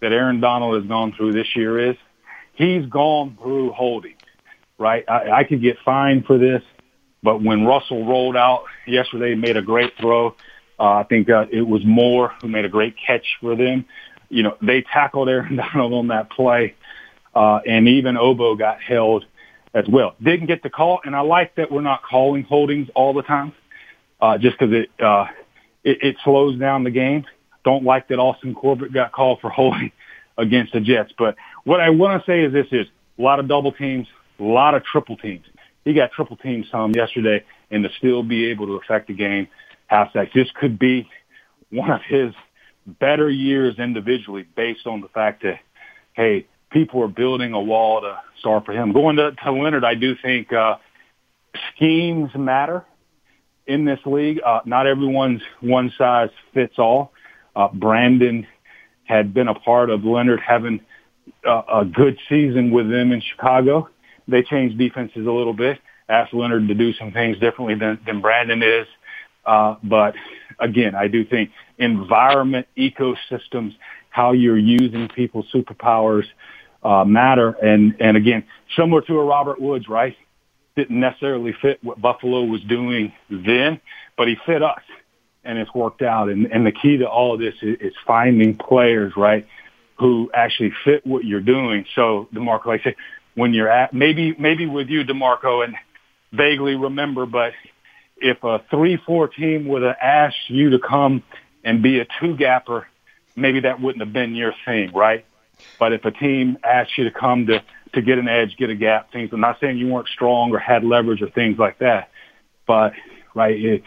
that 0.00 0.12
Aaron 0.12 0.40
Donald 0.40 0.76
has 0.76 0.88
gone 0.88 1.12
through 1.12 1.32
this 1.32 1.54
year 1.56 1.90
is 1.90 1.96
he's 2.54 2.86
gone 2.86 3.36
through 3.40 3.72
holding 3.72 4.14
right? 4.82 5.04
I, 5.08 5.30
I 5.30 5.44
could 5.44 5.62
get 5.62 5.78
fined 5.84 6.26
for 6.26 6.36
this, 6.36 6.62
but 7.22 7.40
when 7.40 7.64
Russell 7.64 8.04
rolled 8.04 8.36
out 8.36 8.64
yesterday, 8.86 9.34
made 9.34 9.56
a 9.56 9.62
great 9.62 9.92
throw. 9.98 10.34
Uh, 10.78 10.94
I 10.94 11.04
think 11.04 11.30
uh, 11.30 11.46
it 11.50 11.62
was 11.62 11.84
Moore 11.84 12.32
who 12.42 12.48
made 12.48 12.64
a 12.64 12.68
great 12.68 12.96
catch 12.98 13.24
for 13.40 13.54
them. 13.54 13.84
You 14.28 14.42
know, 14.42 14.56
they 14.60 14.82
tackled 14.82 15.28
Aaron 15.28 15.56
Donald 15.74 15.92
on 15.92 16.08
that 16.08 16.30
play, 16.30 16.74
uh, 17.34 17.60
and 17.66 17.88
even 17.88 18.16
Ogbo 18.16 18.58
got 18.58 18.82
held 18.82 19.24
as 19.74 19.86
well. 19.88 20.14
Didn't 20.22 20.46
get 20.46 20.62
the 20.62 20.70
call, 20.70 21.00
and 21.04 21.14
I 21.16 21.20
like 21.20 21.54
that 21.56 21.70
we're 21.70 21.80
not 21.80 22.02
calling 22.02 22.44
holdings 22.44 22.88
all 22.94 23.14
the 23.14 23.22
time, 23.22 23.52
uh, 24.20 24.38
just 24.38 24.58
because 24.58 24.74
it, 24.74 24.90
uh, 25.02 25.26
it 25.84 25.98
it 26.02 26.16
slows 26.24 26.58
down 26.58 26.84
the 26.84 26.90
game. 26.90 27.24
Don't 27.64 27.84
like 27.84 28.08
that 28.08 28.18
Austin 28.18 28.54
Corbett 28.54 28.92
got 28.92 29.12
called 29.12 29.40
for 29.40 29.50
holding 29.50 29.92
against 30.38 30.72
the 30.72 30.80
Jets. 30.80 31.12
But 31.16 31.36
what 31.64 31.80
I 31.80 31.90
want 31.90 32.22
to 32.22 32.30
say 32.30 32.42
is 32.42 32.52
this: 32.52 32.66
is 32.72 32.86
a 33.18 33.22
lot 33.22 33.40
of 33.40 33.48
double 33.48 33.72
teams, 33.72 34.06
a 34.38 34.42
lot 34.42 34.74
of 34.74 34.84
triple 34.84 35.16
teams. 35.16 35.46
He 35.84 35.94
got 35.94 36.12
triple 36.12 36.36
teams 36.36 36.66
some 36.70 36.92
yesterday 36.92 37.44
and 37.70 37.82
to 37.84 37.90
still 37.98 38.22
be 38.22 38.46
able 38.50 38.66
to 38.66 38.74
affect 38.74 39.08
the 39.08 39.14
game 39.14 39.48
half 39.86 40.12
sacks. 40.12 40.30
This 40.34 40.48
could 40.54 40.78
be 40.78 41.08
one 41.70 41.90
of 41.90 42.00
his 42.06 42.32
better 42.86 43.28
years 43.28 43.78
individually 43.78 44.46
based 44.56 44.86
on 44.86 45.00
the 45.00 45.08
fact 45.08 45.42
that, 45.42 45.58
hey, 46.12 46.46
people 46.72 47.02
are 47.02 47.08
building 47.08 47.52
a 47.52 47.60
wall 47.60 48.00
to 48.00 48.18
start 48.38 48.64
for 48.64 48.72
him. 48.72 48.92
Going 48.92 49.16
to, 49.16 49.32
to 49.32 49.52
Leonard, 49.52 49.84
I 49.84 49.94
do 49.94 50.14
think 50.20 50.52
uh, 50.52 50.76
schemes 51.74 52.30
matter 52.34 52.84
in 53.66 53.84
this 53.84 54.00
league. 54.06 54.40
Uh, 54.44 54.60
not 54.64 54.86
everyone's 54.86 55.42
one 55.60 55.92
size 55.96 56.30
fits 56.54 56.78
all. 56.78 57.12
Uh, 57.54 57.68
Brandon 57.68 58.46
had 59.04 59.34
been 59.34 59.48
a 59.48 59.54
part 59.54 59.90
of 59.90 60.04
Leonard 60.04 60.40
having 60.40 60.80
uh, 61.46 61.62
a 61.72 61.84
good 61.84 62.18
season 62.28 62.70
with 62.70 62.90
them 62.90 63.12
in 63.12 63.20
Chicago 63.20 63.88
they 64.28 64.42
changed 64.42 64.78
defenses 64.78 65.26
a 65.26 65.30
little 65.30 65.52
bit. 65.52 65.78
Asked 66.08 66.34
Leonard 66.34 66.68
to 66.68 66.74
do 66.74 66.92
some 66.94 67.12
things 67.12 67.38
differently 67.38 67.74
than, 67.74 67.98
than 68.06 68.20
Brandon 68.20 68.62
is. 68.62 68.86
Uh, 69.44 69.76
but 69.82 70.14
again, 70.58 70.94
I 70.94 71.08
do 71.08 71.24
think 71.24 71.50
environment, 71.78 72.66
ecosystems, 72.76 73.76
how 74.10 74.32
you're 74.32 74.58
using 74.58 75.08
people's 75.08 75.46
superpowers, 75.52 76.24
Uh, 76.84 77.04
matter. 77.04 77.50
And, 77.50 77.94
and 78.00 78.16
again, 78.16 78.42
similar 78.74 79.02
to 79.02 79.18
a 79.20 79.24
Robert 79.24 79.60
Woods, 79.60 79.88
right? 79.88 80.16
Didn't 80.74 80.98
necessarily 80.98 81.52
fit 81.62 81.78
what 81.82 82.00
Buffalo 82.00 82.42
was 82.42 82.60
doing 82.62 83.12
then, 83.30 83.80
but 84.16 84.26
he 84.26 84.36
fit 84.46 84.64
us 84.64 84.82
and 85.44 85.58
it's 85.58 85.72
worked 85.72 86.02
out. 86.02 86.28
And, 86.28 86.46
and 86.46 86.66
the 86.66 86.72
key 86.72 86.96
to 86.98 87.08
all 87.08 87.34
of 87.34 87.40
this 87.40 87.54
is, 87.62 87.76
is 87.80 87.94
finding 88.04 88.56
players, 88.56 89.12
right, 89.16 89.46
who 89.96 90.30
actually 90.34 90.72
fit 90.84 91.06
what 91.06 91.24
you're 91.24 91.40
doing. 91.40 91.86
So 91.94 92.28
D'Marco, 92.32 92.68
like 92.68 92.80
I 92.80 92.84
said, 92.84 92.96
when 93.34 93.54
you're 93.54 93.70
at, 93.70 93.94
maybe, 93.94 94.34
maybe 94.36 94.66
with 94.66 94.88
you, 94.88 95.04
D'Marco, 95.04 95.62
and 95.62 95.76
vaguely 96.32 96.74
remember, 96.74 97.26
but 97.26 97.52
if 98.16 98.42
a 98.42 98.60
three-four 98.70 99.28
team 99.28 99.68
would 99.68 99.82
have 99.82 99.96
asked 100.02 100.48
you 100.48 100.70
to 100.70 100.78
come 100.78 101.22
and 101.62 101.82
be 101.82 102.00
a 102.00 102.06
two-gapper, 102.18 102.88
maybe 103.36 103.60
that 103.60 103.80
wouldn't 103.80 104.02
have 104.02 104.12
been 104.12 104.34
your 104.34 104.52
thing, 104.64 104.92
right? 104.92 105.24
But 105.78 105.92
if 105.92 106.04
a 106.04 106.10
team 106.10 106.58
asks 106.64 106.96
you 106.96 107.04
to 107.04 107.10
come 107.10 107.46
to 107.46 107.62
to 107.94 108.02
get 108.02 108.18
an 108.18 108.28
edge, 108.28 108.56
get 108.56 108.70
a 108.70 108.74
gap, 108.74 109.12
things. 109.12 109.30
I'm 109.32 109.40
not 109.40 109.60
saying 109.60 109.78
you 109.78 109.88
weren't 109.88 110.08
strong 110.08 110.50
or 110.52 110.58
had 110.58 110.82
leverage 110.82 111.20
or 111.20 111.28
things 111.28 111.58
like 111.58 111.78
that, 111.80 112.10
but 112.66 112.92
right, 113.34 113.58
it, 113.58 113.82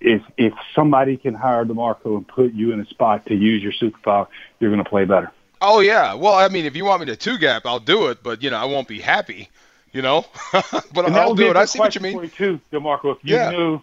if 0.00 0.22
if 0.36 0.52
somebody 0.74 1.16
can 1.16 1.34
hire 1.34 1.64
D'Marco 1.64 2.16
and 2.16 2.26
put 2.26 2.52
you 2.52 2.72
in 2.72 2.80
a 2.80 2.86
spot 2.86 3.26
to 3.26 3.34
use 3.34 3.62
your 3.62 3.72
superpower, 3.72 4.26
you're 4.60 4.70
going 4.70 4.82
to 4.82 4.88
play 4.88 5.04
better. 5.04 5.32
Oh 5.60 5.80
yeah. 5.80 6.14
Well, 6.14 6.34
I 6.34 6.48
mean, 6.48 6.64
if 6.64 6.76
you 6.76 6.84
want 6.84 7.00
me 7.00 7.06
to 7.06 7.16
two 7.16 7.38
gap, 7.38 7.62
I'll 7.66 7.80
do 7.80 8.08
it, 8.08 8.22
but 8.22 8.42
you 8.42 8.50
know, 8.50 8.58
I 8.58 8.64
won't 8.64 8.88
be 8.88 9.00
happy. 9.00 9.48
You 9.92 10.02
know, 10.02 10.26
but 10.52 11.06
and 11.06 11.16
I'll 11.16 11.34
do 11.34 11.50
it. 11.50 11.56
I 11.56 11.64
see 11.64 11.78
what 11.78 11.94
you 11.94 12.02
mean. 12.02 12.30
Too, 12.30 12.60
D'Marco. 12.70 13.12
If 13.12 13.18
you 13.22 13.36
yeah. 13.36 13.50
knew 13.50 13.80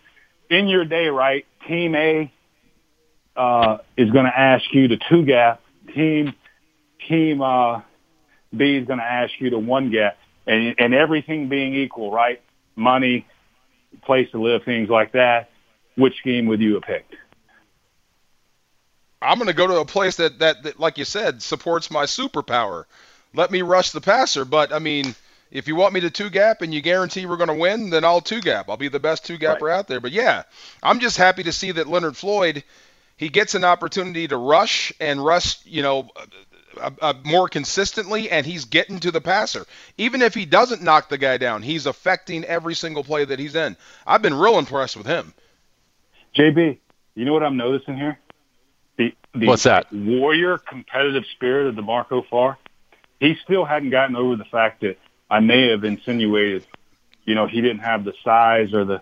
in 0.50 0.68
your 0.68 0.86
day, 0.86 1.08
right, 1.08 1.46
Team 1.68 1.96
A 1.96 2.32
uh, 3.36 3.80
is 3.98 4.12
going 4.12 4.26
to 4.26 4.39
ask 4.39 4.64
you 4.72 4.88
to 4.89 4.98
two 5.10 5.26
gap. 5.26 5.62
Team 5.93 6.34
Team 7.08 7.41
uh, 7.41 7.82
B 8.56 8.78
is 8.78 8.88
going 8.88 9.00
to 9.00 9.06
ask 9.06 9.34
you 9.39 9.52
to 9.52 9.60
one 9.60 9.91
gap, 9.91 10.18
and 10.48 10.76
and 10.80 10.93
everything 10.93 11.50
being 11.50 11.76
equal, 11.76 12.12
right? 12.12 12.41
Money, 12.76 13.26
place 14.04 14.30
to 14.32 14.41
live, 14.41 14.64
things 14.64 14.89
like 14.89 15.14
that. 15.14 15.50
Which 15.96 16.18
scheme 16.18 16.48
would 16.48 16.62
you 16.62 16.76
have 16.76 16.84
picked? 16.84 17.16
I'm 19.22 19.38
going 19.38 19.48
to 19.48 19.54
go 19.54 19.68
to 19.68 19.80
a 19.80 19.86
place 19.86 20.18
that, 20.18 20.39
that, 20.39 20.64
that, 20.64 20.80
like 20.80 20.98
you 20.98 21.06
said, 21.06 21.41
supports 21.41 21.89
my 21.89 22.06
superpower. 22.06 22.86
Let 23.34 23.50
me 23.50 23.62
rush 23.62 23.91
the 23.91 24.02
passer. 24.02 24.46
But 24.46 24.72
I 24.72 24.80
mean, 24.80 25.16
if 25.52 25.68
you 25.68 25.76
want 25.76 25.93
me 25.93 26.02
to 26.02 26.10
two 26.10 26.30
gap 26.30 26.62
and 26.62 26.74
you 26.74 26.82
guarantee 26.82 27.26
we're 27.26 27.38
going 27.38 27.48
to 27.48 27.56
win, 27.56 27.89
then 27.89 28.04
I'll 28.04 28.22
two 28.22 28.41
gap. 28.41 28.70
I'll 28.70 28.78
be 28.78 28.88
the 28.88 29.00
best 29.00 29.26
two 29.26 29.38
gapper 29.38 29.66
right. 29.66 29.78
out 29.78 29.88
there. 29.88 30.00
But 30.00 30.12
yeah, 30.12 30.43
I'm 30.84 31.00
just 31.00 31.18
happy 31.18 31.43
to 31.43 31.52
see 31.52 31.72
that 31.72 31.88
Leonard 31.88 32.18
Floyd, 32.18 32.64
he 33.18 33.30
gets 33.30 33.56
an 33.56 33.64
opportunity 33.64 34.28
to 34.28 34.38
rush 34.38 34.93
and 35.00 35.24
rush, 35.24 35.66
you 35.66 35.82
know, 35.82 36.10
uh, 36.80 36.91
uh, 37.01 37.13
more 37.23 37.47
consistently, 37.47 38.30
and 38.30 38.45
he's 38.45 38.65
getting 38.65 38.99
to 39.01 39.11
the 39.11 39.21
passer. 39.21 39.65
Even 39.97 40.21
if 40.21 40.34
he 40.34 40.45
doesn't 40.45 40.82
knock 40.82 41.09
the 41.09 41.17
guy 41.17 41.38
down, 41.38 41.61
he's 41.61 41.86
affecting 41.86 42.43
every 42.45 42.76
single 42.76 43.03
play 43.03 43.26
that 43.26 43.39
he's 43.39 43.55
in. 43.55 43.76
I've 44.05 44.21
been 44.21 44.34
real 44.34 44.57
impressed 44.57 44.97
with 44.97 45.05
him. 45.05 45.34
JB, 46.36 46.78
you 47.15 47.26
know 47.26 47.34
what 47.34 47.43
I'm 47.43 47.57
noticing 47.57 47.95
here? 47.95 48.19
The, 48.97 49.13
the 49.34 49.47
What's 49.47 49.63
that? 49.63 49.91
Warrior 49.91 50.57
competitive 50.57 51.23
spirit 51.34 51.67
of 51.67 51.76
D'Marco 51.76 52.23
Farr. 52.30 52.57
He 53.19 53.36
still 53.43 53.65
hadn't 53.65 53.91
gotten 53.91 54.15
over 54.15 54.36
the 54.36 54.45
fact 54.45 54.82
that 54.82 54.97
I 55.30 55.39
may 55.39 55.69
have 55.69 55.84
insinuated, 55.84 56.65
you 57.23 57.36
know, 57.36 57.47
he 57.47 57.61
didn't 57.61 57.80
have 57.80 58.03
the 58.03 58.13
size 58.23 58.73
or 58.73 58.86
the 58.86 59.01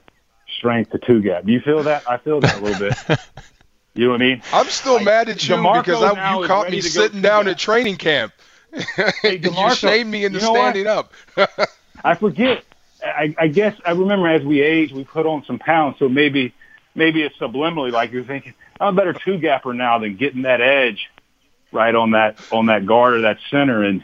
strength 0.57 0.91
to 0.91 0.99
two 0.99 1.21
gap. 1.21 1.47
You 1.47 1.59
feel 1.59 1.84
that? 1.84 2.09
I 2.09 2.17
feel 2.17 2.39
that 2.39 2.57
a 2.57 2.61
little 2.61 2.89
bit. 2.89 3.19
You 3.96 4.06
know 4.06 4.12
what 4.12 4.22
I 4.22 4.26
mean? 4.26 4.41
I'm 4.52 4.66
still 4.68 4.98
I, 4.98 5.04
mad 5.04 5.30
at 5.30 5.48
you 5.48 5.56
D'Marco 5.56 5.82
because 5.84 6.04
I, 6.04 6.36
you 6.39 6.48
caught 6.48 6.70
me 6.70 6.82
sitting 6.82 7.22
down 7.22 7.48
at 7.48 7.60
training 7.60 7.98
camp. 7.98 8.34
Hey, 9.22 9.38
D'Marco, 9.38 9.70
you 9.70 9.76
shamed 9.76 10.10
me 10.10 10.26
into 10.26 10.39
you 10.39 10.46
know 10.46 10.54
standing 10.54 10.86
what? 10.86 11.50
up. 11.58 11.70
I 12.04 12.16
forget. 12.16 12.64
I, 13.06 13.36
I 13.38 13.48
guess 13.48 13.76
I 13.86 13.91
remember 13.91 14.30
as 14.30 14.44
we 14.44 14.62
age, 14.62 14.91
we 14.94 15.04
put 15.04 15.26
on 15.26 15.44
some 15.46 15.60
pounds, 15.60 15.98
so 16.00 16.08
maybe 16.08 16.54
maybe 16.96 17.22
it's 17.22 17.38
subliminally 17.38 17.91
like 17.91 18.12
you're 18.12 18.24
thinking, 18.24 18.54
I'm 18.80 18.94
a 18.94 18.98
better 18.98 19.14
two 19.14 19.38
gapper 19.38 19.74
now 19.74 20.00
than 20.00 20.16
getting 20.16 20.44
that 20.44 20.62
edge 20.62 21.10
right 21.72 21.94
on 21.94 22.12
that 22.12 22.39
on 22.52 22.68
that 22.68 22.86
guard 22.86 23.16
or 23.16 23.22
that 23.22 23.38
center 23.52 23.84
and 23.84 24.04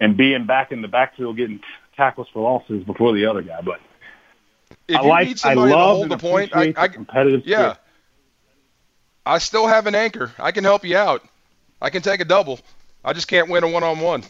and 0.00 0.16
being 0.16 0.46
back 0.46 0.72
in 0.72 0.80
the 0.80 0.88
backfield 0.88 1.36
getting 1.36 1.60
tackles 1.96 2.28
for 2.32 2.42
losses 2.42 2.82
before 2.84 3.12
the 3.12 3.26
other 3.26 3.42
guy. 3.42 3.60
But 3.60 3.80
if 4.88 4.96
I 4.96 5.02
like 5.02 5.44
I 5.44 5.54
love 5.54 6.08
the 6.08 6.18
point. 6.18 6.56
I, 6.56 6.72
I, 6.76 6.88
competitive. 6.88 7.42
Yeah. 7.44 7.58
Spirit. 7.58 7.78
I 9.30 9.38
still 9.38 9.68
have 9.68 9.86
an 9.86 9.94
anchor. 9.94 10.32
I 10.40 10.50
can 10.50 10.64
help 10.64 10.84
you 10.84 10.96
out. 10.96 11.22
I 11.80 11.90
can 11.90 12.02
take 12.02 12.20
a 12.20 12.24
double. 12.24 12.58
I 13.04 13.12
just 13.12 13.28
can't 13.28 13.48
win 13.48 13.62
a 13.62 13.68
one-on-one. 13.68 14.24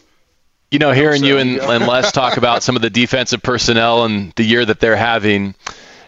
You 0.69 0.77
know, 0.77 0.91
hearing 0.91 1.23
you 1.23 1.39
and, 1.39 1.57
and 1.57 1.87
Les 1.87 2.11
talk 2.11 2.37
about 2.37 2.61
some 2.61 2.75
of 2.75 2.83
the 2.83 2.91
defensive 2.91 3.41
personnel 3.41 4.05
and 4.05 4.31
the 4.35 4.43
year 4.43 4.63
that 4.63 4.79
they're 4.79 4.95
having, 4.95 5.55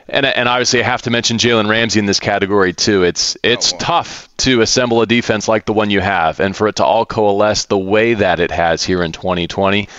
and 0.07 0.27
and 0.27 0.47
obviously 0.47 0.81
I 0.81 0.85
have 0.85 1.01
to 1.01 1.09
mention 1.09 1.39
Jalen 1.39 1.67
Ramsey 1.67 1.99
in 1.99 2.05
this 2.05 2.19
category 2.19 2.71
too. 2.71 3.03
It's 3.03 3.35
it's 3.43 3.73
oh, 3.73 3.77
tough 3.79 4.29
to 4.37 4.61
assemble 4.61 5.01
a 5.01 5.07
defense 5.07 5.47
like 5.47 5.65
the 5.65 5.73
one 5.73 5.89
you 5.89 5.99
have, 5.99 6.39
and 6.39 6.55
for 6.55 6.67
it 6.67 6.75
to 6.75 6.85
all 6.85 7.05
coalesce 7.05 7.65
the 7.65 7.77
way 7.77 8.13
that 8.13 8.39
it 8.39 8.51
has 8.51 8.83
here 8.83 9.01
in 9.01 9.11
2020. 9.11 9.89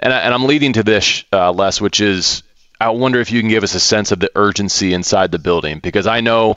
And, 0.00 0.12
I, 0.12 0.18
and 0.18 0.34
I'm 0.34 0.44
leading 0.44 0.72
to 0.72 0.82
this, 0.82 1.24
uh, 1.32 1.52
Les, 1.52 1.80
which 1.80 2.00
is 2.00 2.42
I 2.80 2.90
wonder 2.90 3.20
if 3.20 3.30
you 3.30 3.40
can 3.40 3.48
give 3.48 3.62
us 3.62 3.74
a 3.74 3.80
sense 3.80 4.10
of 4.10 4.18
the 4.18 4.30
urgency 4.34 4.92
inside 4.92 5.30
the 5.30 5.38
building 5.38 5.78
because 5.78 6.06
I 6.06 6.20
know 6.20 6.56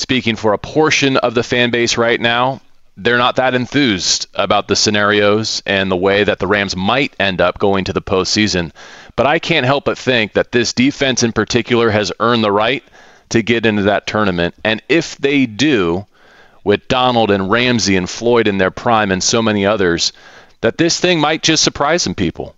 speaking 0.00 0.36
for 0.36 0.52
a 0.52 0.58
portion 0.58 1.16
of 1.16 1.34
the 1.34 1.42
fan 1.42 1.70
base 1.70 1.96
right 1.96 2.20
now, 2.20 2.60
they're 2.96 3.18
not 3.18 3.36
that 3.36 3.54
enthused 3.54 4.26
about 4.34 4.68
the 4.68 4.76
scenarios 4.76 5.62
and 5.64 5.90
the 5.90 5.96
way 5.96 6.24
that 6.24 6.38
the 6.38 6.46
Rams 6.46 6.76
might 6.76 7.14
end 7.18 7.40
up 7.40 7.58
going 7.58 7.84
to 7.84 7.92
the 7.92 8.02
postseason. 8.02 8.72
But 9.16 9.26
I 9.26 9.38
can't 9.38 9.66
help 9.66 9.84
but 9.84 9.98
think 9.98 10.34
that 10.34 10.52
this 10.52 10.72
defense 10.72 11.22
in 11.22 11.32
particular 11.32 11.90
has 11.90 12.12
earned 12.20 12.44
the 12.44 12.52
right 12.52 12.84
to 13.30 13.42
get 13.42 13.64
into 13.64 13.84
that 13.84 14.06
tournament. 14.06 14.54
And 14.64 14.82
if 14.88 15.16
they 15.16 15.46
do, 15.46 16.06
with 16.64 16.88
Donald 16.88 17.30
and 17.30 17.50
Ramsey 17.50 17.96
and 17.96 18.08
Floyd 18.08 18.46
in 18.46 18.58
their 18.58 18.70
prime 18.70 19.10
and 19.10 19.22
so 19.22 19.42
many 19.42 19.66
others, 19.66 20.12
that 20.60 20.78
this 20.78 21.00
thing 21.00 21.20
might 21.20 21.42
just 21.42 21.62
surprise 21.62 22.02
some 22.02 22.14
people. 22.14 22.54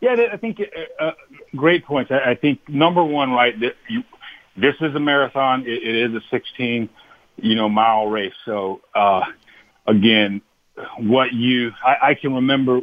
Yeah, 0.00 0.16
I 0.32 0.36
think 0.38 0.60
uh, 0.60 1.04
uh 1.04 1.12
great 1.54 1.84
points. 1.84 2.10
I, 2.10 2.34
think 2.34 2.66
number 2.68 3.04
one, 3.04 3.32
right, 3.32 3.58
that 3.60 3.76
you, 3.88 4.02
this 4.60 4.74
is 4.80 4.94
a 4.94 5.00
marathon. 5.00 5.62
It, 5.66 5.82
it 5.82 6.10
is 6.10 6.14
a 6.14 6.20
16, 6.30 6.88
you 7.36 7.54
know, 7.54 7.68
mile 7.68 8.06
race. 8.06 8.34
So, 8.44 8.80
uh, 8.94 9.22
again, 9.86 10.42
what 10.98 11.32
you, 11.32 11.72
I, 11.84 12.10
I 12.10 12.14
can 12.14 12.34
remember 12.34 12.80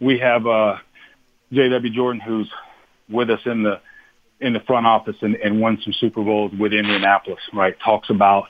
we 0.00 0.18
have, 0.18 0.46
uh, 0.46 0.76
J.W. 1.52 1.92
Jordan 1.92 2.20
who's 2.20 2.50
with 3.08 3.30
us 3.30 3.40
in 3.44 3.62
the, 3.62 3.80
in 4.40 4.52
the 4.52 4.60
front 4.60 4.86
office 4.86 5.16
and, 5.20 5.36
and 5.36 5.60
won 5.60 5.78
some 5.84 5.92
Super 5.94 6.22
Bowls 6.22 6.52
with 6.58 6.72
Indianapolis, 6.72 7.40
right? 7.52 7.76
Talks 7.84 8.10
about, 8.10 8.44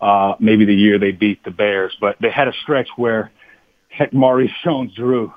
uh, 0.00 0.34
maybe 0.40 0.64
the 0.64 0.74
year 0.74 0.98
they 0.98 1.12
beat 1.12 1.44
the 1.44 1.50
Bears, 1.50 1.96
but 2.00 2.16
they 2.20 2.30
had 2.30 2.48
a 2.48 2.52
stretch 2.62 2.88
where 2.96 3.30
heck, 3.88 4.12
Maurice 4.12 4.50
Jones-Drew 4.64 5.32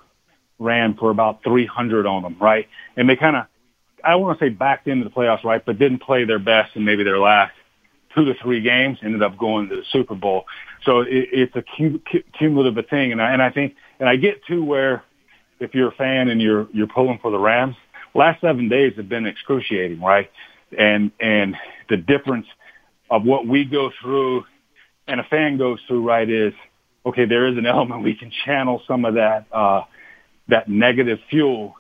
ran 0.57 0.95
for 0.95 1.11
about 1.11 1.43
300 1.43 2.05
on 2.05 2.24
them, 2.24 2.38
right? 2.39 2.68
And 2.95 3.09
they 3.09 3.16
kind 3.16 3.36
of, 3.36 3.45
I 4.06 4.16
want 4.16 4.39
to 4.39 4.45
say 4.45 4.49
backed 4.49 4.88
into 4.88 5.03
the 5.03 5.10
playoffs, 5.10 5.43
right, 5.43 5.64
but 5.66 5.80
didn't 5.80 5.99
play 5.99 6.26
their 6.26 6.39
best 6.39 6.76
in 6.76 6.86
maybe 6.86 7.03
their 7.03 7.20
last 7.20 7.53
two 8.14 8.26
to 8.26 8.34
three 8.41 8.62
games, 8.62 8.99
ended 9.03 9.22
up 9.22 9.38
going 9.38 9.70
to 9.70 9.76
the 9.76 9.84
Super 9.91 10.16
Bowl. 10.16 10.45
So 10.84 11.01
it, 11.01 11.30
it's 11.32 11.56
a 11.56 11.64
cumulative 12.38 12.88
thing, 12.88 13.12
and 13.12 13.22
I, 13.22 13.34
and 13.34 13.41
I 13.41 13.49
think, 13.49 13.76
and 13.99 14.08
I 14.08 14.16
get 14.16 14.45
to 14.45 14.64
where 14.64 15.03
if 15.60 15.74
you're 15.74 15.89
a 15.89 15.95
fan 15.95 16.30
and 16.30 16.41
you're 16.41 16.68
you're 16.74 16.88
pulling 16.88 17.20
for 17.20 17.32
the 17.32 17.39
Rams, 17.39 17.76
last 18.14 18.41
seven 18.41 18.70
days 18.70 18.93
have 18.97 19.10
been 19.10 19.26
excruciating, 19.26 20.01
right? 20.01 20.30
And 20.78 21.12
and 21.20 21.56
the 21.89 21.97
difference 21.97 22.47
of 23.10 23.24
what 23.24 23.47
we 23.47 23.66
go 23.66 23.91
through 24.01 24.45
and 25.08 25.20
a 25.20 25.24
fan 25.24 25.58
goes 25.58 25.80
through, 25.88 26.08
right, 26.08 26.30
is 26.30 26.53
okay. 27.06 27.26
There 27.26 27.47
is 27.47 27.58
an 27.58 27.66
element 27.66 28.03
we 28.03 28.16
can 28.16 28.32
channel 28.45 28.82
some 28.88 29.06
of 29.06 29.16
that 29.16 29.45
uh, 29.51 29.84
that 30.47 30.68
negative 30.68 31.20
fuel 31.30 31.76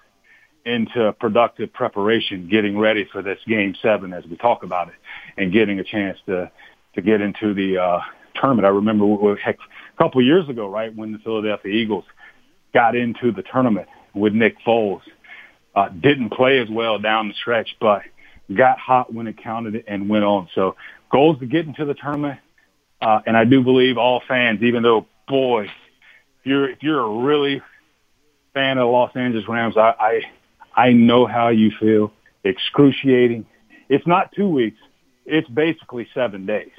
into 0.65 1.13
productive 1.19 1.71
preparation, 1.73 2.49
getting 2.49 2.77
ready 2.77 3.07
for 3.11 3.21
this 3.21 3.39
game 3.47 3.75
seven 3.81 4.13
as 4.13 4.25
we 4.25 4.35
talk 4.35 4.63
about 4.63 4.87
it, 4.89 4.95
and 5.37 5.53
getting 5.53 5.79
a 5.79 5.83
chance 5.83 6.17
to 6.25 6.51
to 6.95 7.01
get 7.01 7.21
into 7.21 7.53
the 7.53 7.77
uh, 7.77 7.99
tournament. 8.35 8.65
I 8.65 8.69
remember 8.69 9.35
heck, 9.35 9.57
a 9.57 10.03
couple 10.03 10.21
years 10.21 10.47
ago, 10.49 10.67
right 10.69 10.95
when 10.95 11.11
the 11.11 11.19
Philadelphia 11.19 11.71
Eagles 11.71 12.05
got 12.73 12.95
into 12.95 13.31
the 13.31 13.43
tournament 13.43 13.87
with 14.13 14.33
Nick 14.33 14.55
Foles, 14.65 15.01
uh, 15.75 15.89
didn't 15.89 16.31
play 16.31 16.59
as 16.59 16.69
well 16.69 16.99
down 16.99 17.27
the 17.27 17.33
stretch, 17.35 17.75
but 17.79 18.01
got 18.55 18.79
hot 18.79 19.13
when 19.13 19.27
it 19.27 19.37
counted 19.41 19.83
and 19.87 20.09
went 20.09 20.23
on. 20.23 20.47
So 20.55 20.75
goals 21.11 21.39
to 21.39 21.45
get 21.45 21.65
into 21.65 21.85
the 21.85 21.93
tournament, 21.95 22.39
uh, 23.01 23.19
and 23.25 23.35
I 23.35 23.43
do 23.43 23.61
believe 23.61 23.97
all 23.97 24.21
fans, 24.27 24.63
even 24.63 24.83
though 24.83 25.05
boy, 25.27 25.65
if 25.65 25.71
you're 26.43 26.69
if 26.69 26.81
you're 26.81 26.99
a 26.99 27.23
really 27.23 27.61
fan 28.53 28.77
of 28.77 28.83
the 28.83 28.91
Los 28.91 29.15
Angeles 29.15 29.47
Rams, 29.47 29.75
I, 29.77 29.93
I 29.99 30.21
I 30.75 30.91
know 30.91 31.25
how 31.25 31.49
you 31.49 31.71
feel. 31.79 32.11
Excruciating. 32.43 33.45
It's 33.89 34.05
not 34.05 34.31
two 34.33 34.49
weeks. 34.49 34.77
It's 35.25 35.47
basically 35.49 36.07
seven 36.13 36.45
days. 36.45 36.71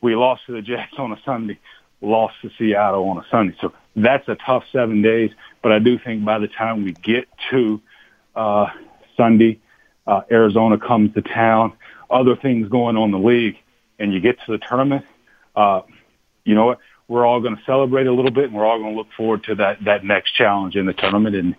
We 0.00 0.14
lost 0.14 0.42
to 0.46 0.52
the 0.52 0.62
Jets 0.62 0.92
on 0.98 1.12
a 1.12 1.20
Sunday. 1.24 1.58
lost 2.00 2.34
to 2.42 2.50
Seattle 2.58 3.08
on 3.08 3.18
a 3.18 3.26
Sunday. 3.30 3.56
So 3.60 3.72
that's 3.96 4.26
a 4.28 4.36
tough 4.36 4.64
seven 4.72 5.02
days. 5.02 5.30
But 5.62 5.72
I 5.72 5.78
do 5.78 5.98
think 5.98 6.24
by 6.24 6.38
the 6.38 6.48
time 6.48 6.84
we 6.84 6.92
get 6.92 7.28
to 7.50 7.80
uh, 8.34 8.66
Sunday, 9.16 9.60
uh, 10.06 10.22
Arizona 10.30 10.78
comes 10.78 11.14
to 11.14 11.22
town, 11.22 11.72
other 12.10 12.36
things 12.36 12.68
going 12.68 12.96
on 12.96 13.06
in 13.06 13.10
the 13.12 13.26
league, 13.26 13.56
and 13.98 14.12
you 14.12 14.20
get 14.20 14.38
to 14.46 14.52
the 14.52 14.58
tournament, 14.58 15.04
uh, 15.54 15.82
you 16.44 16.54
know 16.54 16.66
what? 16.66 16.78
We're 17.06 17.26
all 17.26 17.40
going 17.40 17.56
to 17.56 17.62
celebrate 17.64 18.06
a 18.06 18.12
little 18.12 18.30
bit, 18.30 18.44
and 18.44 18.54
we're 18.54 18.64
all 18.64 18.78
going 18.78 18.92
to 18.92 18.96
look 18.96 19.12
forward 19.16 19.44
to 19.44 19.56
that 19.56 19.84
that 19.84 20.04
next 20.04 20.32
challenge 20.32 20.76
in 20.76 20.86
the 20.86 20.92
tournament. 20.92 21.34
And 21.34 21.56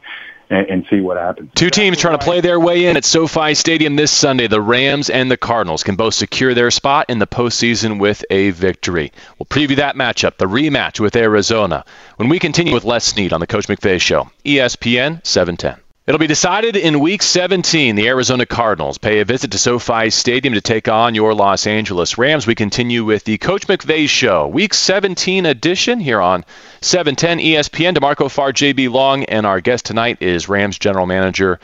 and, 0.51 0.69
and 0.69 0.85
see 0.89 0.99
what 0.99 1.17
happens. 1.17 1.51
Two 1.55 1.69
teams 1.69 1.97
trying 1.97 2.17
to 2.19 2.23
play 2.23 2.41
their 2.41 2.59
way 2.59 2.85
in 2.85 2.97
at 2.97 3.05
SoFi 3.05 3.55
Stadium 3.55 3.95
this 3.95 4.11
Sunday. 4.11 4.47
The 4.47 4.61
Rams 4.61 5.09
and 5.09 5.31
the 5.31 5.37
Cardinals 5.37 5.83
can 5.83 5.95
both 5.95 6.13
secure 6.13 6.53
their 6.53 6.69
spot 6.69 7.09
in 7.09 7.19
the 7.19 7.27
postseason 7.27 7.99
with 7.99 8.23
a 8.29 8.51
victory. 8.51 9.11
We'll 9.39 9.47
preview 9.47 9.77
that 9.77 9.95
matchup, 9.95 10.37
the 10.37 10.45
rematch 10.45 10.99
with 10.99 11.15
Arizona, 11.15 11.85
when 12.17 12.29
we 12.29 12.37
continue 12.37 12.73
with 12.73 12.83
Les 12.83 13.03
Snead 13.03 13.33
on 13.33 13.39
the 13.39 13.47
Coach 13.47 13.67
McVay 13.67 13.99
Show, 13.99 14.29
ESPN 14.45 15.25
710. 15.25 15.79
It'll 16.11 16.19
be 16.19 16.27
decided 16.27 16.75
in 16.75 16.99
Week 16.99 17.21
17. 17.21 17.95
The 17.95 18.09
Arizona 18.09 18.45
Cardinals 18.45 18.97
pay 18.97 19.21
a 19.21 19.25
visit 19.25 19.51
to 19.51 19.57
SoFi 19.57 20.09
Stadium 20.09 20.55
to 20.55 20.59
take 20.59 20.89
on 20.89 21.15
your 21.15 21.33
Los 21.33 21.65
Angeles 21.65 22.17
Rams. 22.17 22.45
We 22.45 22.53
continue 22.53 23.05
with 23.05 23.23
the 23.23 23.37
Coach 23.37 23.65
McVay 23.67 24.09
Show, 24.09 24.49
Week 24.49 24.73
17 24.73 25.45
edition 25.45 26.01
here 26.01 26.19
on 26.19 26.43
710 26.81 27.39
ESPN. 27.39 27.93
D'Marco 27.93 28.27
Farr, 28.27 28.51
JB 28.51 28.91
Long, 28.91 29.23
and 29.23 29.45
our 29.45 29.61
guest 29.61 29.85
tonight 29.85 30.17
is 30.19 30.49
Rams 30.49 30.77
General 30.77 31.05
Manager 31.05 31.61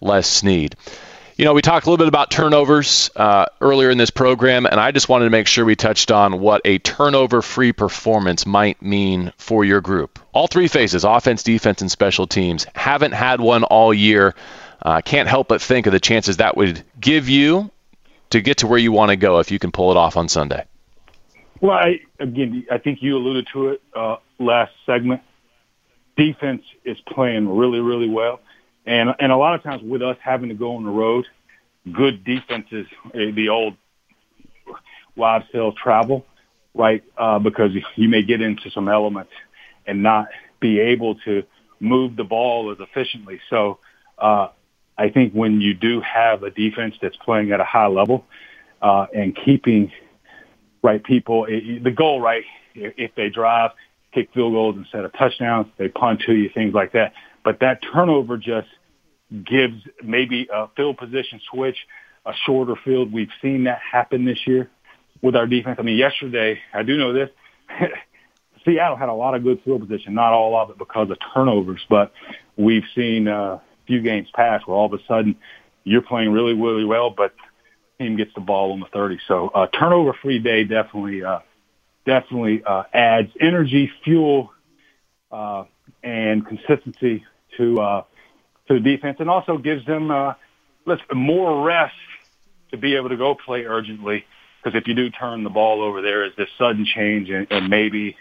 Les 0.00 0.26
Snead. 0.26 0.74
You 1.36 1.46
know, 1.46 1.54
we 1.54 1.62
talked 1.62 1.86
a 1.86 1.90
little 1.90 2.02
bit 2.02 2.08
about 2.08 2.30
turnovers 2.30 3.10
uh, 3.16 3.46
earlier 3.62 3.88
in 3.88 3.96
this 3.96 4.10
program, 4.10 4.66
and 4.66 4.78
I 4.78 4.90
just 4.90 5.08
wanted 5.08 5.24
to 5.24 5.30
make 5.30 5.46
sure 5.46 5.64
we 5.64 5.74
touched 5.74 6.10
on 6.10 6.40
what 6.40 6.60
a 6.66 6.78
turnover 6.78 7.40
free 7.40 7.72
performance 7.72 8.44
might 8.44 8.82
mean 8.82 9.32
for 9.38 9.64
your 9.64 9.80
group. 9.80 10.18
All 10.34 10.46
three 10.46 10.68
phases 10.68 11.04
offense, 11.04 11.42
defense, 11.42 11.80
and 11.80 11.90
special 11.90 12.26
teams 12.26 12.66
haven't 12.74 13.12
had 13.12 13.40
one 13.40 13.64
all 13.64 13.94
year. 13.94 14.34
Uh, 14.82 15.00
can't 15.00 15.28
help 15.28 15.48
but 15.48 15.62
think 15.62 15.86
of 15.86 15.92
the 15.92 16.00
chances 16.00 16.36
that 16.36 16.56
would 16.56 16.82
give 17.00 17.30
you 17.30 17.70
to 18.30 18.42
get 18.42 18.58
to 18.58 18.66
where 18.66 18.78
you 18.78 18.92
want 18.92 19.08
to 19.08 19.16
go 19.16 19.38
if 19.38 19.50
you 19.50 19.58
can 19.58 19.72
pull 19.72 19.90
it 19.90 19.96
off 19.96 20.18
on 20.18 20.28
Sunday. 20.28 20.64
Well, 21.62 21.78
I, 21.78 22.00
again, 22.18 22.66
I 22.70 22.76
think 22.76 23.02
you 23.02 23.16
alluded 23.16 23.48
to 23.54 23.68
it 23.68 23.82
uh, 23.94 24.16
last 24.38 24.72
segment. 24.84 25.22
Defense 26.16 26.62
is 26.84 26.98
playing 27.06 27.48
really, 27.48 27.80
really 27.80 28.08
well. 28.08 28.40
And 28.86 29.10
and 29.18 29.30
a 29.30 29.36
lot 29.36 29.54
of 29.54 29.62
times 29.62 29.82
with 29.82 30.02
us 30.02 30.16
having 30.22 30.48
to 30.48 30.54
go 30.54 30.76
on 30.76 30.84
the 30.84 30.90
road, 30.90 31.26
good 31.90 32.24
defenses, 32.24 32.86
eh, 33.14 33.30
the 33.34 33.48
old 33.48 33.76
wives 35.16 35.44
tale 35.52 35.72
travel, 35.72 36.24
right? 36.74 37.04
Uh, 37.16 37.38
because 37.38 37.70
you 37.96 38.08
may 38.08 38.22
get 38.22 38.40
into 38.40 38.70
some 38.70 38.88
elements 38.88 39.32
and 39.86 40.02
not 40.02 40.28
be 40.60 40.80
able 40.80 41.16
to 41.24 41.44
move 41.80 42.16
the 42.16 42.24
ball 42.24 42.72
as 42.72 42.78
efficiently. 42.80 43.40
So 43.50 43.78
uh, 44.18 44.48
I 44.96 45.10
think 45.10 45.32
when 45.32 45.60
you 45.60 45.74
do 45.74 46.00
have 46.00 46.42
a 46.42 46.50
defense 46.50 46.94
that's 47.00 47.16
playing 47.18 47.52
at 47.52 47.60
a 47.60 47.64
high 47.64 47.88
level 47.88 48.24
uh, 48.80 49.06
and 49.14 49.36
keeping 49.36 49.92
right 50.82 51.02
people, 51.02 51.44
it, 51.44 51.62
eh, 51.64 51.78
the 51.82 51.90
goal, 51.90 52.20
right? 52.20 52.44
If 52.74 53.14
they 53.14 53.28
drive, 53.28 53.72
kick 54.12 54.30
field 54.32 54.52
goals 54.52 54.76
instead 54.76 55.04
of 55.04 55.12
touchdowns, 55.12 55.66
they 55.76 55.88
punt 55.88 56.22
to 56.26 56.32
you, 56.32 56.50
things 56.52 56.74
like 56.74 56.92
that 56.92 57.12
but 57.44 57.60
that 57.60 57.80
turnover 57.92 58.36
just 58.36 58.68
gives 59.44 59.82
maybe 60.02 60.48
a 60.52 60.68
field 60.76 60.98
position 60.98 61.40
switch, 61.50 61.76
a 62.26 62.32
shorter 62.46 62.74
field. 62.84 63.12
We've 63.12 63.30
seen 63.40 63.64
that 63.64 63.80
happen 63.80 64.24
this 64.24 64.46
year 64.46 64.70
with 65.22 65.36
our 65.36 65.46
defense. 65.46 65.76
I 65.78 65.82
mean, 65.82 65.96
yesterday, 65.96 66.60
I 66.72 66.82
do 66.82 66.96
know 66.96 67.12
this. 67.12 67.30
Seattle 68.64 68.96
had 68.96 69.08
a 69.08 69.14
lot 69.14 69.34
of 69.34 69.42
good 69.42 69.60
field 69.64 69.80
position, 69.80 70.14
not 70.14 70.32
all 70.32 70.56
of 70.56 70.70
it 70.70 70.78
because 70.78 71.10
of 71.10 71.18
turnovers, 71.34 71.80
but 71.88 72.12
we've 72.56 72.84
seen 72.94 73.26
uh, 73.26 73.54
a 73.54 73.62
few 73.86 74.00
games 74.02 74.28
pass 74.34 74.62
where 74.66 74.76
all 74.76 74.86
of 74.86 74.92
a 74.92 75.02
sudden 75.08 75.36
you're 75.84 76.02
playing 76.02 76.30
really, 76.30 76.54
really 76.54 76.84
well, 76.84 77.10
but 77.10 77.34
team 77.98 78.16
gets 78.16 78.32
the 78.34 78.40
ball 78.40 78.72
on 78.72 78.80
the 78.80 78.86
30. 78.86 79.18
So 79.26 79.48
uh, 79.48 79.66
turnover 79.66 80.12
free 80.22 80.38
day 80.38 80.64
definitely, 80.64 81.24
uh, 81.24 81.40
definitely 82.06 82.62
uh, 82.64 82.84
adds 82.92 83.30
energy, 83.40 83.90
fuel, 84.04 84.52
uh, 85.32 85.64
and 86.02 86.46
consistency 86.46 87.24
to 87.56 87.80
uh, 87.80 88.02
to 88.68 88.74
the 88.74 88.80
defense, 88.80 89.18
and 89.20 89.28
also 89.28 89.58
gives 89.58 89.84
them 89.86 90.10
uh, 90.10 90.34
let's 90.86 91.02
more 91.12 91.64
rest 91.64 91.94
to 92.70 92.76
be 92.76 92.96
able 92.96 93.10
to 93.10 93.16
go 93.16 93.34
play 93.34 93.64
urgently. 93.64 94.24
Because 94.62 94.78
if 94.78 94.86
you 94.86 94.94
do 94.94 95.10
turn 95.10 95.42
the 95.42 95.50
ball 95.50 95.82
over, 95.82 96.02
there 96.02 96.24
is 96.24 96.32
this 96.36 96.48
sudden 96.56 96.86
change, 96.86 97.30
and, 97.30 97.46
and 97.50 97.68
maybe 97.68 98.16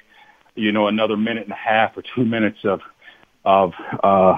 you 0.55 0.71
know 0.71 0.87
another 0.87 1.17
minute 1.17 1.43
and 1.43 1.51
a 1.51 1.55
half 1.55 1.97
or 1.97 2.03
two 2.15 2.25
minutes 2.25 2.59
of 2.63 2.81
of 3.45 3.73
uh, 4.03 4.37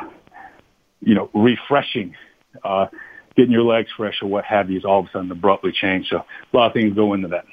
you 1.01 1.15
know 1.15 1.29
refreshing, 1.33 2.15
uh, 2.63 2.87
getting 3.35 3.51
your 3.51 3.63
legs 3.63 3.89
fresh 3.95 4.21
or 4.21 4.27
what 4.27 4.45
have 4.45 4.69
you 4.69 4.77
is 4.77 4.85
all 4.85 4.99
of 4.99 5.05
a 5.07 5.11
sudden 5.11 5.31
abruptly 5.31 5.71
changed. 5.71 6.09
So 6.09 6.17
a 6.17 6.57
lot 6.57 6.67
of 6.67 6.73
things 6.73 6.93
go 6.93 7.13
into 7.13 7.29
that. 7.29 7.45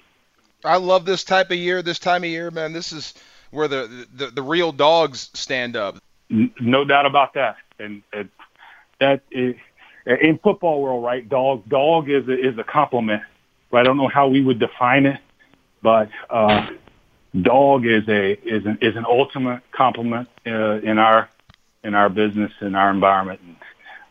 I 0.65 0.77
love 0.77 1.05
this 1.05 1.25
type 1.25 1.51
of 1.51 1.57
year. 1.57 1.83
This 1.83 1.99
time 1.99 2.23
of 2.23 2.31
year, 2.31 2.51
man. 2.51 2.73
This 2.73 2.93
is 2.93 3.15
where 3.51 3.69
the 3.69 4.07
the, 4.13 4.27
the 4.27 4.43
real 4.43 4.73
dogs 4.73 5.31
stand 5.35 5.77
up. 5.77 5.97
No 6.31 6.85
doubt 6.85 7.07
about 7.07 7.35
that. 7.35 7.57
And, 7.79 8.03
and 8.13 8.29
that 9.01 9.23
is, 9.31 9.57
in 10.07 10.39
football 10.43 10.81
world, 10.81 11.05
right? 11.05 11.29
Dog, 11.29 11.69
dog 11.69 12.09
is 12.09 12.29
a, 12.29 12.33
is 12.33 12.59
a 12.59 12.65
compliment, 12.65 13.23
right? 13.71 13.81
I 13.81 13.85
don't 13.85 13.97
know 13.97 14.09
how 14.09 14.29
we 14.29 14.43
would 14.43 14.59
define 14.59 15.07
it, 15.07 15.21
but 15.83 16.09
uh, 16.29 16.69
dog 17.41 17.87
is 17.87 18.09
a 18.09 18.33
is 18.33 18.65
an 18.67 18.79
is 18.81 18.97
an 18.97 19.05
ultimate 19.07 19.63
compliment 19.73 20.29
uh, 20.47 20.81
in 20.81 20.99
our 20.99 21.29
in 21.83 21.95
our 21.95 22.09
business 22.09 22.53
in 22.61 22.75
our 22.75 22.91
environment. 22.91 23.41
And 23.45 23.57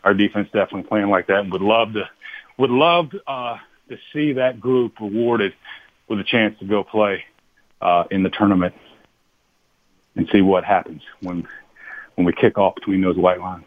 our 0.03 0.13
defense 0.13 0.47
definitely 0.53 0.83
playing 0.83 1.09
like 1.09 1.27
that, 1.27 1.39
and 1.39 1.51
would 1.51 1.61
love 1.61 1.93
to 1.93 2.09
would 2.57 2.71
love 2.71 3.11
uh, 3.27 3.57
to 3.89 3.97
see 4.13 4.33
that 4.33 4.59
group 4.59 4.99
rewarded 4.99 5.53
with 6.07 6.19
a 6.19 6.23
chance 6.23 6.57
to 6.59 6.65
go 6.65 6.83
play 6.83 7.23
uh, 7.81 8.03
in 8.11 8.23
the 8.23 8.29
tournament 8.29 8.73
and 10.15 10.27
see 10.31 10.41
what 10.41 10.63
happens 10.63 11.01
when 11.21 11.47
when 12.19 12.25
we 12.25 12.33
kick 12.33 12.57
off 12.57 12.75
between 12.75 12.99
those 12.99 13.15
white 13.15 13.39
lines. 13.39 13.65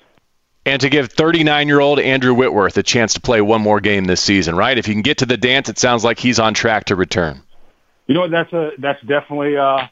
And 0.66 0.82
to 0.82 0.90
give 0.90 1.10
39 1.10 1.66
year 1.66 1.80
old 1.80 1.98
Andrew 1.98 2.34
Whitworth 2.34 2.76
a 2.76 2.82
chance 2.82 3.14
to 3.14 3.20
play 3.20 3.40
one 3.40 3.62
more 3.62 3.80
game 3.80 4.04
this 4.04 4.20
season, 4.20 4.54
right? 4.54 4.76
If 4.76 4.86
you 4.86 4.94
can 4.94 5.02
get 5.02 5.18
to 5.18 5.26
the 5.26 5.38
dance, 5.38 5.70
it 5.70 5.78
sounds 5.78 6.04
like 6.04 6.18
he's 6.18 6.38
on 6.38 6.52
track 6.52 6.84
to 6.84 6.96
return. 6.96 7.42
You 8.06 8.14
know, 8.14 8.28
that's 8.28 8.52
a 8.52 8.72
that's 8.78 9.00
definitely 9.00 9.56
uh, 9.56 9.86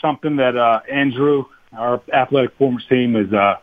something 0.00 0.36
that 0.36 0.56
uh, 0.56 0.80
Andrew, 0.90 1.46
our 1.72 2.02
athletic 2.12 2.50
performance 2.50 2.84
team, 2.86 3.16
is 3.16 3.32
uh, 3.32 3.56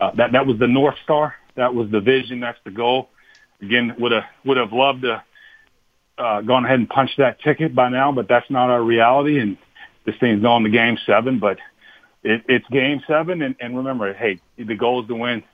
uh, 0.00 0.10
that 0.12 0.32
that 0.32 0.46
was 0.46 0.58
the 0.58 0.66
north 0.66 0.96
star. 1.04 1.36
That 1.54 1.74
was 1.74 1.90
the 1.90 2.00
vision. 2.00 2.40
That's 2.40 2.58
the 2.64 2.70
goal. 2.70 3.10
Again, 3.60 3.94
would 3.98 4.12
have 4.12 4.24
would 4.44 4.56
have 4.56 4.72
loved 4.72 5.02
to 5.02 5.22
uh, 6.16 6.40
gone 6.40 6.64
ahead 6.64 6.78
and 6.78 6.88
punched 6.88 7.18
that 7.18 7.40
ticket 7.42 7.74
by 7.74 7.90
now, 7.90 8.10
but 8.10 8.26
that's 8.26 8.50
not 8.50 8.70
our 8.70 8.82
reality. 8.82 9.38
And 9.38 9.58
this 10.04 10.16
thing's 10.18 10.40
going 10.40 10.64
to 10.64 10.70
game 10.70 10.98
seven, 11.04 11.38
but 11.38 11.58
it, 12.26 12.42
it's 12.48 12.66
game 12.68 13.02
seven, 13.06 13.40
and, 13.40 13.54
and 13.60 13.76
remember, 13.76 14.12
hey, 14.12 14.40
the 14.58 14.74
goal 14.74 15.02
is 15.02 15.08
to 15.08 15.14
win 15.14 15.44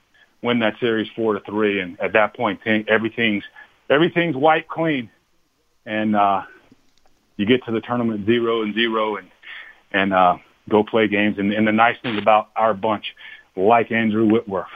win 0.41 0.59
that 0.59 0.73
series 0.79 1.07
four 1.15 1.33
to 1.33 1.39
three, 1.39 1.79
and 1.79 1.99
at 2.01 2.13
that 2.13 2.35
point, 2.35 2.59
everything's 2.65 3.43
everything's 3.89 4.35
white 4.35 4.67
clean, 4.67 5.09
and 5.85 6.15
uh, 6.15 6.41
you 7.37 7.45
get 7.45 7.63
to 7.65 7.71
the 7.71 7.79
tournament 7.79 8.25
zero 8.25 8.63
and 8.63 8.73
zero, 8.73 9.17
and 9.17 9.29
and 9.91 10.13
uh, 10.13 10.37
go 10.67 10.83
play 10.83 11.07
games. 11.07 11.37
And, 11.37 11.53
and 11.53 11.67
the 11.67 11.71
nice 11.71 11.97
thing 12.01 12.17
about 12.17 12.49
our 12.55 12.73
bunch, 12.73 13.05
like 13.55 13.91
Andrew 13.91 14.25
Whitworth, 14.25 14.67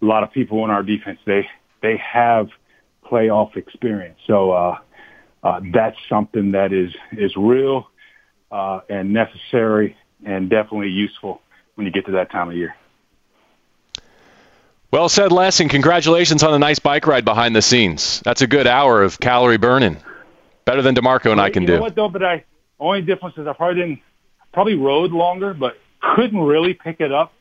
a 0.00 0.04
lot 0.04 0.22
of 0.22 0.32
people 0.32 0.64
in 0.64 0.70
our 0.70 0.84
defense, 0.84 1.18
they 1.26 1.48
they 1.82 1.96
have 1.96 2.48
playoff 3.04 3.56
experience, 3.56 4.18
so 4.28 4.52
uh, 4.52 4.78
uh, 5.42 5.60
that's 5.72 5.98
something 6.08 6.52
that 6.52 6.72
is 6.72 6.94
is 7.10 7.34
real 7.36 7.88
uh, 8.52 8.80
and 8.88 9.12
necessary 9.12 9.96
and 10.24 10.48
definitely 10.48 10.88
useful 10.88 11.40
when 11.74 11.86
you 11.86 11.92
get 11.92 12.06
to 12.06 12.12
that 12.12 12.30
time 12.30 12.48
of 12.50 12.56
year. 12.56 12.76
Well 14.90 15.08
said, 15.08 15.32
Les, 15.32 15.60
and 15.60 15.70
congratulations 15.70 16.42
on 16.42 16.52
a 16.52 16.58
nice 16.58 16.78
bike 16.78 17.06
ride 17.06 17.24
behind 17.24 17.56
the 17.56 17.62
scenes. 17.62 18.20
That's 18.24 18.42
a 18.42 18.46
good 18.46 18.66
hour 18.66 19.02
of 19.02 19.18
calorie 19.18 19.56
burning. 19.56 19.96
Better 20.64 20.82
than 20.82 20.94
D'Marco 20.94 21.32
and 21.32 21.40
I 21.40 21.50
can 21.50 21.62
you 21.62 21.68
do. 21.68 21.80
What 21.80 21.94
though? 21.94 22.08
But 22.08 22.22
I 22.22 22.44
only 22.78 23.02
difference 23.02 23.38
is 23.38 23.46
I 23.46 23.54
probably 23.54 23.80
didn't 23.80 24.00
probably 24.52 24.74
rode 24.74 25.12
longer, 25.12 25.54
but 25.54 25.78
couldn't 26.00 26.38
really 26.38 26.74
pick 26.74 27.00
it 27.00 27.10
up 27.10 27.32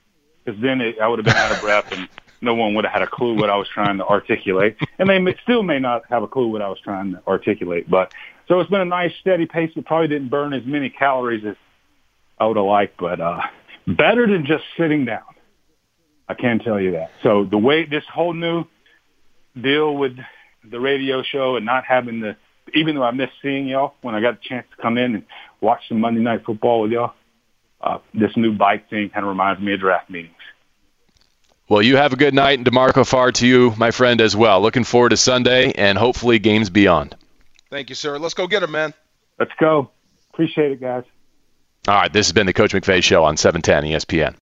because 0.43 0.59
then 0.61 0.82
it, 0.82 0.99
I 0.99 1.07
would 1.07 1.19
have 1.19 1.25
been 1.25 1.36
out 1.36 1.51
of 1.51 1.61
breath 1.61 1.91
and 1.91 2.07
no 2.41 2.55
one 2.55 2.73
would 2.73 2.86
have 2.86 2.93
had 2.93 3.01
a 3.01 3.07
clue 3.07 3.36
what 3.36 3.49
I 3.49 3.55
was 3.55 3.67
trying 3.67 3.97
to 3.97 4.05
articulate, 4.05 4.75
and 4.97 5.07
they 5.07 5.19
may, 5.19 5.36
still 5.43 5.61
may 5.61 5.79
not 5.79 6.03
have 6.09 6.23
a 6.23 6.27
clue 6.27 6.47
what 6.47 6.61
I 6.61 6.69
was 6.69 6.79
trying 6.79 7.11
to 7.11 7.21
articulate. 7.27 7.89
But 7.89 8.13
so 8.47 8.59
it's 8.59 8.69
been 8.69 8.82
a 8.82 8.86
nice 8.86 9.13
steady 9.19 9.45
pace. 9.45 9.71
It 9.75 9.86
probably 9.86 10.07
didn't 10.07 10.29
burn 10.29 10.53
as 10.53 10.65
many 10.65 10.89
calories 10.89 11.45
as 11.45 11.55
out 12.42 12.58
liked, 12.58 12.98
but 12.98 13.22
uh, 13.22 13.42
better 13.88 14.28
than 14.28 14.46
just 14.46 14.64
sitting 14.78 15.06
down. 15.06 15.24
I 16.28 16.34
can 16.34 16.60
tell 16.60 16.80
you 16.80 16.92
that. 16.92 17.12
So 17.24 17.46
the 17.46 17.58
way 17.58 17.86
this 17.86 18.04
whole 18.12 18.34
new 18.34 18.66
deal 19.60 19.96
with 19.96 20.18
the 20.64 20.80
radio 20.80 21.24
show 21.24 21.56
and 21.56 21.66
not 21.66 21.84
having 21.86 22.22
the, 22.22 22.36
even 22.74 22.96
though 22.96 23.04
I 23.04 23.12
missed 23.12 23.34
seeing 23.42 23.68
y'all 23.68 23.94
when 24.02 24.16
I 24.16 24.22
got 24.22 24.36
a 24.36 24.39
chance 24.42 24.66
to 24.76 24.82
come 24.82 24.98
in 24.98 25.16
and 25.16 25.24
watch 25.60 25.82
some 25.89 26.00
Monday 26.00 26.22
night 26.22 26.46
football 26.46 26.82
with 26.82 26.92
y'all, 26.92 27.14
uh, 27.82 28.00
this 28.14 28.32
new 28.38 28.54
bike 28.54 28.89
thing 28.89 29.10
kind 29.10 29.26
of 29.26 29.30
reminds 29.30 29.62
me 29.62 29.74
of 29.74 29.80
draft 29.80 30.10
meetings. 30.10 30.36
Well, 31.68 31.82
you 31.82 31.96
have 31.98 32.14
a 32.14 32.18
good 32.18 32.34
night, 32.34 32.60
and 32.60 32.66
D'Marco 32.66 33.06
Farr 33.06 33.32
to 33.34 33.48
you, 33.48 33.74
my 33.78 33.92
friend, 33.92 34.20
as 34.20 34.36
well. 34.36 34.62
Looking 34.62 34.84
forward 34.84 35.10
to 35.10 35.18
Sunday 35.18 35.72
and 35.72 35.98
hopefully 35.98 36.38
games 36.38 36.70
beyond. 36.70 37.16
Thank 37.70 37.89
you, 37.89 37.96
sir. 37.96 38.20
Let's 38.20 38.34
go 38.34 38.48
get 38.48 38.62
him, 38.62 38.72
man. 38.72 38.94
Let's 39.39 39.54
go. 39.60 39.89
Appreciate 40.34 40.74
it, 40.74 40.82
guys. 40.82 41.04
All 41.88 41.95
right, 41.95 42.13
this 42.13 42.27
has 42.27 42.34
been 42.34 42.45
the 42.45 42.53
Coach 42.53 42.73
McVay 42.73 43.01
Show 43.01 43.23
on 43.23 43.38
710 43.38 43.91
ESPN. 43.91 44.36